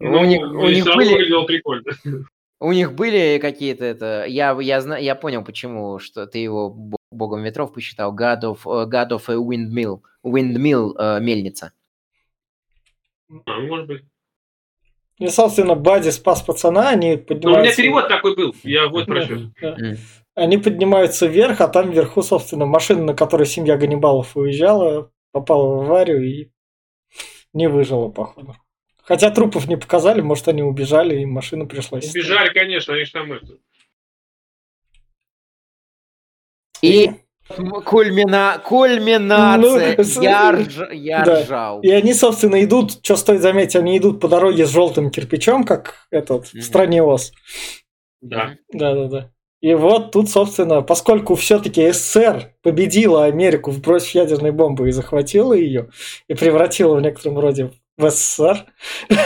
Ну, 0.00 0.20
у 0.20 0.24
них, 0.24 0.40
у 0.40 0.68
них 0.68 0.84
были... 0.84 1.44
прикольно. 1.46 1.92
У 2.60 2.72
них 2.72 2.92
были 2.92 3.38
какие-то 3.40 3.84
это... 3.84 4.24
Я, 4.28 4.56
я, 4.60 4.80
знаю, 4.80 5.02
я 5.02 5.14
понял, 5.14 5.44
почему, 5.44 5.98
что 5.98 6.26
ты 6.26 6.38
его 6.38 6.70
богом 7.10 7.42
ветров 7.42 7.72
посчитал. 7.72 8.14
God 8.16 8.42
of, 8.42 8.58
uh, 8.64 8.88
God 8.88 9.10
of 9.10 9.22
a 9.28 9.34
Windmill. 9.34 10.02
Windmill 10.24 10.96
uh, 10.96 11.20
мельница. 11.20 11.72
А, 13.46 13.60
может 13.60 13.86
быть. 13.86 14.02
И, 15.18 15.28
собственно, 15.28 15.74
Бади 15.74 16.10
спас 16.10 16.42
пацана, 16.42 16.90
они 16.90 17.16
поднимаются... 17.16 17.48
Ну, 17.48 17.58
у 17.58 17.62
меня 17.62 17.76
перевод 17.76 18.08
такой 18.08 18.36
был, 18.36 18.54
я 18.62 18.88
вот 18.88 19.06
прочел. 19.06 19.50
Они 20.38 20.56
поднимаются 20.56 21.26
вверх, 21.26 21.60
а 21.60 21.66
там 21.66 21.90
вверху, 21.90 22.22
собственно, 22.22 22.64
машина, 22.64 23.02
на 23.02 23.14
которой 23.14 23.44
семья 23.44 23.76
Ганнибалов 23.76 24.36
уезжала, 24.36 25.10
попала 25.32 25.66
в 25.66 25.80
аварию 25.82 26.22
и 26.22 26.52
не 27.52 27.68
выжила, 27.68 28.08
походу. 28.08 28.54
Хотя 29.02 29.30
трупов 29.30 29.66
не 29.66 29.76
показали, 29.76 30.20
может, 30.20 30.46
они 30.46 30.62
убежали, 30.62 31.20
и 31.20 31.26
машина 31.26 31.66
пришлась. 31.66 32.14
Убежали, 32.14 32.52
конечно, 32.52 32.94
они 32.94 33.04
же 33.04 33.12
там 33.12 33.32
это. 33.32 33.58
И 36.82 37.10
кульмина... 37.84 38.62
кульминация. 38.64 39.96
Ну, 39.96 40.22
я, 40.22 40.52
рж... 40.52 40.92
я 40.92 41.24
да. 41.24 41.42
ржал. 41.42 41.80
И 41.80 41.90
они, 41.90 42.14
собственно, 42.14 42.62
идут, 42.62 43.04
что 43.04 43.16
стоит 43.16 43.40
заметить, 43.40 43.74
они 43.74 43.98
идут 43.98 44.20
по 44.20 44.28
дороге 44.28 44.66
с 44.66 44.70
желтым 44.70 45.10
кирпичом, 45.10 45.64
как 45.64 46.06
этот, 46.10 46.44
mm-hmm. 46.44 46.60
в 46.60 46.62
стране 46.62 47.02
Оз. 47.02 47.32
Да. 48.20 48.56
Да, 48.72 48.94
да, 48.94 49.08
да. 49.08 49.32
И 49.60 49.74
вот 49.74 50.12
тут, 50.12 50.30
собственно, 50.30 50.82
поскольку 50.82 51.34
все-таки 51.34 51.90
СССР 51.90 52.54
победила 52.62 53.24
Америку, 53.24 53.72
вбросив 53.72 54.14
ядерной 54.14 54.52
бомбы 54.52 54.88
и 54.88 54.92
захватила 54.92 55.52
ее, 55.52 55.90
и 56.28 56.34
превратила 56.34 56.94
в 56.94 57.00
некотором 57.00 57.40
роде 57.40 57.72
в 57.96 58.08
СССР, 58.08 58.66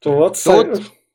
то 0.00 0.12
вот 0.12 0.36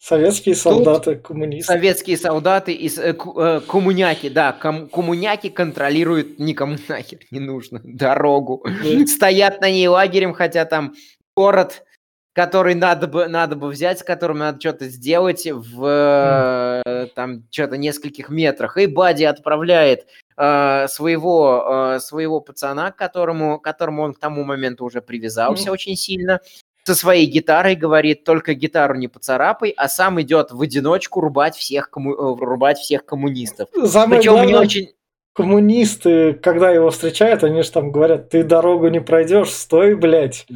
советские 0.01 0.55
солдаты, 0.55 1.15
коммунисты. 1.15 1.71
Советские 1.71 2.17
солдаты 2.17 2.73
и 2.73 2.89
э, 2.89 3.13
э, 3.13 3.61
коммуняки, 3.65 4.29
да, 4.29 4.51
коммуняки 4.51 5.49
контролируют 5.49 6.39
никому 6.39 6.75
нахер 6.89 7.19
не 7.31 7.39
нужно 7.39 7.79
дорогу. 7.85 8.65
Стоят 9.07 9.61
на 9.61 9.69
ней 9.71 9.87
лагерем, 9.87 10.33
хотя 10.33 10.65
там 10.65 10.93
город 11.37 11.85
который 12.33 12.75
надо 12.75 13.07
бы, 13.07 13.27
надо 13.27 13.55
бы 13.55 13.67
взять, 13.67 13.99
с 13.99 14.03
которым 14.03 14.39
надо 14.39 14.59
что-то 14.59 14.87
сделать 14.87 15.45
в 15.45 16.83
mm. 16.85 17.11
там 17.13 17.43
что-то 17.49 17.77
нескольких 17.77 18.29
метрах. 18.29 18.77
И 18.77 18.85
Бади 18.85 19.25
отправляет 19.25 20.05
э, 20.37 20.87
своего, 20.87 21.95
э, 21.95 21.99
своего 21.99 22.39
пацана, 22.39 22.91
к 22.91 22.95
которому, 22.95 23.59
к 23.59 23.63
которому 23.63 24.03
он 24.03 24.13
к 24.13 24.19
тому 24.19 24.43
моменту 24.43 24.85
уже 24.85 25.01
привязался 25.01 25.69
mm. 25.69 25.73
очень 25.73 25.95
сильно, 25.97 26.39
со 26.83 26.95
своей 26.95 27.27
гитарой 27.27 27.75
говорит, 27.75 28.23
только 28.23 28.53
гитару 28.53 28.95
не 28.95 29.07
поцарапай, 29.07 29.71
а 29.77 29.87
сам 29.87 30.19
идет 30.21 30.51
в 30.51 30.61
одиночку 30.61 31.21
рубать 31.21 31.55
всех, 31.55 31.89
комму... 31.89 32.13
Э, 32.13 32.35
рубать 32.39 32.79
всех 32.79 33.05
коммунистов. 33.05 33.67
Самое 33.85 34.19
Причем 34.19 34.31
главное, 34.33 34.53
мне 34.53 34.59
очень... 34.59 34.89
коммунисты, 35.33 36.33
когда 36.33 36.71
его 36.71 36.91
встречают, 36.91 37.43
они 37.43 37.61
же 37.61 37.71
там 37.71 37.91
говорят, 37.91 38.29
ты 38.29 38.43
дорогу 38.43 38.87
не 38.87 39.01
пройдешь, 39.01 39.49
стой, 39.49 39.95
блядь 39.95 40.47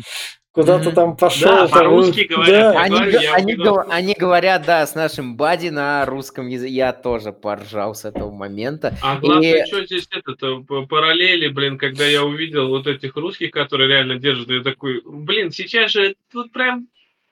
куда-то 0.56 0.92
там 0.92 1.16
пошел. 1.18 1.50
Да, 1.50 1.68
по-русски 1.68 2.22
говорят. 2.22 2.74
Да. 2.74 3.84
Они, 3.90 4.14
говорят, 4.14 4.66
да, 4.66 4.88
с 4.88 4.96
нашим 4.96 5.36
бади 5.36 5.68
на 5.70 6.06
русском 6.06 6.48
языке. 6.48 6.74
Я 6.74 6.94
тоже 6.94 7.32
поржал 7.34 7.94
с 7.94 8.06
этого 8.06 8.32
момента. 8.32 8.96
А 9.02 9.18
главное, 9.18 9.64
и... 9.64 9.68
что 9.68 9.86
здесь 9.86 10.08
это 10.10 10.64
параллели, 10.90 11.50
блин, 11.50 11.78
когда 11.78 12.06
я 12.06 12.24
увидел 12.24 12.70
вот 12.70 12.88
этих 12.88 13.16
русских, 13.16 13.52
которые 13.52 13.90
реально 13.90 14.16
держат, 14.16 14.50
я 14.50 14.64
такой, 14.64 15.02
блин, 15.06 15.52
сейчас 15.52 15.92
же 15.92 16.16
тут 16.32 16.52
прям 16.52 16.88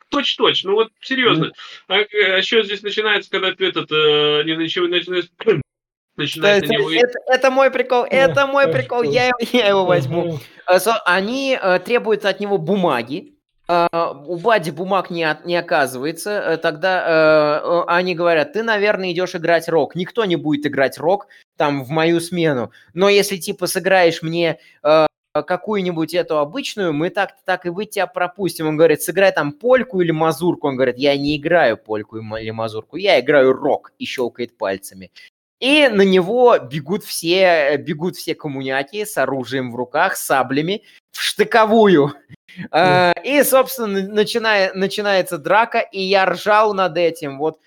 точь-точь, 0.09 0.63
ну 0.65 0.73
вот 0.73 0.91
серьезно. 1.01 1.51
А, 1.87 2.01
а 2.37 2.41
что 2.43 2.61
здесь 2.63 2.83
начинается, 2.83 3.31
когда 3.31 3.51
ты 3.53 3.65
этот, 3.65 3.91
э, 3.91 4.43
не 4.45 4.55
начинаешь, 4.55 5.29
начинает 6.15 6.63
это, 6.63 6.73
на 6.73 6.77
него... 6.77 6.91
это, 6.91 7.19
это 7.27 7.51
мой 7.51 7.71
прикол, 7.71 8.05
это 8.09 8.47
мой 8.47 8.67
прикол, 8.67 9.03
я, 9.03 9.31
я 9.51 9.67
его 9.67 9.85
возьму. 9.85 10.39
Э, 10.69 10.77
они 11.05 11.57
э, 11.59 11.79
требуют 11.79 12.25
от 12.25 12.39
него 12.39 12.57
бумаги, 12.57 13.33
э, 13.67 13.87
у 13.91 14.37
Бади 14.37 14.71
бумаг 14.71 15.09
не, 15.09 15.23
от, 15.23 15.45
не 15.45 15.55
оказывается, 15.55 16.59
тогда 16.61 17.83
они 17.87 18.15
говорят, 18.15 18.53
ты, 18.53 18.63
наверное, 18.63 19.11
идешь 19.11 19.35
играть 19.35 19.67
рок. 19.69 19.95
Никто 19.95 20.25
не 20.25 20.35
будет 20.35 20.65
играть 20.65 20.97
рок 20.97 21.27
там 21.57 21.83
в 21.83 21.89
мою 21.89 22.19
смену. 22.19 22.71
Но 22.93 23.09
если 23.09 23.37
типа 23.37 23.67
сыграешь 23.67 24.21
мне 24.21 24.59
какую-нибудь 25.33 26.13
эту 26.13 26.37
обычную, 26.37 26.93
мы 26.93 27.09
так 27.09 27.35
так 27.43 27.65
и 27.65 27.69
быть 27.69 27.91
тебя 27.91 28.05
пропустим. 28.05 28.67
Он 28.67 28.77
говорит, 28.77 29.01
сыграй 29.01 29.31
там 29.31 29.51
польку 29.51 30.01
или 30.01 30.11
мазурку. 30.11 30.67
Он 30.67 30.75
говорит, 30.75 30.97
я 30.97 31.17
не 31.17 31.37
играю 31.37 31.77
польку 31.77 32.17
или 32.17 32.51
мазурку, 32.51 32.97
я 32.97 33.19
играю 33.19 33.53
рок 33.53 33.91
и 33.97 34.05
щелкает 34.05 34.55
пальцами. 34.57 35.11
И 35.63 35.87
на 35.87 36.01
него 36.01 36.59
бегут 36.59 37.05
все, 37.05 37.77
бегут 37.77 38.17
все 38.17 38.35
коммуняки 38.35 39.05
с 39.05 39.17
оружием 39.17 39.71
в 39.71 39.77
руках, 39.77 40.17
саблями, 40.17 40.83
в 41.13 41.21
штыковую. 41.21 42.13
А, 42.69 43.13
и, 43.23 43.41
собственно, 43.43 44.05
начиная, 44.05 44.73
начинается 44.73 45.37
драка, 45.37 45.79
и 45.79 46.01
я 46.01 46.25
ржал 46.25 46.73
над 46.73 46.97
этим. 46.97 47.37
Вот 47.37 47.61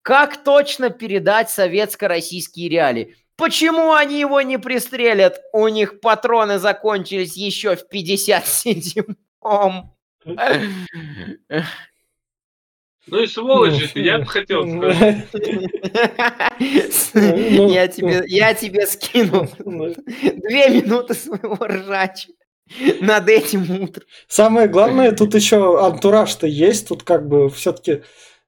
как 0.00 0.42
точно 0.42 0.88
передать 0.88 1.50
советско-российские 1.50 2.70
реалии? 2.70 3.16
Почему 3.36 3.92
они 3.92 4.18
его 4.18 4.40
не 4.40 4.56
пристрелят? 4.56 5.42
У 5.52 5.68
них 5.68 6.00
патроны 6.00 6.58
закончились 6.58 7.36
еще 7.36 7.76
в 7.76 7.84
57-м. 7.92 9.92
Ну 13.08 13.20
и 13.20 13.26
сволочь 13.26 13.74
же 13.74 13.88
ты, 13.88 14.00
я 14.00 14.18
бы 14.18 14.26
хотел 14.26 14.66
сказать. 14.66 15.26
Ну, 17.14 17.72
я 17.72 17.88
тебе, 17.88 18.22
я 18.26 18.54
тебе 18.54 18.86
скину 18.86 19.48
две 19.58 20.68
минуты 20.68 21.14
своего 21.14 21.58
ржача 21.66 22.28
над 23.00 23.28
этим 23.28 23.62
утром. 23.82 24.06
Самое 24.28 24.68
главное, 24.68 25.12
тут 25.12 25.34
еще 25.34 25.84
антураж-то 25.84 26.46
есть, 26.46 26.88
тут 26.88 27.02
как 27.02 27.28
бы 27.28 27.50
все-таки 27.50 28.02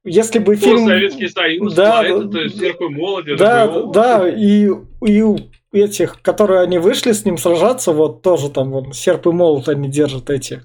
если 0.04 0.38
бы 0.38 0.54
фильм... 0.54 0.86
Советский 0.86 1.28
Союз, 1.28 1.72
да, 1.72 2.02
да 2.02 2.08
это, 2.08 2.28
то 2.28 2.38
есть 2.38 2.58
серп 2.58 2.80
молодец. 2.80 3.38
Да, 3.38 3.66
да, 3.86 4.28
и, 4.28 4.68
и 5.02 5.22
у 5.22 5.38
этих, 5.72 6.20
которые 6.20 6.60
они 6.60 6.78
вышли 6.78 7.12
с 7.12 7.24
ним 7.24 7.38
сражаться, 7.38 7.92
вот 7.92 8.20
тоже 8.20 8.50
там 8.50 8.70
вот 8.70 8.94
серп 8.94 9.26
и 9.26 9.30
молот 9.30 9.68
они 9.68 9.88
держат 9.88 10.28
эти 10.28 10.60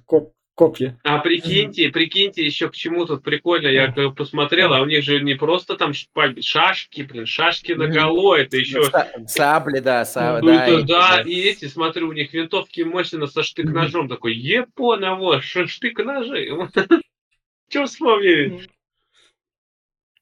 копья. 0.60 1.00
А 1.04 1.20
прикиньте, 1.20 1.88
прикиньте, 1.88 2.44
еще 2.44 2.68
почему 2.68 3.06
тут 3.06 3.24
прикольно, 3.24 3.68
я 3.68 3.94
посмотрел, 4.12 4.74
а 4.74 4.82
у 4.82 4.86
них 4.86 5.06
же 5.06 5.22
не 5.22 5.36
просто 5.36 5.78
там 5.78 5.94
шашки, 5.94 7.04
блин, 7.04 7.26
шашки 7.26 7.72
наголо, 7.72 8.36
это 8.36 8.58
еще... 8.58 8.84
Сабли, 9.26 9.80
да, 9.80 10.04
сабли, 10.04 10.52
да. 10.52 10.68
Это, 10.68 10.82
да, 10.84 11.22
и 11.26 11.40
эти, 11.44 11.66
смотрю, 11.70 12.10
у 12.10 12.12
них 12.12 12.34
винтовки 12.34 12.82
мощно 12.82 13.26
со 13.28 13.42
штык-ножом, 13.42 14.10
такой, 14.10 14.36
епоново, 14.36 15.42
штык-ножи. 15.42 16.50
Че 17.70 17.86
вспомнили? 17.86 18.68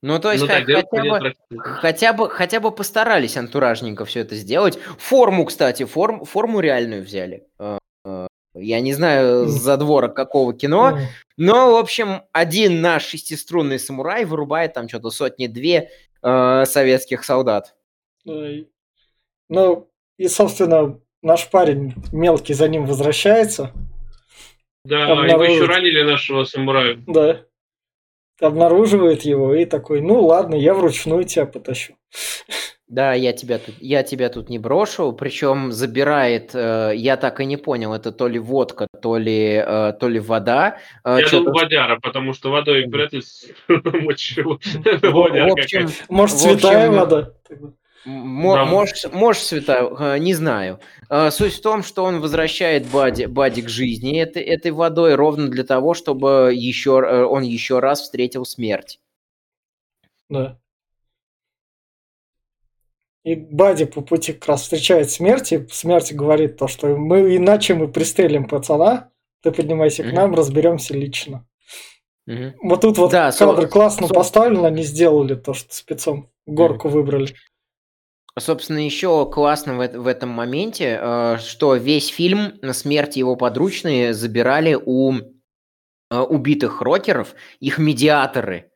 Ну, 0.04 0.20
то 0.20 0.32
есть, 0.32 0.44
ну, 0.44 0.48
хотя, 0.48 0.84
бы, 0.84 1.34
хотя, 1.50 2.14
бы, 2.14 2.30
хотя 2.30 2.60
бы 2.60 2.72
постарались 2.72 3.38
антуражненько 3.38 4.06
все 4.06 4.20
это 4.20 4.36
сделать. 4.36 4.78
Форму, 5.00 5.46
кстати, 5.46 5.86
форм, 5.86 6.26
форму 6.26 6.60
реальную 6.60 7.02
взяли. 7.02 7.48
Я 8.60 8.80
не 8.82 8.94
знаю 8.94 9.48
задвора 9.48 10.08
какого 10.08 10.54
кино, 10.54 11.00
но, 11.38 11.72
в 11.74 11.76
общем, 11.76 12.24
один 12.32 12.82
наш 12.82 13.06
шестиструнный 13.06 13.80
самурай 13.80 14.26
вырубает 14.26 14.74
там 14.74 14.90
что-то 14.90 15.10
сотни-две 15.10 15.90
э, 16.22 16.66
советских 16.66 17.24
солдат. 17.24 17.76
Ну, 18.26 19.90
и, 20.18 20.28
собственно, 20.28 21.00
наш 21.22 21.50
парень 21.50 21.94
мелкий 22.12 22.54
за 22.54 22.68
ним 22.68 22.86
возвращается. 22.86 23.72
Да, 24.84 25.04
обнаружит... 25.04 25.32
его 25.32 25.44
еще 25.44 25.66
ранили 25.66 26.02
нашего 26.02 26.44
самурая. 26.44 26.98
Да 27.08 27.48
обнаруживает 28.40 29.24
его 29.24 29.54
и 29.54 29.66
такой, 29.66 30.02
ну 30.02 30.24
ладно, 30.26 30.56
я 30.56 30.74
вручную 30.74 31.24
тебя 31.24 31.46
потащу. 31.46 31.96
Да, 32.88 33.14
я 33.14 33.34
тебя 33.34 33.58
тут, 33.58 33.76
я 33.80 34.02
тебя 34.02 34.30
тут 34.30 34.50
не 34.50 34.60
брошу, 34.60 35.12
причем 35.12 35.74
забирает, 35.74 36.52
э, 36.54 36.94
я 36.96 37.18
так 37.18 37.42
и 37.42 37.46
не 37.46 37.58
понял, 37.58 37.94
это 37.94 38.14
то 38.14 38.30
ли 38.30 38.40
водка, 38.40 38.88
то 39.02 39.18
ли, 39.18 39.62
э, 39.66 39.94
то 40.00 40.08
ли 40.08 40.22
вода. 40.22 40.78
Э, 41.04 41.18
я 41.20 41.30
думаю, 41.30 41.54
водяра, 41.54 42.00
потому 42.02 42.32
что 42.32 42.50
водой 42.50 42.88
вряд 42.88 43.12
ли 43.12 43.22
мочил. 43.68 44.62
В 44.78 45.52
общем, 45.52 45.90
может, 46.08 46.38
святая 46.38 46.90
вода? 46.90 47.34
может, 48.06 49.44
святая, 49.44 50.16
э, 50.16 50.18
не 50.20 50.34
знаю. 50.34 50.80
Э, 51.10 51.30
суть 51.30 51.56
в 51.56 51.62
том, 51.62 51.84
что 51.84 52.06
он 52.06 52.22
возвращает 52.22 52.88
Бади, 52.88 53.26
Бади 53.26 53.62
к 53.62 53.70
жизни 53.70 54.18
этой, 54.18 54.44
этой 54.44 54.72
водой 54.72 55.16
ровно 55.16 55.50
для 55.50 55.66
того, 55.66 55.94
чтобы 55.94 56.54
еще, 56.56 57.04
э, 57.06 57.24
он 57.24 57.44
еще 57.44 57.80
раз 57.80 58.02
встретил 58.02 58.46
смерть. 58.46 59.02
Да. 60.30 60.58
И 63.28 63.36
Бади 63.36 63.84
по 63.84 64.00
пути 64.00 64.32
как 64.32 64.48
раз 64.48 64.62
встречает 64.62 65.12
смерть, 65.12 65.52
и 65.52 65.68
смерть 65.68 66.14
говорит 66.14 66.56
то, 66.56 66.70
что 66.70 66.96
мы 66.96 67.36
иначе 67.36 67.74
мы 67.74 67.90
пристрелим 67.90 68.48
пацана, 68.48 69.10
ты 69.44 69.52
поднимайся 69.52 70.04
mm-hmm. 70.04 70.10
к 70.10 70.14
нам, 70.14 70.34
разберемся 70.34 70.94
лично. 70.94 71.46
Mm-hmm. 72.30 72.54
Вот 72.64 72.80
тут 72.80 72.98
вот 72.98 73.12
да, 73.12 73.34
кадр 73.34 73.64
со- 73.64 73.68
классно 73.68 74.08
со- 74.08 74.14
поставлен, 74.14 74.64
они 74.64 74.82
сделали 74.84 75.36
то, 75.36 75.54
что 75.54 75.76
спецом 75.76 76.32
горку 76.46 76.88
mm-hmm. 76.88 76.92
выбрали. 76.92 77.36
Собственно, 78.40 78.78
еще 78.78 79.30
классно 79.30 79.76
в, 79.76 79.86
в 79.86 80.08
этом 80.08 80.30
моменте, 80.30 80.98
э, 80.98 81.38
что 81.40 81.76
весь 81.76 82.08
фильм 82.08 82.54
на 82.62 82.72
смерти 82.72 83.20
его 83.20 83.36
подручные 83.36 84.14
забирали 84.14 84.74
у 84.74 85.16
э, 85.16 86.18
убитых 86.18 86.82
рокеров 86.82 87.36
их 87.60 87.78
медиаторы. 87.78 88.72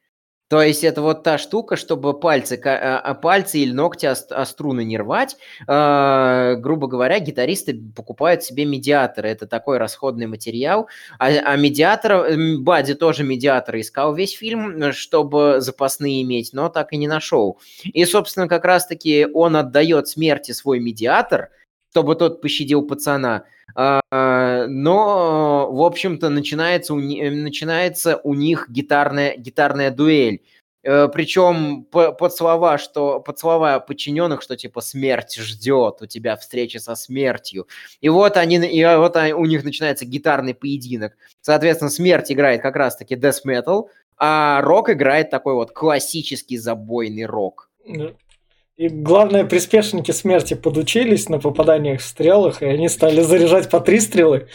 То 0.52 0.62
есть 0.62 0.84
это 0.84 1.02
вот 1.02 1.24
та 1.24 1.38
штука, 1.38 1.78
чтобы 1.78 2.20
пальцы, 2.20 2.60
а, 2.66 3.00
а, 3.00 3.14
пальцы 3.14 3.60
или 3.60 3.72
ногти 3.72 4.06
о, 4.06 4.16
о 4.32 4.46
струны 4.46 4.84
не 4.84 4.98
рвать. 4.98 5.38
Э, 5.66 6.56
грубо 6.58 6.88
говоря, 6.88 7.20
гитаристы 7.20 7.82
покупают 7.96 8.44
себе 8.44 8.66
медиаторы. 8.66 9.30
Это 9.30 9.48
такой 9.48 9.78
расходный 9.78 10.28
материал. 10.28 10.90
А, 11.20 11.28
а 11.28 11.56
медиатор, 11.56 12.36
Бади 12.60 12.96
тоже 12.96 13.24
медиаторы 13.24 13.80
искал 13.80 14.14
весь 14.14 14.34
фильм, 14.34 14.92
чтобы 14.92 15.62
запасные 15.62 16.22
иметь, 16.24 16.50
но 16.52 16.68
так 16.68 16.92
и 16.92 16.98
не 16.98 17.08
нашел. 17.08 17.58
И, 17.86 18.04
собственно, 18.04 18.50
как 18.50 18.66
раз-таки 18.66 19.28
он 19.34 19.56
отдает 19.56 20.10
смерти 20.10 20.52
свой 20.52 20.82
медиатор, 20.82 21.52
чтобы 21.92 22.16
тот 22.16 22.42
пощадил 22.42 22.82
пацана. 22.82 23.46
А, 23.76 24.68
но, 24.68 25.70
в 25.72 25.82
общем-то, 25.82 26.30
начинается 26.30 26.94
у, 26.94 26.98
начинается 26.98 28.18
у 28.24 28.34
них 28.34 28.68
гитарная, 28.70 29.36
гитарная 29.38 29.92
дуэль. 29.92 30.42
Э, 30.84 31.08
Причем 31.14 31.84
под 31.86 32.34
слова, 32.34 32.78
что 32.78 33.20
под 33.20 33.38
слова 33.40 33.80
подчиненных, 33.80 34.42
что 34.42 34.58
типа 34.58 34.82
смерть 34.82 35.36
ждет, 35.38 36.02
у 36.02 36.06
тебя 36.08 36.36
встреча 36.36 36.80
со 36.80 36.96
смертью. 36.96 37.68
И 38.02 38.10
вот 38.10 38.38
они, 38.38 38.58
и 38.58 38.84
вот 38.84 39.16
они, 39.16 39.34
у 39.34 39.46
них 39.46 39.64
начинается 39.64 40.06
гитарный 40.06 40.56
поединок. 40.56 41.14
Соответственно, 41.42 41.92
смерть 41.92 42.32
играет 42.32 42.62
как 42.62 42.76
раз-таки 42.76 43.16
death 43.16 43.42
metal, 43.46 43.90
а 44.18 44.62
рок 44.62 44.90
играет 44.90 45.30
такой 45.30 45.54
вот 45.54 45.72
классический 45.72 46.58
забойный 46.58 47.26
рок. 47.26 47.70
И 48.82 48.90
главное, 48.90 49.46
приспешники 49.46 50.10
смерти 50.10 50.56
подучились 50.56 51.30
на 51.30 51.38
попаданиях 51.38 52.02
в 52.02 52.04
стрелах, 52.04 52.64
и 52.64 52.66
они 52.66 52.90
стали 52.90 53.22
заряжать 53.22 53.70
по 53.70 53.80
три 53.80 54.00
стрелы. 54.00 54.48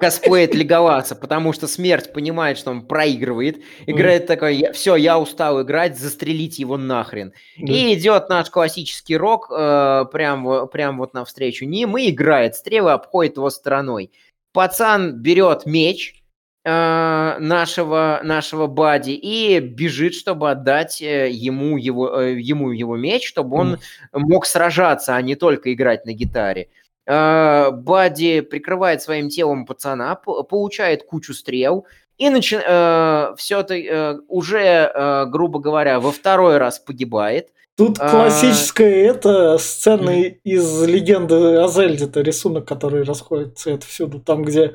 Косплеит 0.00 0.52
Леголаса, 0.52 1.14
потому 1.14 1.52
что 1.52 1.68
смерть 1.68 2.12
понимает, 2.12 2.58
что 2.58 2.72
он 2.72 2.84
проигрывает. 2.88 3.62
Играет 3.86 4.26
такой, 4.26 4.72
все, 4.72 4.96
я 4.96 5.16
устал 5.16 5.62
играть, 5.62 5.96
застрелить 5.96 6.58
его 6.58 6.76
нахрен. 6.76 7.32
И 7.56 7.94
идет 7.94 8.28
наш 8.30 8.50
классический 8.50 9.16
рок 9.16 9.48
э, 9.56 10.06
прям, 10.10 10.66
прям 10.66 10.98
вот 10.98 11.14
навстречу 11.14 11.66
ним 11.66 11.96
и 11.98 12.10
играет. 12.10 12.56
Стрелы 12.56 12.90
обходит 12.90 13.36
его 13.36 13.50
стороной. 13.50 14.10
Пацан 14.52 15.12
берет 15.22 15.66
меч, 15.66 16.20
нашего, 16.64 18.20
нашего 18.22 18.66
Бади 18.66 19.12
и 19.12 19.58
бежит, 19.60 20.14
чтобы 20.14 20.50
отдать 20.50 21.00
э, 21.00 21.30
ему 21.30 21.78
его, 21.78 22.20
э, 22.20 22.38
ему 22.38 22.72
его 22.72 22.96
меч, 22.96 23.26
чтобы 23.26 23.56
он 23.56 23.74
mm. 23.74 23.78
мог 24.12 24.44
сражаться, 24.44 25.16
а 25.16 25.22
не 25.22 25.34
только 25.34 25.72
играть 25.72 26.04
на 26.04 26.12
гитаре. 26.12 26.68
Бади 27.06 28.42
прикрывает 28.42 29.00
своим 29.00 29.30
телом 29.30 29.64
пацана, 29.64 30.14
получает 30.16 31.04
кучу 31.04 31.32
стрел, 31.32 31.86
и 32.18 32.30
начи... 32.30 32.58
э, 32.60 33.34
все 33.36 33.60
это 33.60 33.74
э, 33.74 34.18
уже, 34.26 34.58
э, 34.92 35.26
грубо 35.26 35.60
говоря, 35.60 36.00
во 36.00 36.10
второй 36.10 36.58
раз 36.58 36.80
погибает. 36.80 37.50
Тут 37.76 37.98
классическая 37.98 39.04
а... 39.04 39.14
это 39.14 39.58
сцена 39.58 40.10
из 40.42 40.82
легенды 40.82 41.58
о 41.58 41.68
Зельде, 41.68 42.06
это 42.06 42.20
рисунок, 42.22 42.66
который 42.66 43.04
расходится 43.04 43.70
это 43.70 43.86
всюду, 43.86 44.18
там, 44.18 44.42
где 44.42 44.74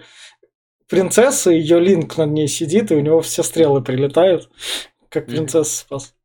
принцесса, 0.96 1.52
ее 1.52 1.80
линк 1.80 2.18
над 2.18 2.32
ней 2.32 2.48
сидит, 2.48 2.92
и 2.92 2.96
у 2.96 3.00
него 3.00 3.22
все 3.22 3.44
стрелы 3.44 3.82
прилетают, 3.82 4.50
как 5.10 5.28
принцесса 5.28 5.78
спас. 5.78 6.16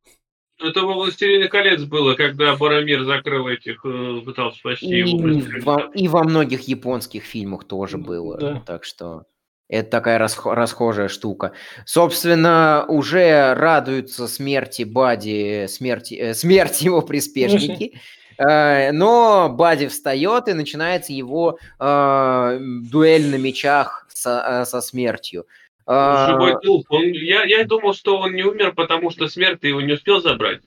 Это 0.61 0.81
во 0.81 0.93
«Властелине 0.93 1.47
колец» 1.47 1.83
было, 1.83 2.15
когда 2.15 2.55
Барамир 2.55 3.05
закрыл 3.05 3.47
этих, 3.47 3.85
э, 3.85 4.21
пытался 4.25 4.59
спасти 4.59 4.87
и 4.87 5.07
его. 5.07 5.41
Во, 5.63 5.89
и 5.93 6.07
во 6.09 6.23
многих 6.23 6.67
японских 6.67 7.23
фильмах 7.23 7.63
тоже 7.63 7.97
было. 7.97 8.37
Да. 8.37 8.63
Так 8.65 8.83
что 8.83 9.23
это 9.69 9.89
такая 9.89 10.19
расх- 10.19 10.53
расхожая 10.53 11.07
штука. 11.07 11.53
Собственно, 11.85 12.83
уже 12.89 13.53
радуются 13.53 14.27
смерти 14.27 14.83
Бади, 14.83 15.67
смерти, 15.69 16.15
э, 16.15 16.33
смерти 16.33 16.85
его 16.85 17.01
приспешники. 17.01 17.93
Э, 18.39 18.91
но 18.93 19.49
Бади 19.49 19.87
встает 19.87 20.47
и 20.47 20.53
начинается 20.53 21.11
его 21.11 21.59
э, 21.79 22.59
дуэль 22.89 23.27
на 23.27 23.35
мечах 23.35 24.07
со, 24.09 24.61
э, 24.61 24.65
со 24.65 24.81
смертью. 24.81 25.45
А, 25.85 26.27
Живой 26.27 26.55
дух. 26.63 26.85
Он, 26.89 27.03
я, 27.03 27.43
я 27.43 27.65
думал, 27.65 27.93
что 27.93 28.17
он 28.17 28.33
не 28.33 28.43
умер, 28.43 28.73
потому 28.75 29.09
что 29.09 29.27
смерть 29.27 29.63
его 29.63 29.81
не 29.81 29.93
успел 29.93 30.21
забрать. 30.21 30.61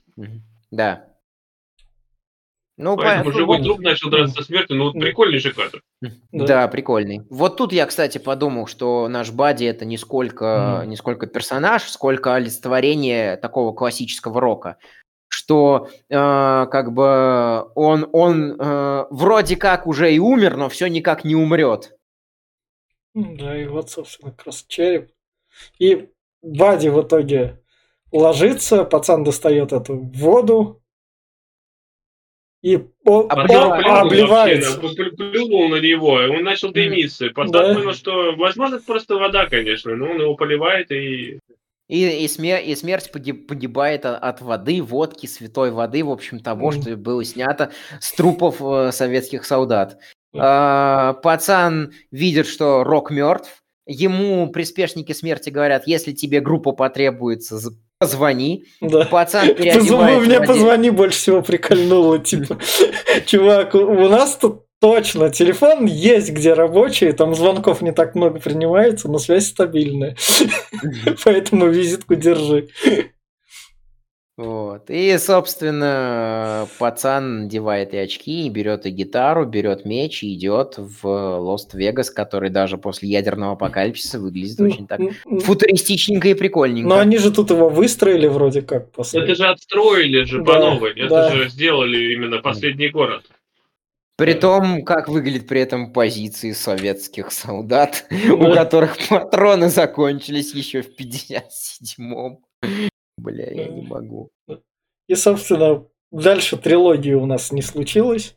Да. 0.69 1.05
Ну, 2.75 2.97
Поэтому 2.97 3.31
по... 3.31 3.37
живой 3.37 3.63
труп 3.63 3.79
начал 3.81 4.09
драться 4.09 4.41
со 4.41 4.43
смертью, 4.43 4.77
ну, 4.77 4.85
вот 4.85 4.93
прикольный 4.93 5.37
же 5.37 5.53
кадр. 5.53 5.81
Да. 6.01 6.09
да, 6.31 6.67
прикольный. 6.67 7.21
Вот 7.29 7.55
тут 7.55 7.71
я, 7.71 7.85
кстати, 7.85 8.17
подумал, 8.17 8.65
что 8.65 9.07
наш 9.07 9.31
Бади 9.31 9.63
это 9.65 9.85
не 9.85 9.97
сколько, 9.97 10.81
mm. 10.83 10.87
не 10.87 10.95
сколько 10.95 11.27
персонаж, 11.27 11.83
сколько 11.83 12.33
олицетворение 12.33 13.37
такого 13.37 13.73
классического 13.73 14.41
рока 14.41 14.77
что 15.33 15.89
э, 16.09 16.15
как 16.15 16.93
бы 16.93 17.67
он, 17.75 18.07
он 18.11 18.55
э, 18.59 19.05
вроде 19.09 19.55
как 19.55 19.87
уже 19.87 20.13
и 20.13 20.19
умер, 20.19 20.57
но 20.57 20.69
все 20.69 20.87
никак 20.87 21.23
не 21.23 21.35
умрет. 21.35 21.97
Да, 23.15 23.59
и 23.59 23.65
вот, 23.65 23.89
собственно, 23.89 24.31
как 24.31 24.45
раз 24.45 24.63
череп. 24.67 25.11
И 25.79 26.09
Бади 26.41 26.89
в 26.89 27.01
итоге 27.01 27.61
ложится, 28.11 28.85
пацан 28.85 29.23
достает 29.23 29.73
эту 29.73 29.97
воду, 29.97 30.83
и 32.61 32.79
он, 33.03 33.25
обливается. 33.29 33.89
Он 33.89 34.07
обливается. 34.07 34.79
Плюнул 34.79 35.67
на 35.67 35.81
него, 35.81 36.21
и 36.21 36.29
он 36.29 36.43
начал 36.43 36.71
дымиться. 36.71 37.29
Потом 37.35 37.51
да. 37.51 37.73
понял, 37.73 37.93
что, 37.93 38.35
возможно, 38.37 38.75
это 38.75 38.85
просто 38.85 39.15
вода, 39.15 39.47
конечно, 39.47 39.95
но 39.95 40.11
он 40.11 40.21
его 40.21 40.35
поливает 40.35 40.89
и... 40.91 41.39
И, 41.93 42.25
и, 42.25 42.27
смер, 42.27 42.59
и 42.59 42.75
смерть 42.75 43.11
погибает 43.11 44.07
от 44.07 44.41
воды, 44.41 44.81
водки, 44.81 45.27
святой 45.27 45.69
воды, 45.69 46.03
в 46.03 46.09
общем, 46.09 46.39
того, 46.39 46.71
mm. 46.71 46.81
что 46.81 46.97
было 46.97 47.23
снято 47.23 47.69
с 48.01 48.11
трупов 48.13 48.55
э, 48.61 48.91
советских 48.91 49.45
солдат. 49.45 49.99
Mm. 50.33 50.39
А, 50.41 51.13
пацан 51.13 51.93
видит, 52.09 52.47
что 52.47 52.83
Рок 52.83 53.11
мертв. 53.11 53.61
Ему 53.85 54.49
приспешники 54.49 55.11
смерти 55.11 55.51
говорят, 55.51 55.83
если 55.85 56.13
тебе 56.13 56.39
группа 56.39 56.71
потребуется, 56.71 57.59
позвони. 57.99 58.65
Да. 58.81 59.05
Пацан 59.05 59.53
переодевается. 59.53 60.25
Мне 60.25 60.41
позвони 60.41 60.89
больше 60.89 61.19
всего 61.19 61.41
прикольнуло. 61.43 62.17
Типа, 62.17 62.57
чувак, 63.27 63.75
у 63.75 64.09
нас 64.09 64.35
тут 64.37 64.62
Точно, 64.83 65.29
телефон 65.29 65.85
есть 65.85 66.33
где 66.33 66.51
рабочий, 66.53 67.13
там 67.13 67.35
звонков 67.35 67.81
не 67.81 67.93
так 67.93 68.15
много 68.15 68.41
принимается, 68.41 69.09
но 69.09 69.17
связь 69.17 69.47
стабильная. 69.47 70.17
Поэтому 71.23 71.69
визитку 71.69 72.15
держи. 72.15 72.67
Вот. 74.35 74.89
И, 74.89 75.17
собственно, 75.19 76.67
пацан 76.79 77.43
надевает 77.43 77.93
и 77.93 77.97
очки, 77.97 78.45
и 78.45 78.49
берет 78.49 78.85
и 78.85 78.89
гитару, 78.89 79.45
берет 79.45 79.85
меч 79.85 80.21
и 80.21 80.33
идет 80.33 80.75
в 80.77 81.07
Лост-Вегас, 81.07 82.09
который 82.09 82.49
даже 82.49 82.77
после 82.77 83.07
ядерного 83.07 83.53
апокалипсиса 83.53 84.19
выглядит 84.19 84.59
очень 84.59 84.85
так 84.85 84.99
футуристичненько 85.43 86.27
и 86.27 86.33
прикольненько. 86.33 86.89
Но 86.89 86.99
они 86.99 87.19
же 87.19 87.31
тут 87.31 87.51
его 87.51 87.69
выстроили 87.69 88.27
вроде 88.27 88.63
как. 88.63 88.91
После. 88.91 89.23
Это 89.23 89.35
же 89.35 89.45
отстроили 89.45 90.25
же 90.25 90.39
да, 90.39 90.43
по 90.43 90.59
новой. 90.59 90.91
Это 90.91 91.09
да. 91.09 91.31
же 91.31 91.47
сделали 91.47 92.11
именно 92.11 92.39
последний 92.39 92.89
город. 92.89 93.23
При 94.15 94.33
том, 94.33 94.83
как 94.83 95.09
выглядят 95.09 95.47
при 95.47 95.61
этом 95.61 95.91
позиции 95.91 96.51
советских 96.51 97.31
солдат, 97.31 98.05
у 98.31 98.53
которых 98.53 98.97
патроны 99.09 99.69
закончились 99.69 100.53
еще 100.53 100.83
в 100.83 100.89
57-м. 100.99 102.39
Бля, 103.17 103.51
я 103.51 103.67
не 103.69 103.81
могу. 103.81 104.29
И, 105.07 105.15
собственно, 105.15 105.85
дальше 106.11 106.57
трилогии 106.57 107.13
у 107.13 107.25
нас 107.25 107.51
не 107.51 107.61
случилось. 107.61 108.35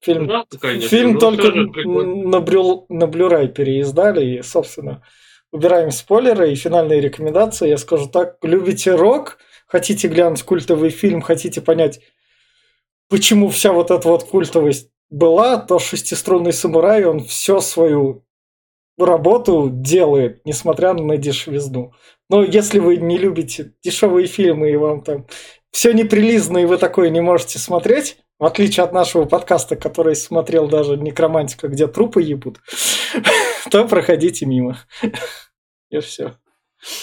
Фильм, 0.00 0.26
да, 0.28 0.44
конечно, 0.60 0.88
фильм 0.88 1.14
ну, 1.14 1.20
только 1.20 1.50
на, 1.52 2.40
брю, 2.40 2.86
на 2.88 3.04
Blu-ray 3.04 3.48
переиздали, 3.48 4.38
и, 4.38 4.42
собственно, 4.42 5.02
убираем 5.52 5.90
спойлеры 5.90 6.52
и 6.52 6.54
финальные 6.54 7.00
рекомендации. 7.00 7.68
Я 7.68 7.78
скажу 7.78 8.08
так, 8.08 8.36
любите 8.42 8.94
рок, 8.94 9.38
хотите 9.66 10.08
глянуть 10.08 10.42
культовый 10.42 10.90
фильм, 10.90 11.22
хотите 11.22 11.60
понять, 11.60 12.00
почему 13.08 13.48
вся 13.50 13.72
вот 13.72 13.90
эта 13.90 14.08
вот 14.08 14.24
культовость 14.24 14.90
была, 15.10 15.56
то 15.58 15.78
шестиструнный 15.78 16.52
самурай, 16.52 17.04
он 17.04 17.24
все 17.24 17.60
свою 17.60 18.24
работу 18.98 19.68
делает, 19.70 20.40
несмотря 20.44 20.94
на 20.94 21.16
дешевизну. 21.16 21.92
Но 22.28 22.42
если 22.42 22.78
вы 22.78 22.96
не 22.96 23.18
любите 23.18 23.74
дешевые 23.82 24.26
фильмы 24.26 24.70
и 24.70 24.76
вам 24.76 25.02
там 25.02 25.26
все 25.70 25.92
неприлизно, 25.92 26.58
и 26.58 26.64
вы 26.64 26.78
такое 26.78 27.10
не 27.10 27.20
можете 27.20 27.58
смотреть, 27.58 28.18
в 28.38 28.44
отличие 28.44 28.84
от 28.84 28.92
нашего 28.92 29.24
подкаста, 29.24 29.76
который 29.76 30.16
смотрел 30.16 30.68
даже 30.68 30.96
«Некромантика», 30.96 31.68
где 31.68 31.86
трупы 31.86 32.22
ебут, 32.22 32.60
то 33.70 33.86
проходите 33.86 34.46
мимо. 34.46 34.78
И 35.90 35.98
все. 36.00 36.36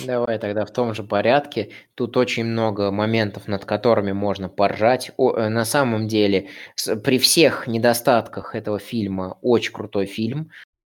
Давай 0.05 0.37
тогда 0.39 0.65
в 0.65 0.71
том 0.71 0.93
же 0.93 1.03
порядке. 1.03 1.69
Тут 1.95 2.15
очень 2.17 2.45
много 2.45 2.91
моментов, 2.91 3.47
над 3.47 3.65
которыми 3.65 4.11
можно 4.11 4.49
поржать. 4.49 5.11
О, 5.17 5.33
э, 5.35 5.49
на 5.49 5.65
самом 5.65 6.07
деле, 6.07 6.49
с, 6.75 6.95
при 6.95 7.17
всех 7.17 7.67
недостатках 7.67 8.55
этого 8.55 8.79
фильма, 8.79 9.37
очень 9.41 9.73
крутой 9.73 10.05
фильм. 10.05 10.51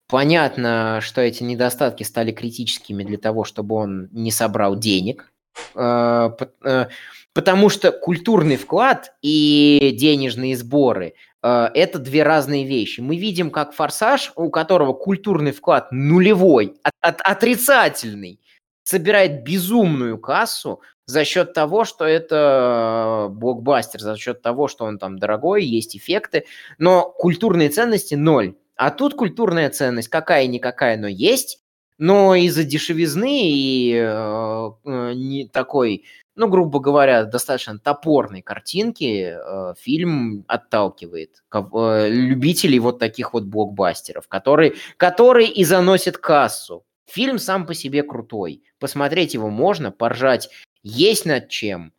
Понятно, 0.09 0.99
что 1.03 1.21
эти 1.21 1.45
недостатки 1.45 2.03
стали 2.03 2.33
критическими 2.33 3.05
для 3.05 3.19
того, 3.19 3.45
чтобы 3.45 3.77
он 3.77 4.09
не 4.13 4.33
собрал 4.33 4.77
денег. 4.77 5.33
Э, 5.75 6.31
э, 6.65 6.87
потому 7.33 7.69
что 7.69 7.93
культурный 7.93 8.57
вклад 8.57 9.13
и 9.23 9.95
денежные 9.99 10.57
сборы 10.57 11.15
это 11.43 11.99
две 11.99 12.23
разные 12.23 12.67
вещи. 12.67 13.01
Мы 13.01 13.17
видим, 13.17 13.51
как 13.51 13.73
«Форсаж», 13.73 14.31
у 14.37 14.51
которого 14.51 14.93
культурный 14.93 15.53
вклад 15.53 15.91
нулевой, 15.91 16.75
от, 16.83 16.93
от, 17.01 17.21
отрицательный, 17.23 18.41
собирает 18.91 19.45
безумную 19.45 20.19
кассу 20.19 20.81
за 21.07 21.25
счет 21.25 21.53
того, 21.53 21.85
что 21.85 22.05
это 22.05 23.29
блокбастер, 23.31 24.01
за 24.01 24.17
счет 24.17 24.43
того, 24.43 24.69
что 24.69 24.85
он 24.85 24.99
там 24.99 25.19
дорогой, 25.19 25.65
есть 25.65 25.97
эффекты, 25.97 26.45
но 26.79 27.11
культурные 27.11 27.69
ценности 27.69 28.15
ноль. 28.15 28.55
А 28.77 28.91
тут 28.91 29.15
культурная 29.15 29.71
ценность 29.71 30.09
какая-никакая, 30.09 30.97
но 30.97 31.07
есть, 31.07 31.63
но 31.99 32.35
из-за 32.35 32.65
дешевизны 32.65 33.51
и 33.53 33.95
э, 33.95 34.71
э, 34.85 35.13
не 35.15 35.47
такой, 35.49 36.05
ну, 36.35 36.49
грубо 36.49 36.81
говоря, 36.81 37.25
достаточно 37.25 37.79
топорной 37.79 38.41
картинки 38.41 39.35
э, 39.37 39.75
фильм 39.79 40.45
отталкивает 40.49 41.43
э, 41.53 42.09
любителей 42.09 42.79
вот 42.79 42.99
таких 42.99 43.35
вот 43.35 43.45
блокбастеров, 43.45 44.29
которые, 44.29 44.75
которые 44.97 45.49
и 45.49 45.65
заносят 45.65 46.17
кассу. 46.17 46.85
Фильм 47.07 47.39
сам 47.39 47.67
по 47.67 47.75
себе 47.75 48.03
крутой. 48.03 48.63
Посмотреть 48.81 49.35
его 49.35 49.51
можно, 49.51 49.93
поржать 49.93 50.51
есть 50.83 51.27
над 51.27 51.49
чем. 51.51 51.93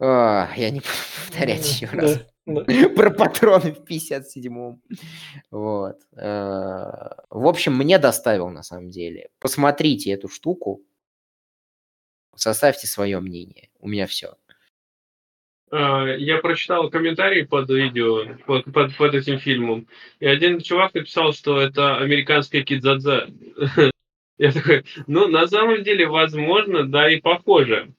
А, 0.00 0.52
я 0.56 0.70
не 0.70 0.80
буду 0.80 0.92
повторять 1.26 1.66
еще 1.66 1.86
раз. 1.86 2.26
Про 2.96 3.10
патроны 3.10 3.72
в 3.72 3.84
57-м. 3.84 4.82
Вот. 5.52 6.00
А, 6.16 7.24
в 7.30 7.46
общем, 7.46 7.76
мне 7.76 7.98
доставил 7.98 8.48
на 8.50 8.64
самом 8.64 8.90
деле. 8.90 9.30
Посмотрите 9.38 10.10
эту 10.10 10.28
штуку. 10.28 10.82
Составьте 12.34 12.88
свое 12.88 13.20
мнение. 13.20 13.70
У 13.78 13.86
меня 13.86 14.08
все. 14.08 14.34
А, 15.70 16.06
я 16.06 16.38
прочитал 16.38 16.90
комментарии 16.90 17.42
под 17.42 17.70
видео, 17.70 18.34
под, 18.46 18.64
под, 18.72 18.96
под 18.96 19.14
этим 19.14 19.38
фильмом, 19.38 19.86
и 20.18 20.26
один 20.26 20.60
чувак 20.60 20.94
написал, 20.94 21.32
что 21.32 21.60
это 21.60 21.98
американская 21.98 22.64
кидзадза. 22.64 23.30
Я 24.38 24.52
такой, 24.52 24.84
ну, 25.06 25.28
на 25.28 25.46
самом 25.46 25.82
деле, 25.82 26.06
возможно, 26.06 26.86
да 26.86 27.10
и 27.10 27.20
похоже. 27.20 27.92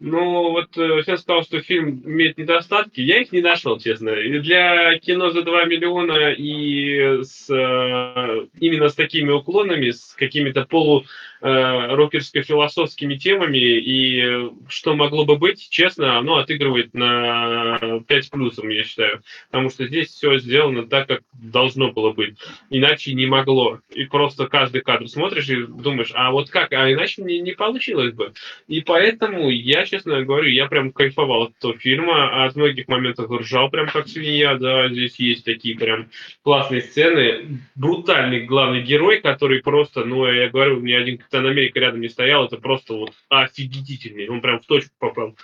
Ну, 0.00 0.52
вот 0.52 0.68
сейчас 0.74 1.20
э, 1.20 1.22
сказал, 1.22 1.42
что 1.42 1.60
фильм 1.60 2.02
имеет 2.04 2.38
недостатки. 2.38 3.00
Я 3.00 3.20
их 3.20 3.32
не 3.32 3.40
нашел, 3.40 3.80
честно. 3.80 4.10
И 4.10 4.38
для 4.38 4.96
кино 5.00 5.30
за 5.30 5.42
2 5.42 5.64
миллиона 5.64 6.30
и 6.32 7.22
с, 7.24 7.50
э, 7.50 8.46
именно 8.60 8.88
с 8.88 8.94
такими 8.94 9.32
уклонами, 9.32 9.90
с 9.90 10.14
какими-то 10.14 10.66
полу 10.66 11.04
рокерско-философскими 11.40 13.16
темами, 13.16 13.58
и 13.58 14.50
что 14.68 14.94
могло 14.94 15.24
бы 15.24 15.36
быть, 15.36 15.68
честно, 15.70 16.18
оно 16.18 16.36
отыгрывает 16.36 16.94
на 16.94 18.00
5 18.06 18.30
плюсом, 18.30 18.68
я 18.68 18.84
считаю. 18.84 19.22
Потому 19.50 19.70
что 19.70 19.86
здесь 19.86 20.08
все 20.08 20.38
сделано 20.38 20.86
так, 20.86 21.08
как 21.08 21.22
должно 21.32 21.92
было 21.92 22.12
быть. 22.12 22.36
Иначе 22.70 23.14
не 23.14 23.26
могло. 23.26 23.80
И 23.90 24.04
просто 24.04 24.46
каждый 24.46 24.80
кадр 24.80 25.08
смотришь 25.08 25.48
и 25.48 25.64
думаешь, 25.66 26.10
а 26.14 26.30
вот 26.30 26.50
как, 26.50 26.72
а 26.72 26.92
иначе 26.92 27.22
мне 27.22 27.38
не 27.40 27.52
получилось 27.52 28.12
бы. 28.14 28.32
И 28.66 28.80
поэтому 28.80 29.50
я 29.50 29.84
честно 29.84 30.22
говорю, 30.22 30.48
я 30.48 30.66
прям 30.66 30.92
кайфовал 30.92 31.44
от 31.44 31.56
этого 31.58 31.78
фильма, 31.78 32.44
от 32.44 32.56
многих 32.56 32.88
моментов 32.88 33.30
ржал 33.30 33.70
прям 33.70 33.88
как 33.88 34.08
свинья, 34.08 34.56
да, 34.56 34.88
здесь 34.88 35.18
есть 35.18 35.44
такие 35.44 35.76
прям 35.76 36.08
классные 36.42 36.82
сцены. 36.82 37.60
Брутальный 37.74 38.44
главный 38.44 38.82
герой, 38.82 39.20
который 39.20 39.62
просто, 39.62 40.04
ну, 40.04 40.26
я 40.26 40.48
говорю, 40.48 40.80
ни 40.80 40.92
один 40.92 41.18
Капитан 41.30 41.46
Америка 41.46 41.78
рядом 41.78 42.00
не 42.00 42.08
стоял, 42.08 42.46
это 42.46 42.56
просто 42.56 42.94
вот 42.94 43.12
офигительный, 43.28 44.28
он 44.28 44.40
прям 44.40 44.60
в 44.60 44.66
точку 44.66 44.94
попал. 44.98 45.36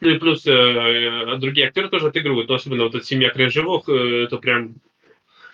Ну 0.00 0.10
и 0.10 0.18
плюс 0.18 0.44
э, 0.46 1.36
другие 1.38 1.68
актеры 1.68 1.88
тоже 1.88 2.08
отыгрывают, 2.08 2.48
но 2.48 2.56
особенно 2.56 2.84
вот 2.84 2.94
эта 2.96 3.06
семья 3.06 3.30
Крыжевых, 3.30 3.88
э, 3.88 4.24
это 4.24 4.38
прям 4.38 4.74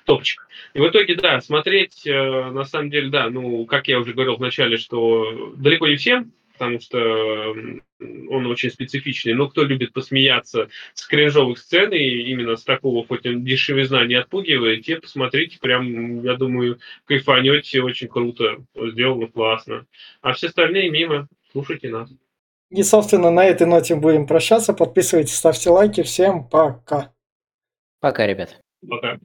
топчик. 0.06 0.48
И 0.72 0.80
в 0.80 0.88
итоге, 0.88 1.16
да, 1.16 1.40
смотреть, 1.42 2.06
э, 2.06 2.50
на 2.50 2.64
самом 2.64 2.88
деле, 2.88 3.10
да, 3.10 3.28
ну, 3.28 3.66
как 3.66 3.88
я 3.88 4.00
уже 4.00 4.14
говорил 4.14 4.36
вначале, 4.36 4.78
что 4.78 5.52
далеко 5.56 5.86
не 5.86 5.96
всем, 5.96 6.32
потому 6.52 6.80
что 6.80 7.54
он 8.00 8.46
очень 8.46 8.70
специфичный. 8.70 9.34
Но 9.34 9.48
кто 9.48 9.62
любит 9.62 9.92
посмеяться 9.92 10.68
с 10.94 11.06
кринжовых 11.06 11.58
сцен, 11.58 11.92
и 11.92 12.30
именно 12.30 12.56
с 12.56 12.64
такого, 12.64 13.06
хоть 13.06 13.26
он 13.26 13.44
дешевизна 13.44 14.04
не 14.04 14.14
отпугивает, 14.14 14.84
те 14.84 14.96
посмотрите, 14.96 15.58
прям, 15.60 16.22
я 16.22 16.34
думаю, 16.34 16.78
кайфанете, 17.06 17.82
очень 17.82 18.08
круто, 18.08 18.64
сделано 18.74 19.26
классно. 19.26 19.86
А 20.20 20.32
все 20.32 20.48
остальные 20.48 20.90
мимо, 20.90 21.28
слушайте 21.52 21.88
нас. 21.88 22.10
И, 22.70 22.82
собственно, 22.82 23.30
на 23.30 23.44
этой 23.44 23.66
ноте 23.66 23.94
будем 23.94 24.26
прощаться. 24.26 24.72
Подписывайтесь, 24.72 25.34
ставьте 25.34 25.68
лайки. 25.68 26.02
Всем 26.02 26.48
пока. 26.48 27.12
Пока, 28.00 28.26
ребят. 28.26 28.58
Пока. 28.88 29.18